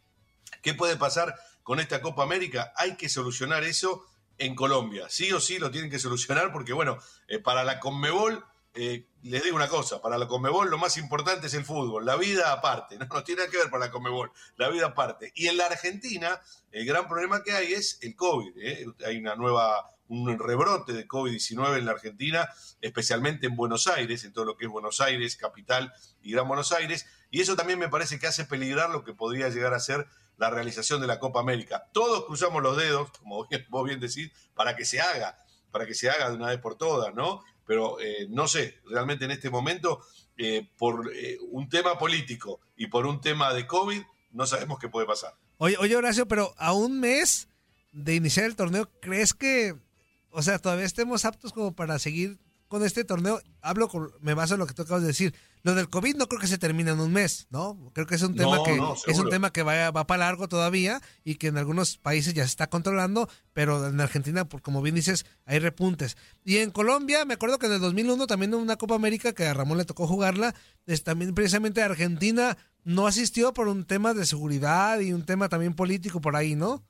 ¿qué 0.62 0.74
puede 0.74 0.98
pasar 0.98 1.34
con 1.64 1.80
esta 1.80 2.02
Copa 2.02 2.24
América? 2.24 2.74
Hay 2.76 2.98
que 2.98 3.08
solucionar 3.08 3.64
eso 3.64 4.06
en 4.38 4.54
Colombia. 4.54 5.08
Sí 5.08 5.32
o 5.32 5.40
sí 5.40 5.60
lo 5.60 5.72
tienen 5.72 5.90
que 5.90 6.00
solucionar 6.00 6.52
porque, 6.52 6.74
bueno, 6.74 6.98
eh, 7.30 7.40
para 7.40 7.64
la 7.64 7.80
Conmebol, 7.80 8.44
eh, 8.76 9.08
les 9.24 9.44
digo 9.44 9.56
una 9.56 9.70
cosa, 9.70 10.02
para 10.02 10.18
la 10.18 10.28
Conmebol 10.28 10.70
lo 10.70 10.78
más 10.78 10.98
importante 10.98 11.48
es 11.48 11.54
el 11.54 11.66
fútbol, 11.66 12.06
la 12.06 12.18
vida 12.18 12.52
aparte, 12.52 12.98
no, 12.98 13.06
no 13.06 13.24
tiene 13.24 13.40
nada 13.40 13.52
que 13.52 13.58
ver 13.58 13.70
para 13.70 13.86
la 13.86 13.92
Conmebol, 13.92 14.32
la 14.58 14.70
vida 14.70 14.88
aparte. 14.88 15.32
Y 15.36 15.48
en 15.48 15.58
la 15.58 15.66
Argentina, 15.66 16.40
el 16.72 16.86
gran 16.86 17.08
problema 17.08 17.42
que 17.42 17.54
hay 17.54 17.74
es 17.74 17.98
el 18.02 18.16
COVID. 18.16 18.54
¿eh? 18.58 18.86
Hay 19.06 19.18
una 19.18 19.36
nueva, 19.36 19.96
un 20.10 20.38
rebrote 20.38 20.94
de 20.94 21.08
COVID-19 21.08 21.80
en 21.80 21.86
la 21.86 21.94
Argentina, 21.94 22.50
especialmente 22.82 23.48
en 23.48 23.56
Buenos 23.56 23.88
Aires, 23.88 24.26
en 24.26 24.34
todo 24.34 24.46
lo 24.46 24.58
que 24.58 24.66
es 24.66 24.72
Buenos 24.72 25.00
Aires, 25.00 25.38
capital 25.38 25.94
y 26.22 26.34
Gran 26.34 26.48
Buenos 26.48 26.72
Aires, 26.74 27.06
y 27.32 27.42
eso 27.42 27.56
también 27.56 27.80
me 27.80 27.90
parece 27.90 28.20
que 28.20 28.28
hace 28.28 28.46
peligrar 28.46 28.90
lo 28.90 29.04
que 29.04 29.14
podría 29.14 29.50
llegar 29.50 29.74
a 29.74 29.80
ser 29.80 30.06
la 30.38 30.50
realización 30.50 31.02
de 31.02 31.08
la 31.08 31.20
Copa 31.20 31.40
América. 31.40 31.88
Todos 31.94 32.26
cruzamos 32.26 32.62
los 32.62 32.78
dedos, 32.78 33.10
como 33.20 33.48
vos 33.70 33.86
bien 33.86 34.00
decís, 34.00 34.32
para 34.54 34.76
que 34.76 34.86
se 34.86 35.00
haga, 35.00 35.38
para 35.72 35.86
que 35.86 35.94
se 35.94 36.10
haga 36.10 36.30
de 36.30 36.36
una 36.36 36.48
vez 36.48 36.60
por 36.60 36.78
todas, 36.78 37.14
¿no? 37.14 37.42
Pero 37.66 38.00
eh, 38.00 38.28
no 38.30 38.48
sé, 38.48 38.80
realmente 38.86 39.26
en 39.26 39.32
este 39.32 39.50
momento 39.50 40.02
eh, 40.38 40.70
por 40.78 41.12
eh, 41.14 41.38
un 41.50 41.70
tema 41.70 41.98
político 41.98 42.60
y 42.76 42.88
por 42.88 43.06
un 43.06 43.22
tema 43.22 43.54
de 43.54 43.66
COVID, 43.66 44.02
no 44.32 44.46
sabemos 44.46 44.80
qué 44.80 44.90
puede 44.90 45.08
pasar. 45.08 45.34
Oye, 45.58 45.78
oye, 45.80 45.96
Horacio, 45.96 46.28
pero 46.28 46.54
a 46.58 46.74
un 46.74 47.00
mes 47.00 47.48
de 47.94 48.16
iniciar 48.16 48.46
el 48.46 48.56
torneo, 48.56 48.90
¿crees 49.02 49.34
que, 49.34 49.76
o 50.32 50.42
sea, 50.42 50.60
todavía 50.60 50.86
estemos 50.86 51.24
aptos 51.24 51.54
como 51.54 51.74
para 51.74 51.98
seguir 51.98 52.38
con 52.76 52.86
este 52.86 53.06
torneo? 53.06 53.42
Hablo, 53.62 53.88
con, 53.88 54.12
me 54.20 54.34
baso 54.34 54.56
en 54.56 54.60
lo 54.60 54.68
que 54.68 54.74
tú 54.74 54.82
acabas 54.82 55.02
de 55.02 55.08
decir. 55.08 55.34
Lo 55.64 55.76
del 55.76 55.90
COVID 55.90 56.18
no 56.18 56.28
creo 56.28 56.42
que 56.42 56.48
se 56.48 56.58
termine 56.58 56.92
en 56.92 57.00
un 57.00 57.14
mes, 57.14 57.48
¿no? 57.50 57.90
Creo 57.94 58.06
que 58.06 58.16
es 58.16 58.22
un 58.22 58.36
tema 58.36 58.58
No, 58.58 58.64
que 58.64 58.76
no, 58.76 58.96
es 59.08 59.18
un 59.18 59.30
tema 59.30 59.54
que 59.54 59.64
va, 59.64 59.92
va 59.92 60.06
para 60.06 60.26
largo 60.26 60.50
todavía 60.50 61.02
y 61.24 61.36
que 61.36 61.48
en 61.48 61.58
algunos 61.58 61.98
países 61.98 62.34
ya 62.34 62.44
se 62.44 62.50
está 62.50 62.68
controlando, 62.68 63.30
pero 63.54 63.88
en 63.88 64.02
Argentina, 64.02 64.44
por, 64.44 64.62
como 64.62 64.82
bien 64.82 64.96
dices, 64.96 65.26
hay 65.46 65.60
repuntes. 65.60 66.18
Y 66.44 66.58
en 66.58 66.70
Colombia, 66.70 67.24
me 67.24 67.36
acuerdo 67.36 67.60
que 67.60 67.68
en 67.68 67.72
el 67.72 67.80
2001 67.80 68.28
también 68.28 68.54
en 68.54 68.60
una 68.60 68.76
Copa 68.76 68.96
América 68.96 69.32
que 69.32 69.46
a 69.46 69.54
Ramón 69.54 69.78
le 69.78 69.86
tocó 69.86 70.06
jugarla, 70.06 70.54
es 70.86 71.06
también 71.06 71.34
precisamente 71.34 71.82
Argentina 71.82 72.58
no 72.84 73.08
asistió 73.08 73.54
por 73.54 73.70
un 73.70 73.86
tema 73.86 74.14
de 74.14 74.26
seguridad 74.26 75.00
y 75.00 75.14
un 75.14 75.24
tema 75.24 75.48
también 75.48 75.76
político 75.76 76.20
por 76.20 76.36
ahí, 76.36 76.56
¿no? 76.56 76.84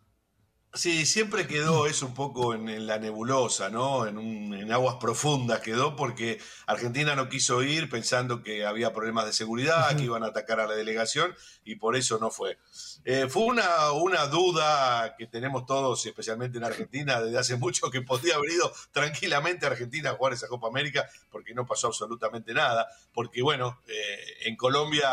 Sí, 0.76 1.06
siempre 1.06 1.48
quedó 1.48 1.88
eso 1.88 2.06
un 2.06 2.14
poco 2.14 2.54
en, 2.54 2.68
en 2.68 2.86
la 2.86 3.00
nebulosa, 3.00 3.70
¿no? 3.70 4.06
En, 4.08 4.18
un- 4.18 4.54
en 4.54 4.74
aguas 4.74 4.96
profundas 5.00 5.62
quedó 5.62 5.96
porque 5.96 6.38
Argentina 6.68 7.16
no 7.16 7.30
quiso 7.30 7.64
ir 7.64 7.90
pensando 7.90 8.44
que 8.44 8.66
había 8.66 8.92
problemas 8.94 9.26
de 9.26 9.32
seguridad, 9.32 9.96
que 9.96 10.04
iban 10.04 10.24
a 10.24 10.28
atacar 10.28 10.60
a 10.60 10.68
la 10.68 10.76
delegación 10.76 11.34
y 11.64 11.76
por 11.76 11.96
eso 11.96 12.18
no 12.20 12.30
fue. 12.30 12.58
Eh, 13.06 13.28
fue 13.30 13.44
una, 13.46 13.94
una 13.94 14.28
duda 14.28 15.16
que 15.18 15.28
tenemos 15.28 15.66
todos, 15.66 16.06
especialmente 16.06 16.58
en 16.58 16.66
Argentina, 16.66 17.22
desde 17.22 17.38
hace 17.40 17.56
mucho, 17.56 17.90
que 17.90 18.02
podía 18.02 18.36
haber 18.36 18.52
ido 18.52 18.70
tranquilamente 18.92 19.66
a 19.66 19.70
Argentina 19.70 20.10
a 20.10 20.16
jugar 20.16 20.34
esa 20.34 20.50
Copa 20.50 20.68
América 20.68 21.08
porque 21.32 21.54
no 21.54 21.66
pasó 21.66 21.88
absolutamente 21.88 22.54
nada. 22.54 22.86
Porque, 23.14 23.42
bueno, 23.42 23.80
eh, 23.88 24.18
en 24.46 24.58
Colombia 24.58 25.08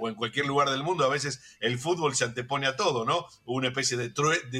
o 0.00 0.08
en 0.08 0.14
cualquier 0.14 0.46
lugar 0.46 0.70
del 0.70 0.82
mundo, 0.82 1.04
a 1.04 1.08
veces 1.08 1.40
el 1.60 1.78
fútbol 1.78 2.16
se 2.16 2.24
antepone 2.24 2.66
a 2.66 2.76
todo, 2.76 3.04
¿no? 3.04 3.26
Hubo 3.44 3.56
una 3.56 3.68
especie 3.68 3.96
de, 3.96 4.10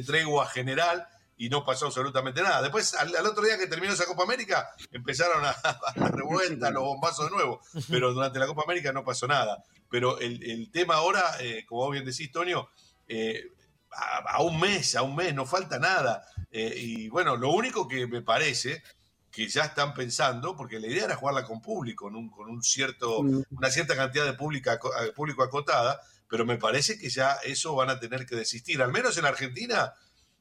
tregua 0.02 0.46
general 0.46 1.06
y 1.36 1.48
no 1.48 1.64
pasó 1.64 1.86
absolutamente 1.86 2.42
nada. 2.42 2.60
Después, 2.62 2.94
al, 2.94 3.26
otro 3.26 3.42
día 3.42 3.58
que 3.58 3.66
terminó 3.66 3.92
esa 3.92 4.04
Copa 4.04 4.24
América, 4.24 4.68
empezaron 4.92 5.44
a, 5.44 5.50
a 5.64 5.92
la 5.96 6.08
revuelta, 6.08 6.70
los 6.70 6.84
bombazos 6.84 7.30
de 7.30 7.36
nuevo, 7.36 7.60
pero 7.88 8.12
durante 8.12 8.38
la 8.38 8.46
Copa 8.46 8.62
América 8.64 8.92
no 8.92 9.04
pasó 9.04 9.26
nada. 9.26 9.64
Pero 9.88 10.20
el, 10.20 10.70
tema 10.70 10.96
ahora, 10.96 11.22
eh, 11.40 11.64
como 11.66 11.90
bien 11.90 12.04
decís, 12.04 12.30
Tonio, 12.30 12.68
eh, 13.08 13.42
a, 13.90 14.34
a 14.34 14.42
un 14.42 14.60
mes, 14.60 14.94
a 14.94 15.02
un 15.02 15.16
mes, 15.16 15.34
no 15.34 15.46
falta 15.46 15.78
nada. 15.78 16.24
Eh, 16.50 16.74
y 16.76 17.08
bueno, 17.08 17.36
lo 17.36 17.50
único 17.50 17.88
que 17.88 18.06
me 18.06 18.22
parece 18.22 18.82
que 19.30 19.48
ya 19.48 19.64
están 19.64 19.94
pensando, 19.94 20.56
porque 20.56 20.80
la 20.80 20.88
idea 20.88 21.04
era 21.04 21.16
jugarla 21.16 21.44
con 21.44 21.60
público, 21.62 22.06
con 22.06 22.16
un, 22.16 22.28
con 22.30 22.48
un 22.50 22.62
cierto, 22.62 23.20
una 23.50 23.70
cierta 23.70 23.94
cantidad 23.94 24.24
de 24.24 24.32
pública, 24.34 24.72
aco- 24.72 24.92
público 25.14 25.42
acotada, 25.42 26.00
pero 26.28 26.44
me 26.44 26.56
parece 26.56 26.98
que 26.98 27.08
ya 27.10 27.32
eso 27.44 27.74
van 27.74 27.90
a 27.90 28.00
tener 28.00 28.26
que 28.26 28.36
desistir. 28.36 28.82
Al 28.82 28.90
menos 28.92 29.16
en 29.18 29.26
Argentina 29.26 29.94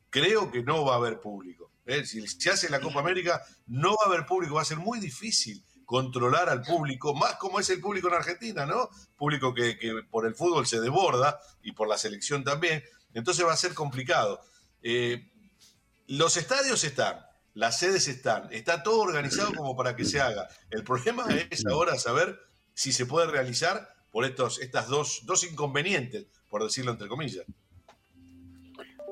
creo 0.10 0.50
que 0.52 0.64
no 0.64 0.86
va 0.86 0.94
a 0.94 0.98
haber 0.98 1.20
público. 1.20 1.72
¿eh? 1.86 2.06
Si 2.06 2.26
se 2.28 2.50
hace 2.50 2.70
la 2.70 2.80
Copa 2.80 3.00
América, 3.00 3.44
no 3.68 3.92
va 3.92 4.06
a 4.06 4.08
haber 4.08 4.26
público, 4.26 4.56
va 4.56 4.62
a 4.64 4.66
ser 4.66 4.78
muy 4.78 5.00
difícil 5.00 5.64
controlar 5.86 6.50
al 6.50 6.62
público, 6.62 7.16
más 7.16 7.36
como 7.36 7.60
es 7.60 7.70
el 7.72 7.82
público 7.82 8.08
en 8.10 8.14
Argentina, 8.16 8.66
¿no? 8.66 8.90
Público 9.18 9.54
que, 9.56 9.78
que 9.80 10.04
por 10.10 10.28
el 10.28 10.36
fútbol 10.36 10.68
se 10.68 10.80
desborda 10.80 11.40
y 11.64 11.72
por 11.72 11.88
la 11.88 11.98
selección 11.98 12.44
también, 12.44 12.84
entonces 13.16 13.44
va 13.44 13.54
a 13.54 13.58
ser 13.58 13.74
complicado. 13.74 14.40
Eh, 14.84 15.32
los 16.08 16.38
estadios 16.38 16.84
están, 16.84 17.20
las 17.60 17.78
sedes 17.78 18.08
están, 18.08 18.48
está 18.52 18.84
todo 18.84 19.02
organizado 19.02 19.54
como 19.54 19.76
para 19.76 19.94
que 19.94 20.06
se 20.06 20.22
haga. 20.22 20.48
El 20.70 20.86
problema 20.86 21.26
es 21.52 21.66
ahora 21.66 21.98
saber 21.98 22.40
si 22.74 22.94
se 22.94 23.06
puede 23.06 23.28
realizar 23.28 23.90
por 24.12 24.24
estos 24.24 24.62
estas 24.62 24.88
dos, 24.88 25.24
dos 25.26 25.44
inconvenientes, 25.44 26.28
por 26.50 26.64
decirlo 26.64 26.92
entre 26.92 27.10
comillas. 27.10 27.46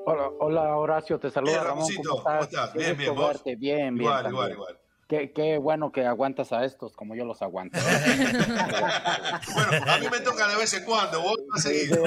Hola, 0.06 0.30
hola, 0.40 0.76
Horacio, 0.78 1.18
te 1.18 1.30
saluda 1.30 1.52
Bien, 1.52 1.64
Ramón. 1.64 1.88
Ramoncito, 1.88 2.08
¿Cómo 2.08 2.18
estás? 2.18 2.32
¿cómo 2.32 2.44
estás? 2.44 2.72
Bien, 2.72 2.96
bien, 2.96 3.14
¿vos? 3.14 3.44
Bien, 3.44 3.58
bien. 3.58 3.96
Igual, 3.98 4.22
también. 4.22 4.32
igual, 4.32 4.52
igual. 4.52 4.78
Qué, 5.08 5.32
qué 5.32 5.58
bueno 5.58 5.92
que 5.92 6.06
aguantas 6.06 6.50
a 6.52 6.64
estos 6.64 6.96
como 6.96 7.14
yo 7.14 7.26
los 7.26 7.42
aguanto. 7.42 7.78
Bueno, 9.54 9.92
a 9.92 9.98
mí 9.98 10.06
me 10.10 10.20
toca 10.20 10.48
de 10.48 10.56
vez 10.56 10.72
en 10.72 10.84
cuando, 10.84 11.20
vos 11.20 11.36
vas 11.50 11.66
a 11.66 11.68
seguir. 11.68 11.98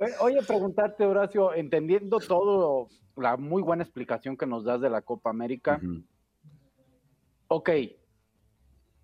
Eh, 0.00 0.14
Oye, 0.20 0.42
preguntarte, 0.42 1.04
Horacio, 1.04 1.54
entendiendo 1.54 2.18
todo, 2.18 2.88
la 3.16 3.36
muy 3.36 3.62
buena 3.62 3.82
explicación 3.82 4.36
que 4.36 4.46
nos 4.46 4.64
das 4.64 4.80
de 4.80 4.90
la 4.90 5.02
Copa 5.02 5.30
América. 5.30 5.80
Ok, 7.48 7.70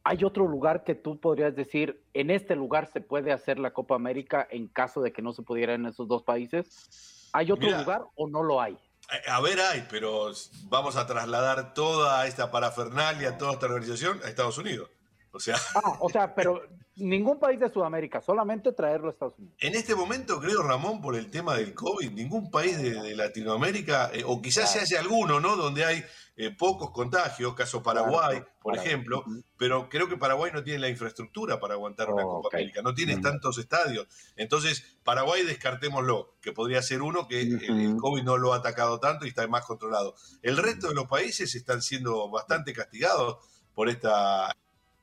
¿hay 0.04 0.24
otro 0.24 0.46
lugar 0.46 0.84
que 0.84 0.94
tú 0.94 1.20
podrías 1.20 1.54
decir, 1.54 2.02
en 2.14 2.30
este 2.30 2.56
lugar 2.56 2.90
se 2.90 3.00
puede 3.00 3.32
hacer 3.32 3.58
la 3.58 3.72
Copa 3.72 3.94
América 3.94 4.46
en 4.50 4.68
caso 4.68 5.02
de 5.02 5.12
que 5.12 5.22
no 5.22 5.32
se 5.32 5.42
pudiera 5.42 5.74
en 5.74 5.86
esos 5.86 6.08
dos 6.08 6.22
países? 6.22 7.28
¿Hay 7.32 7.52
otro 7.52 7.66
Mira. 7.66 7.80
lugar 7.80 8.06
o 8.14 8.28
no 8.28 8.42
lo 8.42 8.60
hay? 8.60 8.78
A 9.26 9.40
ver, 9.40 9.58
hay, 9.60 9.86
pero 9.90 10.32
vamos 10.64 10.96
a 10.96 11.06
trasladar 11.06 11.72
toda 11.72 12.26
esta 12.26 12.50
parafernalia, 12.50 13.38
toda 13.38 13.52
esta 13.52 13.66
organización 13.66 14.20
a 14.22 14.28
Estados 14.28 14.58
Unidos. 14.58 14.90
O 15.32 15.40
sea, 15.40 15.56
Ah, 15.74 15.96
o 16.00 16.08
sea, 16.08 16.34
pero 16.34 16.62
ningún 16.96 17.38
país 17.38 17.60
de 17.60 17.68
Sudamérica, 17.70 18.20
solamente 18.20 18.72
traerlo 18.72 19.08
a 19.08 19.10
Estados 19.12 19.38
Unidos. 19.38 19.54
en 19.60 19.74
este 19.76 19.94
momento, 19.94 20.40
creo, 20.40 20.62
Ramón, 20.62 21.00
por 21.00 21.14
el 21.14 21.30
tema 21.30 21.54
del 21.54 21.74
COVID, 21.74 22.10
ningún 22.10 22.50
país 22.50 22.76
de, 22.78 22.90
de 23.00 23.14
Latinoamérica, 23.14 24.10
eh, 24.12 24.24
o 24.26 24.40
quizás 24.42 24.72
se 24.72 24.80
haya 24.80 24.98
alguno, 25.00 25.38
¿no? 25.38 25.54
Donde 25.56 25.84
hay 25.84 26.02
eh, 26.36 26.50
pocos 26.56 26.90
contagios, 26.90 27.54
caso 27.54 27.82
Paraguay, 27.82 28.38
Claro, 28.38 28.52
por 28.60 28.76
ejemplo, 28.76 29.24
pero 29.56 29.88
creo 29.88 30.08
que 30.08 30.16
Paraguay 30.16 30.50
no 30.52 30.62
tiene 30.64 30.78
la 30.80 30.88
infraestructura 30.88 31.58
para 31.60 31.74
aguantar 31.74 32.10
una 32.10 32.22
Copa 32.22 32.48
ok. 32.48 32.54
América, 32.54 32.82
no 32.82 32.94
tiene 32.94 33.16
Mm. 33.16 33.22
tantos 33.22 33.58
estadios. 33.58 34.06
Entonces, 34.36 34.98
Paraguay 35.04 35.44
descartémoslo, 35.44 36.34
que 36.40 36.52
podría 36.52 36.82
ser 36.82 37.02
uno 37.02 37.28
que 37.28 37.40
el, 37.42 37.62
el 37.62 37.96
COVID 37.96 38.22
no 38.24 38.36
lo 38.38 38.54
ha 38.54 38.56
atacado 38.56 38.98
tanto 39.00 39.24
y 39.24 39.28
está 39.28 39.46
más 39.46 39.64
controlado. 39.64 40.14
El 40.42 40.56
resto 40.56 40.88
de 40.88 40.94
los 40.94 41.06
países 41.06 41.54
están 41.54 41.80
siendo 41.82 42.28
bastante 42.30 42.72
castigados 42.72 43.38
por 43.74 43.88
esta, 43.88 44.54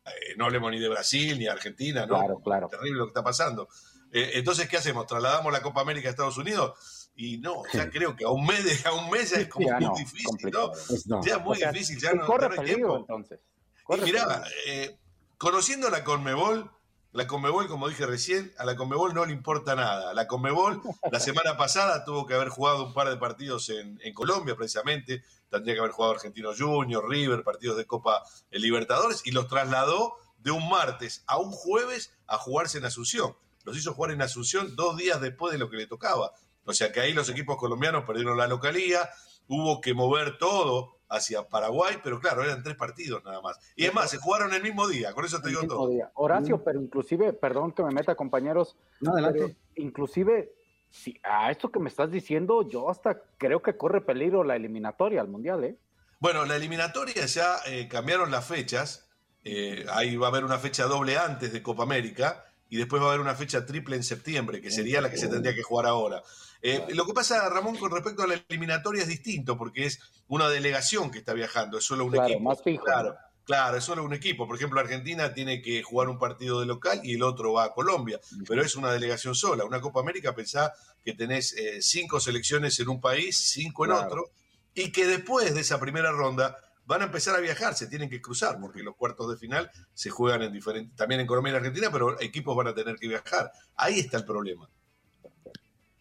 eh, 0.05 0.35
no 0.37 0.45
hablemos 0.45 0.71
ni 0.71 0.79
de 0.79 0.89
Brasil 0.89 1.37
ni 1.37 1.45
de 1.45 1.49
Argentina, 1.51 2.05
¿no? 2.05 2.17
Claro, 2.17 2.39
claro. 2.41 2.67
Terrible 2.69 2.99
lo 2.99 3.05
que 3.05 3.09
está 3.09 3.23
pasando. 3.23 3.67
Eh, 4.11 4.31
entonces, 4.35 4.67
¿qué 4.69 4.77
hacemos? 4.77 5.07
¿Trasladamos 5.07 5.51
la 5.51 5.61
Copa 5.61 5.81
América 5.81 6.07
a 6.07 6.11
Estados 6.11 6.37
Unidos? 6.37 7.11
Y 7.15 7.37
no, 7.37 7.63
ya 7.73 7.89
creo 7.89 8.15
que 8.15 8.25
a 8.25 8.29
un 8.29 8.45
mes, 8.45 8.63
de- 8.63 8.89
a 8.89 8.93
un 8.93 9.09
mes 9.09 9.29
ya 9.31 9.37
es 9.37 9.47
como 9.47 9.67
Ya 9.67 9.75
muy 9.77 9.85
no, 9.85 9.93
difícil. 9.95 10.51
¿no? 10.51 10.71
No. 11.07 11.23
Ya 11.25 11.35
es 11.37 11.41
muy 11.41 11.53
O 11.53 11.59
sea, 11.59 11.71
difícil, 11.71 11.99
ya 11.99 12.11
y 12.13 12.15
no, 12.17 12.25
corre 12.25 12.43
ya 12.43 12.47
no 12.47 12.53
hay 12.53 12.59
peligro, 12.67 12.77
tiempo. 12.89 12.97
entonces. 12.99 13.39
Y 13.79 13.83
Corre 13.83 14.01
mirá, 14.03 14.25
peligro. 14.27 14.49
eh, 14.67 14.99
conociendo 15.37 15.89
la 15.89 16.03
Conmebol, 16.03 16.71
la 17.15 17.27
Conmebol, 17.27 17.69
como 17.69 17.87
dije 17.87 18.05
recién, 18.05 18.53
a 18.57 18.65
la 18.65 18.75
Conmebol 18.75 19.13
no 19.13 19.25
le 19.25 19.31
importa 19.31 19.73
nada. 19.73 20.13
La 20.13 20.27
Conmebol, 20.27 20.81
la 21.09 21.21
semana 21.21 21.55
pasada 21.55 22.03
tuvo 22.03 22.25
que 22.25 22.33
haber 22.33 22.49
jugado 22.49 22.85
un 22.85 22.93
par 22.93 23.07
de 23.09 23.15
partidos 23.15 23.69
en, 23.69 23.97
en 24.03 24.13
Colombia, 24.13 24.57
precisamente. 24.57 25.23
Tendría 25.49 25.75
que 25.75 25.79
haber 25.79 25.93
jugado 25.93 26.15
Argentino 26.15 26.51
Junior, 26.53 27.09
River, 27.09 27.43
partidos 27.43 27.77
de 27.77 27.85
Copa 27.85 28.21
eh, 28.51 28.59
Libertadores, 28.59 29.21
y 29.23 29.31
los 29.31 29.47
trasladó 29.47 30.17
de 30.39 30.51
un 30.51 30.67
martes 30.67 31.23
a 31.25 31.37
un 31.37 31.51
jueves 31.51 32.11
a 32.27 32.37
jugarse 32.37 32.79
en 32.79 32.85
Asunción. 32.85 33.33
Los 33.63 33.77
hizo 33.77 33.93
jugar 33.93 34.11
en 34.11 34.21
Asunción 34.21 34.75
dos 34.75 34.97
días 34.97 35.21
después 35.21 35.53
de 35.53 35.57
lo 35.57 35.69
que 35.69 35.77
le 35.77 35.87
tocaba. 35.87 36.33
O 36.65 36.73
sea 36.73 36.91
que 36.91 36.99
ahí 36.99 37.13
los 37.13 37.29
equipos 37.29 37.55
colombianos 37.55 38.03
perdieron 38.03 38.37
la 38.37 38.47
localía, 38.47 39.09
hubo 39.47 39.79
que 39.79 39.93
mover 39.93 40.37
todo 40.37 40.94
hacia 41.09 41.47
Paraguay, 41.47 41.97
pero 42.03 42.19
claro, 42.19 42.43
eran 42.43 42.63
tres 42.63 42.75
partidos 42.75 43.23
nada 43.23 43.41
más. 43.41 43.59
Y 43.75 43.85
es 43.85 43.93
más, 43.93 44.09
se 44.09 44.17
jugaron 44.17 44.53
el 44.53 44.61
mismo 44.61 44.87
día, 44.87 45.13
con 45.13 45.25
eso 45.25 45.41
te 45.41 45.49
digo 45.49 45.65
todo. 45.67 45.89
día. 45.89 46.11
Horacio, 46.15 46.63
pero 46.63 46.81
inclusive, 46.81 47.33
perdón 47.33 47.71
que 47.71 47.83
me 47.83 47.91
meta, 47.91 48.15
compañeros. 48.15 48.77
No, 49.01 49.11
adelante. 49.11 49.55
inclusive, 49.75 50.53
si 50.89 51.19
a 51.23 51.51
esto 51.51 51.71
que 51.71 51.79
me 51.79 51.89
estás 51.89 52.11
diciendo, 52.11 52.67
yo 52.67 52.89
hasta 52.89 53.21
creo 53.37 53.61
que 53.61 53.77
corre 53.77 54.01
peligro 54.01 54.43
la 54.43 54.55
eliminatoria 54.55 55.21
al 55.21 55.27
Mundial, 55.27 55.63
¿eh? 55.63 55.77
Bueno, 56.19 56.45
la 56.45 56.55
eliminatoria 56.55 57.25
ya 57.25 57.57
eh, 57.67 57.87
cambiaron 57.87 58.31
las 58.31 58.47
fechas. 58.47 59.09
Eh, 59.43 59.85
ahí 59.91 60.15
va 60.15 60.27
a 60.27 60.29
haber 60.31 60.43
una 60.43 60.57
fecha 60.57 60.85
doble 60.85 61.17
antes 61.17 61.53
de 61.53 61.61
Copa 61.61 61.83
América 61.83 62.44
y 62.69 62.77
después 62.77 63.01
va 63.01 63.05
a 63.05 63.09
haber 63.09 63.21
una 63.21 63.35
fecha 63.35 63.65
triple 63.65 63.95
en 63.95 64.03
septiembre, 64.03 64.61
que 64.61 64.71
sería 64.71 65.01
la 65.01 65.09
que 65.11 65.17
se 65.17 65.27
tendría 65.27 65.53
que 65.53 65.63
jugar 65.63 65.85
ahora. 65.85 66.21
Eh, 66.61 66.83
lo 66.89 67.05
que 67.05 67.13
pasa, 67.13 67.47
Ramón, 67.49 67.77
con 67.77 67.91
respecto 67.91 68.23
a 68.23 68.27
la 68.27 68.43
eliminatoria 68.49 69.03
es 69.03 69.07
distinto, 69.07 69.57
porque 69.57 69.85
es 69.85 69.99
una 70.27 70.49
delegación 70.49 71.11
que 71.11 71.19
está 71.19 71.33
viajando, 71.33 71.77
es 71.77 71.83
solo 71.83 72.05
un 72.05 72.11
Claro, 72.11 72.27
equipo. 72.27 72.41
más 72.49 72.63
fijo. 72.63 72.83
Claro, 72.83 73.15
claro, 73.45 73.77
es 73.77 73.83
solo 73.83 74.03
un 74.03 74.13
equipo. 74.13 74.47
Por 74.47 74.55
ejemplo, 74.55 74.79
Argentina 74.79 75.31
tiene 75.33 75.61
que 75.61 75.83
jugar 75.83 76.09
un 76.09 76.17
partido 76.17 76.59
de 76.59 76.65
local 76.65 77.01
y 77.03 77.13
el 77.13 77.21
otro 77.23 77.53
va 77.53 77.65
a 77.65 77.71
Colombia, 77.73 78.19
pero 78.47 78.63
es 78.63 78.75
una 78.75 78.91
delegación 78.91 79.35
sola. 79.35 79.63
Una 79.63 79.79
Copa 79.79 79.99
América, 79.99 80.33
pensá 80.33 80.73
que 81.03 81.13
tenés 81.13 81.53
eh, 81.53 81.83
cinco 81.83 82.19
selecciones 82.19 82.79
en 82.79 82.89
un 82.89 82.99
país, 82.99 83.37
cinco 83.37 83.85
en 83.85 83.91
Claro. 83.91 84.07
otro, 84.07 84.31
y 84.73 84.91
que 84.91 85.05
después 85.05 85.53
de 85.53 85.61
esa 85.61 85.79
primera 85.79 86.11
ronda 86.11 86.57
van 86.85 87.01
a 87.01 87.05
empezar 87.05 87.35
a 87.35 87.39
viajar, 87.39 87.75
se 87.75 87.87
tienen 87.87 88.09
que 88.09 88.21
cruzar, 88.21 88.59
porque 88.59 88.83
los 88.83 88.95
cuartos 88.95 89.29
de 89.29 89.37
final 89.37 89.69
se 89.93 90.09
juegan 90.09 90.41
en 90.43 90.53
diferentes, 90.53 90.95
también 90.95 91.21
en 91.21 91.27
Colombia 91.27 91.51
y 91.51 91.55
en 91.55 91.59
Argentina, 91.59 91.89
pero 91.91 92.19
equipos 92.21 92.55
van 92.55 92.67
a 92.67 92.75
tener 92.75 92.95
que 92.97 93.07
viajar. 93.07 93.51
Ahí 93.75 93.99
está 93.99 94.17
el 94.17 94.25
problema. 94.25 94.69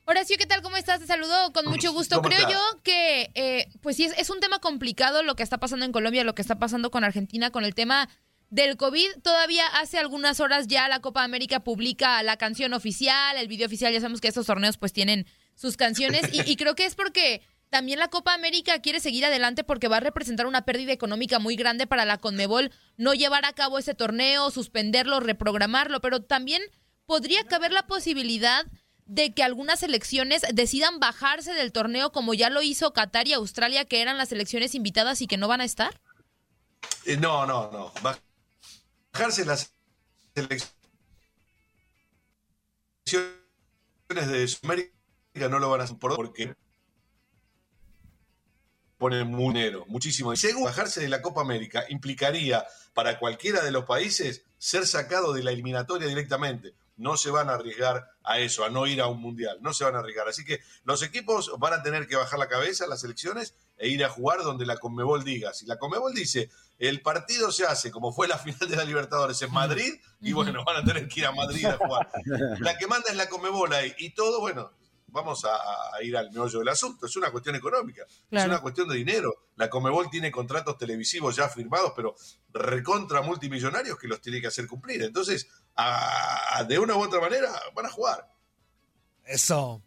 Horacio, 0.07 0.37
¿qué 0.37 0.45
tal? 0.45 0.61
¿Cómo 0.61 0.77
estás? 0.77 1.01
Te 1.01 1.07
saludo 1.07 1.53
con 1.55 1.65
mucho 1.67 1.93
gusto. 1.93 2.17
¿Cómo 2.17 2.29
Creo 2.29 2.41
estás? 2.41 2.53
yo 2.53 2.83
que, 2.83 3.31
eh, 3.35 3.69
pues 3.81 3.97
sí, 3.97 4.05
es, 4.05 4.13
es 4.19 4.29
un 4.29 4.41
tema 4.41 4.59
complicado 4.59 5.23
lo 5.23 5.35
que 5.35 5.43
está 5.43 5.59
pasando 5.59 5.87
en 5.87 5.93
Colombia, 5.93 6.25
lo 6.25 6.35
que 6.35 6.43
está 6.43 6.59
pasando 6.59 6.91
con 6.91 7.05
Argentina, 7.05 7.51
con 7.51 7.65
el 7.65 7.75
tema 7.75 8.11
del 8.51 8.77
COVID. 8.77 9.23
Todavía 9.23 9.67
hace 9.67 9.99
algunas 9.99 10.41
horas 10.41 10.67
ya 10.67 10.89
la 10.89 11.01
Copa 11.01 11.25
América 11.25 11.61
publica 11.61 12.23
la 12.23 12.37
canción 12.37 12.75
oficial, 12.75 13.39
el 13.39 13.49
video 13.49 13.67
oficial. 13.67 13.95
Ya 13.95 14.01
sabemos 14.01 14.21
que 14.21 14.29
estos 14.29 14.45
torneos 14.45 14.77
pues 14.77 14.93
tienen 14.93 15.27
sus 15.55 15.79
canciones 15.79 16.29
y, 16.35 16.43
y 16.51 16.57
creo 16.57 16.75
que 16.75 16.85
es 16.85 16.95
porque 16.95 17.41
también 17.75 17.99
la 17.99 18.07
Copa 18.07 18.33
América 18.35 18.79
quiere 18.81 19.01
seguir 19.01 19.25
adelante 19.27 19.65
porque 19.65 19.89
va 19.89 19.97
a 19.97 20.01
representar 20.01 20.47
una 20.47 20.65
pérdida 20.65 20.93
económica 20.93 21.41
muy 21.41 21.57
grande 21.57 21.89
para 21.89 22.05
la 22.05 22.19
Conmebol 22.19 22.71
no 22.97 23.15
llevar 23.15 23.45
a 23.45 23.53
cabo 23.53 23.81
ese 23.81 23.97
torneo, 23.97 24.53
suspenderlo, 24.53 25.19
reprogramarlo, 25.19 26.01
pero 26.01 26.23
también 26.23 26.63
podría 27.05 27.43
caber 27.49 27.73
la 27.73 27.89
posibilidad 27.89 28.65
de 29.07 29.35
que 29.35 29.43
algunas 29.43 29.81
selecciones 29.81 30.43
decidan 30.53 31.01
bajarse 31.01 31.53
del 31.53 31.73
torneo 31.73 32.13
como 32.13 32.33
ya 32.33 32.49
lo 32.49 32.63
hizo 32.63 32.93
Qatar 32.93 33.27
y 33.27 33.33
Australia, 33.33 33.85
que 33.87 34.01
eran 34.03 34.19
las 34.19 34.29
selecciones 34.29 34.77
invitadas 34.77 35.21
y 35.21 35.27
que 35.27 35.37
no 35.37 35.49
van 35.49 35.61
a 35.61 35.65
estar? 35.65 36.01
Eh, 37.07 37.17
no, 37.17 37.45
no, 37.45 37.73
no. 37.73 37.93
Bajarse 39.13 39.45
las 39.45 39.75
selecciones 40.33 40.71
de 44.15 44.47
Sudamérica 44.47 44.93
no 45.51 45.59
lo 45.59 45.71
van 45.71 45.81
a 45.81 45.85
hacer 45.85 45.97
por- 45.99 46.15
porque 46.15 46.55
ponen 48.99 49.29
muy 49.29 49.55
dinero, 49.55 49.85
muchísimo. 49.89 50.33
Y 50.33 50.37
segundo, 50.37 50.69
bajarse 50.69 51.01
de 51.01 51.09
la 51.09 51.23
Copa 51.23 51.41
América 51.41 51.85
implicaría 51.89 52.65
para 52.95 53.19
cualquiera 53.19 53.63
de 53.63 53.71
los 53.71 53.85
países 53.85 54.45
ser 54.59 54.87
sacado 54.87 55.33
de 55.33 55.43
la 55.43 55.51
eliminatoria 55.51 56.09
directamente. 56.09 56.75
No 56.97 57.17
se 57.17 57.31
van 57.31 57.51
a 57.51 57.55
arriesgar 57.55 58.09
a 58.23 58.39
eso, 58.39 58.65
a 58.65 58.71
no 58.71 58.87
ir 58.87 59.01
a 59.01 59.09
un 59.09 59.21
mundial. 59.21 59.59
No 59.61 59.73
se 59.73 59.85
van 59.85 59.97
a 59.97 59.99
arriesgar. 59.99 60.29
Así 60.29 60.45
que 60.45 60.61
los 60.85 61.03
equipos 61.03 61.53
van 61.59 61.73
a 61.73 61.83
tener 61.83 62.07
que 62.07 62.15
bajar 62.15 62.39
la 62.39 62.49
cabeza, 62.49 62.87
las 62.87 63.01
selecciones, 63.01 63.55
e 63.77 63.89
ir 63.89 64.05
a 64.05 64.09
jugar 64.09 64.43
donde 64.43 64.65
la 64.65 64.77
Conmebol 64.77 65.25
diga. 65.25 65.53
Si 65.53 65.67
la 65.67 65.77
Conmebol 65.77 66.15
dice 66.15 66.51
el 66.79 67.03
partido 67.03 67.53
se 67.53 67.65
hace 67.65 67.91
como 67.91 68.13
fue 68.13 68.29
la 68.29 68.39
final 68.45 68.69
de 68.69 68.77
la 68.77 68.85
Libertadores 68.85 69.41
en 69.43 69.53
Madrid, 69.53 69.95
y 70.21 70.33
bueno, 70.33 70.65
van 70.65 70.77
a 70.77 70.85
tener 70.85 71.09
que 71.09 71.21
ir 71.21 71.27
a 71.27 71.33
Madrid 71.33 71.67
a 71.67 71.77
jugar. 71.77 72.09
La 72.61 72.79
que 72.79 72.87
manda 72.87 73.11
es 73.11 73.17
la 73.17 73.29
Conmebol 73.29 73.73
ahí. 73.75 73.95
Y 73.99 74.11
todo, 74.11 74.41
bueno, 74.41 74.71
vamos 75.15 75.45
a, 75.47 75.55
a 75.97 76.03
ir 76.03 76.15
al 76.17 76.31
meollo 76.33 76.59
del 76.59 76.69
asunto. 76.69 77.07
Es 77.07 77.17
una 77.17 77.31
cuestión 77.31 77.55
económica, 77.55 78.03
es 78.05 78.45
una 78.47 78.61
cuestión 78.61 78.89
de 78.89 78.97
dinero. 78.97 79.33
La 79.57 79.71
Comebol 79.71 80.11
tiene 80.11 80.31
contratos 80.31 80.77
televisivos 80.77 81.37
ya 81.37 81.49
firmados, 81.49 81.93
pero 81.97 82.15
recontra 82.53 83.23
multimillonarios 83.23 83.97
que 83.99 84.09
los 84.09 84.21
tiene 84.21 84.41
que 84.41 84.49
hacer 84.49 84.67
cumplir. 84.67 85.03
Entonces, 85.03 85.49
a- 85.77 86.65
de 86.69 86.79
una 86.79 86.97
u 86.97 87.03
otra 87.03 87.21
manera, 87.21 87.51
van 87.75 87.87
a 87.87 87.91
jugar. 87.91 88.29
Eso. 89.25 89.83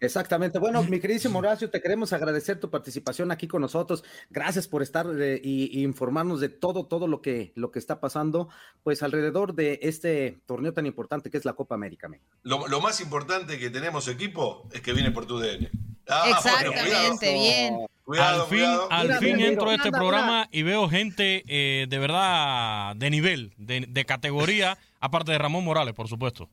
Exactamente. 0.00 0.58
Bueno, 0.58 0.82
mi 0.84 1.00
queridísimo 1.00 1.38
Horacio, 1.40 1.70
te 1.70 1.80
queremos 1.80 2.12
agradecer 2.12 2.60
tu 2.60 2.70
participación 2.70 3.30
aquí 3.30 3.48
con 3.48 3.60
nosotros. 3.60 4.04
Gracias 4.30 4.68
por 4.68 4.82
estar 4.82 5.06
eh, 5.18 5.40
y, 5.42 5.80
y 5.80 5.82
informarnos 5.82 6.40
de 6.40 6.48
todo, 6.48 6.86
todo 6.86 7.06
lo 7.06 7.20
que, 7.20 7.52
lo 7.56 7.70
que 7.70 7.78
está 7.78 8.00
pasando, 8.00 8.48
pues 8.82 9.02
alrededor 9.02 9.54
de 9.54 9.80
este 9.82 10.40
torneo 10.46 10.72
tan 10.72 10.86
importante 10.86 11.30
que 11.30 11.38
es 11.38 11.44
la 11.44 11.54
Copa 11.54 11.74
América. 11.74 12.08
Lo, 12.42 12.68
lo 12.68 12.80
más 12.80 13.00
importante 13.00 13.58
que 13.58 13.70
tenemos 13.70 14.08
equipo 14.08 14.68
es 14.72 14.80
que 14.80 14.92
viene 14.92 15.10
por 15.10 15.26
tu 15.26 15.38
DN. 15.38 15.70
Ah, 16.08 16.24
Exactamente, 16.28 17.32
bien. 17.32 17.76
Cuidado, 18.04 18.42
al 18.42 18.48
fin, 18.48 18.58
cuidado. 18.58 18.88
al 18.92 19.06
Mira, 19.06 19.18
fin 19.20 19.36
mira, 19.36 19.48
entro 19.48 19.70
a 19.70 19.74
este 19.74 19.88
anda, 19.88 19.98
programa 19.98 20.48
y 20.52 20.62
veo 20.62 20.88
gente 20.90 21.42
eh, 21.48 21.86
de 21.88 21.98
verdad 21.98 22.94
de 22.96 23.08
nivel, 23.08 23.54
de, 23.56 23.86
de 23.88 24.04
categoría, 24.04 24.76
aparte 25.00 25.32
de 25.32 25.38
Ramón 25.38 25.64
Morales, 25.64 25.94
por 25.94 26.08
supuesto. 26.08 26.50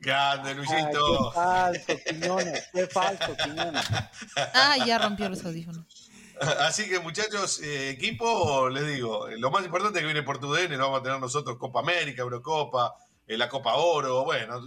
Grande, 0.00 0.50
Ay, 0.50 0.54
Luisito. 0.56 1.30
qué 1.32 1.34
falso, 1.34 1.92
Quiñones, 2.08 2.68
qué 2.72 2.86
falso, 2.86 3.36
Quiñones. 3.44 3.86
Ah, 4.54 4.76
ya 4.86 4.98
rompió 4.98 5.28
los 5.28 5.44
audífonos. 5.44 5.84
Así 6.60 6.88
que 6.88 6.98
muchachos, 7.00 7.60
eh, 7.62 7.90
equipo, 7.90 8.70
les 8.70 8.86
digo, 8.86 9.28
eh, 9.28 9.38
lo 9.38 9.50
más 9.50 9.62
importante 9.64 9.98
es 9.98 10.02
que 10.02 10.06
viene 10.06 10.22
por 10.22 10.38
tu 10.38 10.52
DN, 10.54 10.74
lo 10.78 10.84
vamos 10.84 11.00
a 11.00 11.02
tener 11.02 11.20
nosotros 11.20 11.58
Copa 11.58 11.80
América, 11.80 12.22
Eurocopa, 12.22 12.94
eh, 13.26 13.36
la 13.36 13.48
Copa 13.50 13.74
Oro, 13.74 14.24
bueno, 14.24 14.58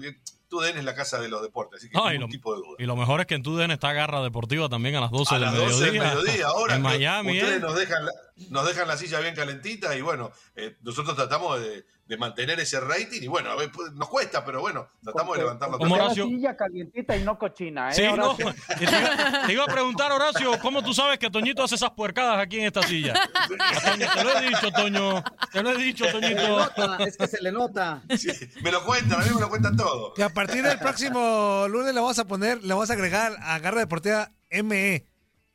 tu 0.48 0.60
DN 0.60 0.78
es 0.78 0.86
la 0.86 0.94
casa 0.94 1.20
de 1.20 1.30
los 1.30 1.42
deportes, 1.42 1.80
así 1.80 1.90
que 1.90 1.98
No, 1.98 2.10
y 2.10 2.12
ningún 2.14 2.28
lo- 2.30 2.32
tipo 2.32 2.54
de 2.54 2.60
duda. 2.60 2.76
Y 2.78 2.86
lo 2.86 2.96
mejor 2.96 3.22
es 3.22 3.26
que 3.26 3.34
en 3.34 3.42
TUDN 3.42 3.72
está 3.72 3.92
Garra 3.92 4.22
Deportiva 4.22 4.70
también 4.70 4.96
a 4.98 5.02
las 5.02 5.10
12 5.10 5.34
A 5.34 5.40
del 5.40 5.48
las 5.48 5.56
12 5.56 5.84
del 5.86 5.94
mediodía. 5.94 6.16
mediodía, 6.16 6.46
ahora 6.46 6.76
en 6.76 6.82
Miami. 6.84 7.40
ustedes 7.40 7.58
¿eh? 7.58 7.60
nos 7.60 7.76
dejan, 7.76 8.06
la, 8.06 8.12
nos 8.50 8.66
dejan 8.68 8.88
la 8.88 8.98
silla 8.98 9.20
bien 9.20 9.36
calentita 9.36 9.96
y 9.96 10.02
bueno, 10.02 10.32
eh, 10.56 10.76
nosotros 10.82 11.16
tratamos 11.16 11.60
de, 11.62 11.86
de 12.06 12.18
mantener 12.18 12.60
ese 12.60 12.80
rating 12.80 13.22
y 13.22 13.28
bueno, 13.28 13.52
a 13.52 13.56
ver, 13.56 13.72
pues, 13.72 13.92
nos 13.94 14.10
cuesta, 14.10 14.44
pero 14.44 14.60
bueno, 14.62 14.88
tratamos 15.04 15.36
de 15.38 15.44
levantarlo. 15.44 15.78
Como. 15.78 15.96
Horacio- 15.96 16.26
Una 16.26 16.36
silla 16.38 16.58
calientita 16.58 17.16
y 17.16 17.24
no 17.24 17.38
cochina, 17.38 17.90
¿eh? 17.90 17.94
Sí, 17.94 18.04
no. 18.18 18.36
Te, 18.36 18.44
iba, 18.84 19.46
te 19.48 19.54
iba 19.54 19.64
a 19.64 19.68
preguntar, 19.68 20.12
Horacio, 20.12 20.60
¿cómo 20.62 20.84
tú 20.84 20.94
sabes 20.94 21.20
que 21.20 21.30
Toñito 21.30 21.64
hace 21.64 21.76
esas 21.76 21.92
puercadas 21.92 22.40
aquí 22.40 22.60
en 22.60 22.66
esta 22.66 22.82
silla? 22.84 23.14
Toño, 23.48 24.08
te 24.14 24.24
lo 24.24 24.38
he 24.40 24.50
dicho, 24.50 24.72
Toño. 24.72 25.24
Te 25.52 25.64
lo 25.64 25.70
he 25.72 25.78
dicho, 25.78 26.06
Se 26.06 26.14
le 26.14 26.22
Toñito. 26.36 26.48
nota, 26.58 26.98
es 27.06 27.18
que 27.18 27.28
se 27.28 27.42
le 27.42 27.52
nota. 27.52 28.02
Sí, 28.18 28.30
me 28.62 28.72
lo 28.72 28.84
cuentan, 28.84 29.22
a 29.22 29.26
mí 29.26 29.32
me 29.34 29.42
lo 29.42 29.50
cuentan 29.50 29.76
todo. 29.78 30.14
Que 30.14 30.24
a 30.24 30.30
partir 30.30 30.64
del 30.64 30.80
próximo 30.80 31.68
lunes 31.70 31.94
le 31.94 32.00
vamos 32.02 32.18
a 32.20 32.26
poner, 32.26 32.64
le 32.64 32.74
vamos 32.74 32.90
a 32.90 32.94
agregar 32.94 33.34
a 33.42 33.60
Garra 33.60 33.80
Deportiva 33.80 34.32
ME. 34.64 35.08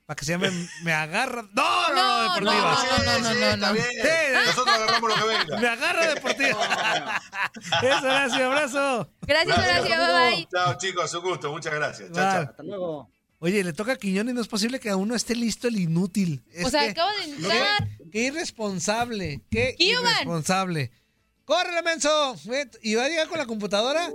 Para 0.09 0.17
que 0.17 0.25
se 0.25 0.33
llame 0.33 0.51
Me 0.85 0.91
Agarra. 0.95 1.43
No, 1.53 1.89
no, 1.89 1.95
no, 1.95 2.41
No, 2.41 2.41
Deportiva. 2.41 2.79
no, 2.83 3.05
no, 3.05 3.19
no, 3.19 3.35
no, 3.35 3.47
está 3.47 3.57
no. 3.59 3.73
bien. 3.75 3.85
Sí. 3.93 4.09
Nosotros 4.47 4.75
agarramos 4.75 5.11
lo 5.11 5.15
que 5.17 5.29
venga. 5.37 5.61
Me 5.61 5.69
Agarra 5.69 6.07
Deportiva. 6.15 7.21
Eso, 7.83 8.03
gracias, 8.03 8.41
abrazo. 8.41 9.11
Gracias, 9.21 9.59
Horacio. 9.59 9.97
Bye 9.99 10.31
bye. 10.37 10.49
Chao, 10.51 10.79
chicos, 10.79 11.13
un 11.13 11.21
gusto, 11.21 11.53
muchas 11.53 11.75
gracias. 11.75 12.11
Chao, 12.11 12.33
chao. 12.33 12.43
Hasta 12.45 12.63
luego. 12.63 13.11
Oye, 13.41 13.63
le 13.63 13.75
toca 13.75 13.93
a 13.93 13.97
Quiñones, 13.97 14.35
no 14.35 14.41
es 14.41 14.49
posible 14.49 14.81
que 14.81 14.89
aún 14.89 15.09
no 15.09 15.15
esté 15.15 15.35
listo 15.37 15.69
el 15.69 15.77
inútil. 15.79 16.43
Es 16.55 16.65
O 16.65 16.71
sea, 16.71 16.85
que- 16.85 16.91
acabo 16.93 17.11
de 17.19 17.25
entrar. 17.25 17.89
Qué, 17.99 18.11
qué 18.11 18.19
irresponsable, 18.29 19.43
qué 19.51 19.77
Cuban. 19.79 20.11
irresponsable. 20.13 20.91
¡Córrele, 21.45 21.83
menso! 21.83 22.35
Y 22.83 22.95
va 22.95 23.05
a 23.05 23.09
llegar 23.11 23.29
con 23.29 23.37
la 23.37 23.45
computadora 23.47 24.11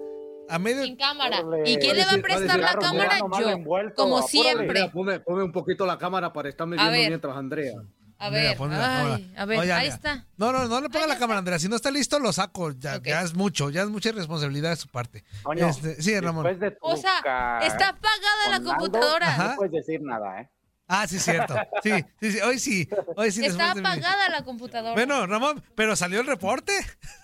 a 0.54 0.60
medio... 0.60 0.84
Sin 0.84 0.96
cámara. 0.96 1.40
Órale. 1.42 1.70
¿Y 1.70 1.78
quién 1.78 1.96
le 1.98 2.06
va 2.06 2.12
a 2.14 2.18
prestar 2.18 2.60
la 2.60 2.74
cámara? 2.76 3.20
mira 3.24 3.40
Yo. 3.42 3.50
envuelto, 3.50 3.96
Como 3.96 4.18
apúrale. 4.20 4.30
siempre. 4.52 4.80
Mira, 4.82 4.92
ponme, 4.92 5.20
ponme 5.20 5.44
un 5.44 5.52
poquito 5.52 5.86
la 5.86 5.98
cámara 5.98 6.32
para 6.32 6.50
estarme 6.50 6.76
viendo 6.76 6.92
ver. 6.92 7.08
mientras 7.10 7.36
Andrea. 7.36 7.74
A 8.20 8.30
Mira, 8.30 8.42
ver, 8.42 8.52
la 8.52 8.56
cámara. 8.58 9.16
ay, 9.16 9.34
a 9.36 9.46
ver, 9.46 9.60
Oye, 9.60 9.74
ahí 9.74 9.84
mira. 9.86 9.96
está. 9.96 10.26
No, 10.38 10.52
no, 10.54 10.66
no 10.68 10.80
le 10.80 10.90
ponga 10.90 11.08
la 11.08 11.18
cámara, 11.18 11.40
Andrea. 11.40 11.60
Si 11.60 11.68
no 11.68 11.76
está 11.76 11.92
listo, 11.92 12.20
lo 12.20 12.32
saco. 12.32 12.72
Ya, 12.72 12.96
Ok. 12.98 13.06
ya 13.08 13.22
es 13.22 13.34
mucho, 13.34 13.70
ya 13.70 13.82
es 13.82 13.90
mucha 13.90 14.10
irresponsabilidad 14.10 14.70
de 14.70 14.76
su 14.78 14.88
parte. 14.88 15.26
Toño, 15.44 15.68
Este, 15.68 16.02
sí, 16.02 16.18
Ramón. 16.20 16.46
Después 16.46 16.72
de 16.72 16.78
O 16.82 16.96
sea, 16.96 17.60
está 17.64 17.90
apagada 17.90 18.50
la 18.52 18.62
computadora. 18.64 19.38
No 19.50 19.56
puedes 19.58 19.74
decir 19.74 20.00
nada, 20.02 20.40
¿eh? 20.42 20.50
Ah, 20.88 21.08
sí, 21.08 21.18
cierto. 21.18 21.56
Sí, 21.82 21.92
sí, 22.20 22.32
sí. 22.34 22.40
Hoy 22.42 22.60
sí. 22.60 22.90
Hoy 23.16 23.32
sí. 23.32 23.46
Está 23.46 23.72
apagada 23.72 24.30
la 24.30 24.44
computadora. 24.44 24.94
Bueno, 24.94 25.26
Ramón, 25.26 25.64
pero 25.76 25.96
salió 25.96 26.20
el 26.22 26.28
reporte. 26.28 26.74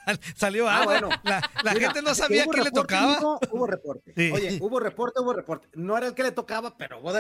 Salió 0.36 0.68
Ah, 0.68 0.78
algo. 0.80 0.92
bueno. 0.92 1.10
La, 1.24 1.42
la 1.64 1.74
Mira, 1.74 1.88
gente 1.88 2.02
no 2.02 2.16
sabía 2.16 2.46
qué 2.46 2.58
le 2.58 2.64
reporte, 2.66 2.96
tocaba. 2.96 3.40
hubo 3.52 3.68
reporte. 3.68 4.14
Sí. 4.16 4.32
Oye, 4.32 4.58
hubo 4.62 4.80
reporte, 4.80 5.20
hubo 5.20 5.34
reporte. 5.34 5.68
No 5.74 5.98
era 5.98 6.08
el 6.08 6.16
que 6.16 6.24
le 6.24 6.32
tocaba, 6.32 6.76
pero 6.78 7.00
hubo, 7.00 7.12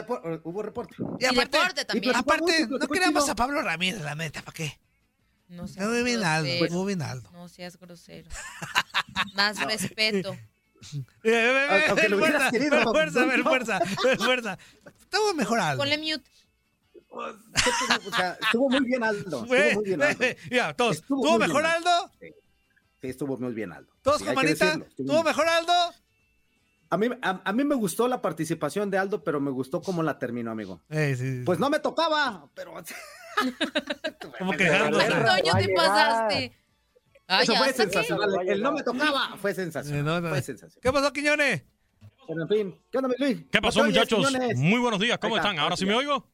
hubo 0.43 0.63
reporte. 0.63 0.95
Y 1.19 1.23
Y 1.25 1.27
aparte, 1.27 1.85
también. 1.85 2.13
y 2.15 2.17
aparte 2.17 2.67
no 2.67 2.87
queríamos 2.87 3.29
a 3.29 3.35
Pablo 3.35 3.61
Ramírez, 3.61 4.01
la 4.01 4.15
neta, 4.15 4.41
¿para 4.41 4.53
qué? 4.55 4.79
No 5.49 5.67
seas 5.67 5.85
Aldo. 7.03 7.31
No 7.31 7.47
seas 7.49 7.77
grosero. 7.77 8.29
Más 9.35 9.59
respeto. 9.65 10.35
Ve, 11.23 11.31
ve, 11.31 11.51
ve, 11.51 11.85
Aunque 11.87 12.01
ve, 12.03 12.09
lo 12.09 12.17
hubieras 12.17 12.41
fuerza, 12.41 12.51
querido, 12.51 12.77
ve, 12.77 12.83
fuerza, 12.83 13.25
ve, 13.25 13.37
no. 13.37 13.43
fuerza, 13.43 13.79
ve, 14.03 14.17
fuerza. 14.17 14.57
Estuvo 14.99 15.33
mejor 15.33 15.59
Aldo. 15.59 15.77
Ponle 15.83 15.97
mute. 15.97 16.29
O 17.11 18.15
sea, 18.15 18.37
estuvo 18.41 18.69
muy 18.69 18.85
bien 18.85 19.03
Aldo. 19.03 19.43
Estuvo 19.43 19.73
muy 19.75 19.85
bien 19.85 20.01
Aldo. 20.01 20.25
Mira, 20.49 20.73
todos. 20.73 20.97
Estuvo 20.97 21.21
¿Tuvo 21.21 21.31
muy 21.37 21.47
mejor 21.47 21.63
bien, 21.63 21.75
Aldo? 21.75 22.11
Sí, 23.01 23.07
estuvo 23.07 23.37
muy 23.37 23.53
bien 23.53 23.71
Aldo. 23.73 23.89
¿Todos 24.01 24.21
mejor 25.23 25.47
Aldo? 25.47 25.73
A 26.91 26.97
mí, 26.97 27.07
a, 27.21 27.41
a 27.45 27.53
mí 27.53 27.63
me 27.63 27.75
gustó 27.75 28.07
la 28.07 28.21
participación 28.21 28.89
de 28.89 28.97
Aldo, 28.97 29.23
pero 29.23 29.39
me 29.39 29.51
gustó 29.51 29.81
cómo 29.81 30.01
la 30.01 30.17
terminó, 30.17 30.51
amigo. 30.51 30.81
Eh, 30.89 31.15
sí. 31.17 31.43
Pues 31.45 31.59
no 31.59 31.69
me 31.69 31.79
tocaba, 31.79 32.49
pero 32.55 32.73
como 34.39 34.51
Toño, 34.51 34.57
te 34.57 34.63
llegar. 34.63 34.91
pasaste. 35.75 36.58
Ay, 37.31 37.43
eso 37.43 37.53
ya, 37.53 37.59
fue 37.59 37.73
sensacional. 37.73 38.29
El 38.47 38.61
no 38.61 38.71
me 38.71 38.81
tocaba 38.83 39.37
fue 39.37 39.51
Eh, 39.51 39.55
sensacional. 39.55 40.03
no, 40.03 40.19
no. 40.21 40.29
Fue 40.29 40.41
sensacional. 40.41 40.81
¿Qué 40.81 40.91
pasó, 40.91 41.13
Quiñones? 41.13 41.63
Pero 42.27 42.41
en 42.43 42.47
fin, 42.49 42.81
¿qué 42.91 42.97
onda, 42.97 43.09
Luis? 43.19 43.37
¿Qué 43.51 43.57
¿No 43.59 43.61
pasó, 43.61 43.79
te 43.81 43.85
muchachos? 43.87 44.27
Quiñones? 44.27 44.57
Muy 44.57 44.79
buenos 44.79 44.99
días, 44.99 45.17
¿cómo 45.19 45.35
está, 45.37 45.49
están? 45.49 45.63
¿Ahora 45.63 45.77
sí 45.77 45.85
me 45.85 45.93
oigo? 45.95 46.27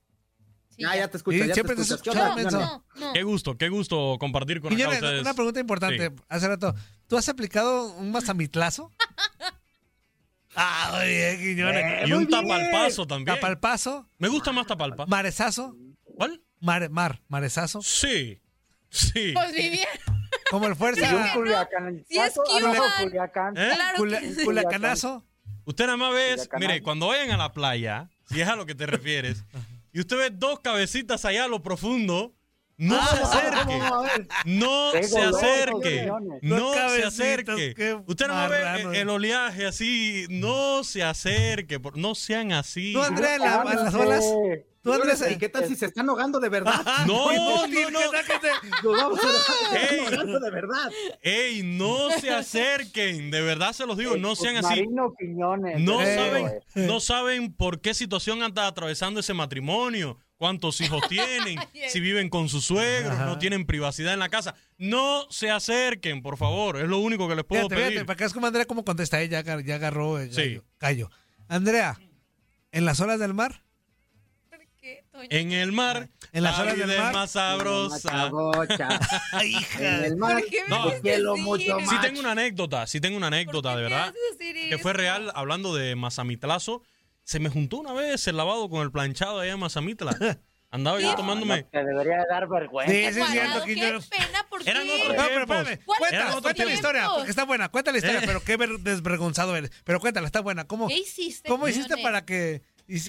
Sí, 0.69 0.83
Ah, 0.85 0.95
ya 0.95 1.07
te 1.09 1.17
escucho, 1.17 1.35
Sí, 1.37 1.39
ya 1.41 1.47
te 1.47 1.53
siempre 1.53 1.75
te 1.75 1.81
escuchas. 1.83 2.01
¿Qué 2.01 2.09
escuchaba, 2.09 2.29
onda, 2.35 2.43
menso. 2.43 2.57
Quiñones? 2.59 2.81
No, 2.99 3.07
no. 3.07 3.13
Qué 3.13 3.23
gusto, 3.23 3.57
qué 3.57 3.69
gusto 3.69 4.17
compartir 4.19 4.59
con 4.61 4.67
acá 4.69 4.75
Quiñones, 4.77 5.01
ustedes. 5.01 5.21
una 5.21 5.33
pregunta 5.33 5.59
importante. 5.59 6.07
Sí. 6.09 6.15
Hace 6.29 6.47
rato, 6.47 6.75
¿tú 7.07 7.17
has 7.17 7.29
aplicado 7.29 7.93
un 7.93 8.11
mazamitlazo? 8.11 8.91
ah, 10.55 10.91
muy 10.97 11.07
bien, 11.09 11.37
Quiñones. 11.39 12.07
Y 12.07 12.13
un 12.13 12.25
bien. 12.27 12.29
tapalpazo 12.29 13.07
también. 13.07 13.35
Tapalpazo, 13.35 14.09
Me 14.17 14.27
gusta 14.27 14.51
más 14.51 14.67
tapalpa. 14.67 15.05
marezazo, 15.05 15.75
¿Cuál? 16.03 16.41
mar, 16.59 16.89
mar, 16.89 17.21
marezazo, 17.27 17.81
Sí. 17.81 18.41
Sí. 18.89 19.31
Pues 19.33 19.53
vivía. 19.53 19.87
Como 20.59 20.67
el 20.67 20.71
Y 20.73 20.73
un 20.73 20.77
fuerza, 20.77 21.33
Culiacán. 21.33 22.05
Sí, 22.07 22.17
es 22.17 22.35
no, 22.35 22.43
Cuban. 22.43 22.91
Culiacán. 23.03 23.57
¿Eh? 23.57 23.71
Claro 23.73 23.97
cula- 23.97 24.19
que 24.19 24.33
sí. 24.33 24.43
culacanazo. 24.45 25.25
Usted 25.65 25.85
nada 25.85 25.97
más 25.97 26.13
ve, 26.13 26.35
mire, 26.59 26.81
cuando 26.83 27.07
vayan 27.07 27.31
a 27.31 27.37
la 27.37 27.51
playa, 27.53 28.09
si 28.29 28.39
es 28.41 28.47
a 28.47 28.55
lo 28.55 28.65
que 28.65 28.75
te 28.75 28.85
refieres, 28.85 29.43
y 29.93 29.99
usted 29.99 30.17
ve 30.17 30.29
dos 30.31 30.59
cabecitas 30.59 31.25
allá 31.25 31.45
a 31.45 31.47
lo 31.47 31.61
profundo, 31.63 32.33
No 32.77 32.97
Ah, 32.99 33.07
se 33.07 33.23
acerque. 33.23 34.27
No 34.45 34.91
se 34.91 35.21
acerque. 35.21 36.11
No 36.41 36.73
se 36.73 37.03
acerque. 37.03 37.97
Usted 38.05 38.27
no 38.27 38.33
va 38.33 38.45
a 38.45 38.49
ver 38.49 38.65
marrano, 38.65 38.93
el, 38.93 39.09
oleaje 39.09 39.65
así. 39.65 40.25
No 40.29 40.83
se 40.83 41.03
acerque. 41.03 41.79
No 41.95 42.15
sean 42.15 42.51
así. 42.51 42.91
La- 42.93 43.63
las 43.63 43.93
olas. 43.93 44.25
Tú, 44.81 44.93
Andrea, 44.93 45.15
¿Y 45.31 45.37
qué 45.39 45.49
tal 45.49 45.67
si 45.67 45.75
se 45.75 45.87
están 45.87 46.07
ahogando 46.09 46.39
de 46.39 46.47
verdad? 46.47 46.75
No, 47.07 47.31
no, 47.31 47.65
no. 47.65 47.99
Nos 48.83 49.01
vamos 49.01 49.19
a 49.23 49.77
Ey. 49.79 49.99
ahogando 50.01 50.39
de 50.39 50.51
verdad. 50.51 50.91
Ey, 51.23 51.63
no 51.63 52.11
se 52.11 52.29
acerquen. 52.35 53.31
De 53.31 53.41
verdad 53.41 53.73
se 53.73 53.87
los 53.87 53.97
digo. 53.97 54.15
No 54.17 54.35
sean 54.35 54.57
así. 54.57 54.85
Quiñones. 55.17 55.79
No 55.79 55.97
saben, 56.03 56.51
no 56.75 56.99
saben 56.99 57.51
por 57.53 57.81
qué 57.81 57.95
situación 57.95 58.43
anda 58.43 58.67
atravesando 58.67 59.19
ese 59.21 59.33
matrimonio, 59.33 60.19
cuántos 60.37 60.81
hijos 60.81 61.01
tienen, 61.09 61.59
si 61.89 61.99
viven 61.99 62.29
con 62.29 62.49
sus 62.49 62.65
suegros, 62.65 63.17
no 63.19 63.37
tienen 63.39 63.65
privacidad 63.65 64.13
en 64.13 64.19
la 64.19 64.29
casa. 64.29 64.55
No 64.77 65.25
se 65.29 65.49
acerquen, 65.51 66.21
por 66.21 66.37
favor. 66.37 66.77
Es 66.77 66.87
lo 66.87 66.99
único 66.99 67.27
que 67.27 67.35
les 67.35 67.45
puedo 67.45 67.63
Fíjate, 67.63 67.75
pedir. 67.75 67.89
fíjate, 67.91 68.05
para 68.05 68.17
que 68.17 68.23
es 68.25 68.33
como 68.33 68.47
Andrea 68.47 68.65
cómo 68.65 68.83
contesta 68.85 69.21
ella, 69.21 69.31
ya, 69.31 69.39
agar- 69.39 69.63
ya 69.63 69.75
agarró 69.75 70.19
el 70.19 70.31
Sí. 70.33 70.41
gallo, 70.41 70.63
gallo. 70.79 71.09
Andrea, 71.47 71.99
¿en 72.71 72.85
las 72.85 72.99
olas 72.99 73.19
del 73.19 73.33
mar? 73.33 73.61
En 75.29 75.51
el 75.53 75.71
mar, 75.71 76.09
En 76.33 76.43
las 76.43 76.57
la 76.57 76.63
olas 76.63 76.77
del 76.77 76.97
mar. 76.99 77.13
más 77.13 77.31
sabrosa. 77.31 78.29
Hija. 79.43 79.97
En 79.97 80.03
el 80.03 80.15
mar, 80.17 80.43
No, 80.67 80.91
cielo 81.01 81.37
mucho 81.37 81.79
más. 81.79 81.89
Sí 81.89 81.95
tengo 82.01 82.19
una 82.19 82.31
anécdota, 82.33 82.85
sí 82.85 82.99
tengo 82.99 83.17
una 83.17 83.27
anécdota, 83.27 83.75
de 83.75 83.81
verdad. 83.83 84.13
Que 84.69 84.77
fue 84.77 84.93
real, 84.93 85.31
hablando 85.33 85.73
de 85.73 85.95
Mazamitlazo. 85.95 86.83
Se 87.25 87.39
me 87.39 87.49
juntó 87.49 87.77
una 87.77 87.91
vez 87.91 88.27
el 88.27 88.37
lavado 88.37 88.69
con 88.69 88.81
el 88.83 88.91
planchado 88.91 89.39
allá 89.39 89.51
en 89.53 89.59
Mazamitla. 89.59 90.15
Andaba 90.71 90.99
yo 90.99 91.15
tomándome... 91.15 91.63
Te 91.63 91.83
debería 91.83 92.17
de 92.17 92.25
dar 92.29 92.47
vergüenza. 92.49 92.91
Sí, 92.93 93.05
sí, 93.13 93.31
cierto, 93.31 93.63
Quiñones. 93.63 94.07
pena, 94.07 94.45
¿por 94.49 94.63
qué? 94.63 94.69
Eran 94.71 94.83
otros 94.89 95.07
No, 95.15 95.23
pero 95.23 95.41
espérame, 95.41 95.79
¿Cuál 95.85 95.99
cuenta, 95.99 96.15
eran 96.17 96.31
cuenta 96.31 96.49
otros 96.49 96.67
la 96.67 96.73
historia, 96.73 97.09
porque 97.15 97.29
está 97.29 97.45
buena, 97.45 97.69
cuenta 97.69 97.91
la 97.91 97.97
historia, 97.97 98.19
Eh. 98.19 98.23
pero 98.25 98.43
qué 98.43 98.57
ver- 98.57 98.79
desvergonzado 98.79 99.55
eres. 99.55 99.71
Pero 99.85 99.99
cuéntala, 100.01 100.27
está 100.27 100.41
buena. 100.41 100.65
¿Cómo, 100.67 100.87
¿Qué 100.87 100.97
hiciste, 100.97 101.47
¿cómo 101.49 101.67
hiciste 101.67 101.97
para 101.97 102.25
que... 102.25 102.61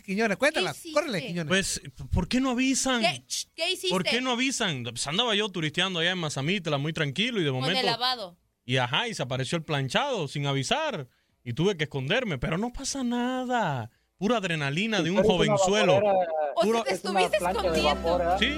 Quiñones, 0.05 0.37
cuéntala, 0.39 0.75
córrele, 0.95 1.27
Quiñones. 1.27 1.49
Pues, 1.49 1.83
¿por 2.11 2.29
qué 2.29 2.41
no 2.41 2.51
avisan? 2.51 3.03
¿Qué, 3.03 3.25
ch, 3.27 3.49
¿qué 3.55 3.71
hiciste? 3.73 3.91
¿Por 3.91 4.05
qué 4.05 4.21
no 4.23 4.31
avisan? 4.31 4.85
Pues 4.85 5.07
andaba 5.07 5.35
yo 5.35 5.49
turisteando 5.51 5.99
allá 5.99 6.13
en 6.13 6.19
Mazamitla, 6.19 6.79
muy 6.79 6.93
tranquilo, 6.95 7.41
y 7.41 7.45
de 7.45 7.51
Con 7.51 7.61
momento... 7.61 7.81
el 7.81 7.87
lavado. 7.87 8.39
Y 8.65 8.79
ajá, 8.79 9.09
y 9.09 9.15
se 9.15 9.23
apareció 9.23 9.59
el 9.59 9.65
planchado 9.65 10.29
sin 10.29 10.47
avisar. 10.47 11.09
Y 11.45 11.53
tuve 11.53 11.77
que 11.77 11.85
esconderme, 11.85 12.39
pero 12.39 12.59
no 12.59 12.73
pasa 12.73 13.05
nada. 13.05 13.91
Pura 14.19 14.39
adrenalina 14.39 15.03
de 15.03 15.11
un 15.11 15.23
jovenzuelo. 15.23 15.97
vaporera- 15.97 16.13
O 16.57 16.63
sea, 16.63 16.63
Puro- 16.63 16.83
te 16.85 16.95
estuviste 16.95 17.37
escondiendo. 17.37 17.83
vapor, 17.85 18.19
¿verdad? 18.19 18.39
Sí, 18.39 18.55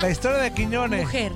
La 0.00 0.08
historia 0.10 0.38
de 0.38 0.54
Quiñones. 0.54 1.02
Mujer, 1.02 1.30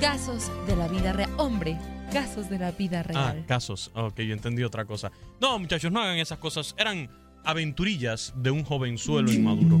casos 0.00 0.48
de 0.68 0.76
la 0.76 0.86
vida 0.86 1.12
real. 1.12 1.30
Hombre, 1.36 1.76
casos 2.12 2.48
de 2.48 2.60
la 2.60 2.70
vida 2.70 3.00
Ah, 3.00 3.02
real. 3.02 3.44
casos. 3.48 3.90
Ok, 3.96 4.20
yo 4.20 4.34
entendí 4.34 4.62
otra 4.62 4.84
cosa. 4.84 5.10
No, 5.40 5.58
muchachos, 5.58 5.90
no 5.90 6.00
hagan 6.00 6.18
esas 6.18 6.38
cosas. 6.38 6.76
Eran 6.78 7.10
aventurillas 7.44 8.32
de 8.36 8.52
un 8.52 8.62
jovenzuelo 8.62 9.32
inmaduro. 9.32 9.80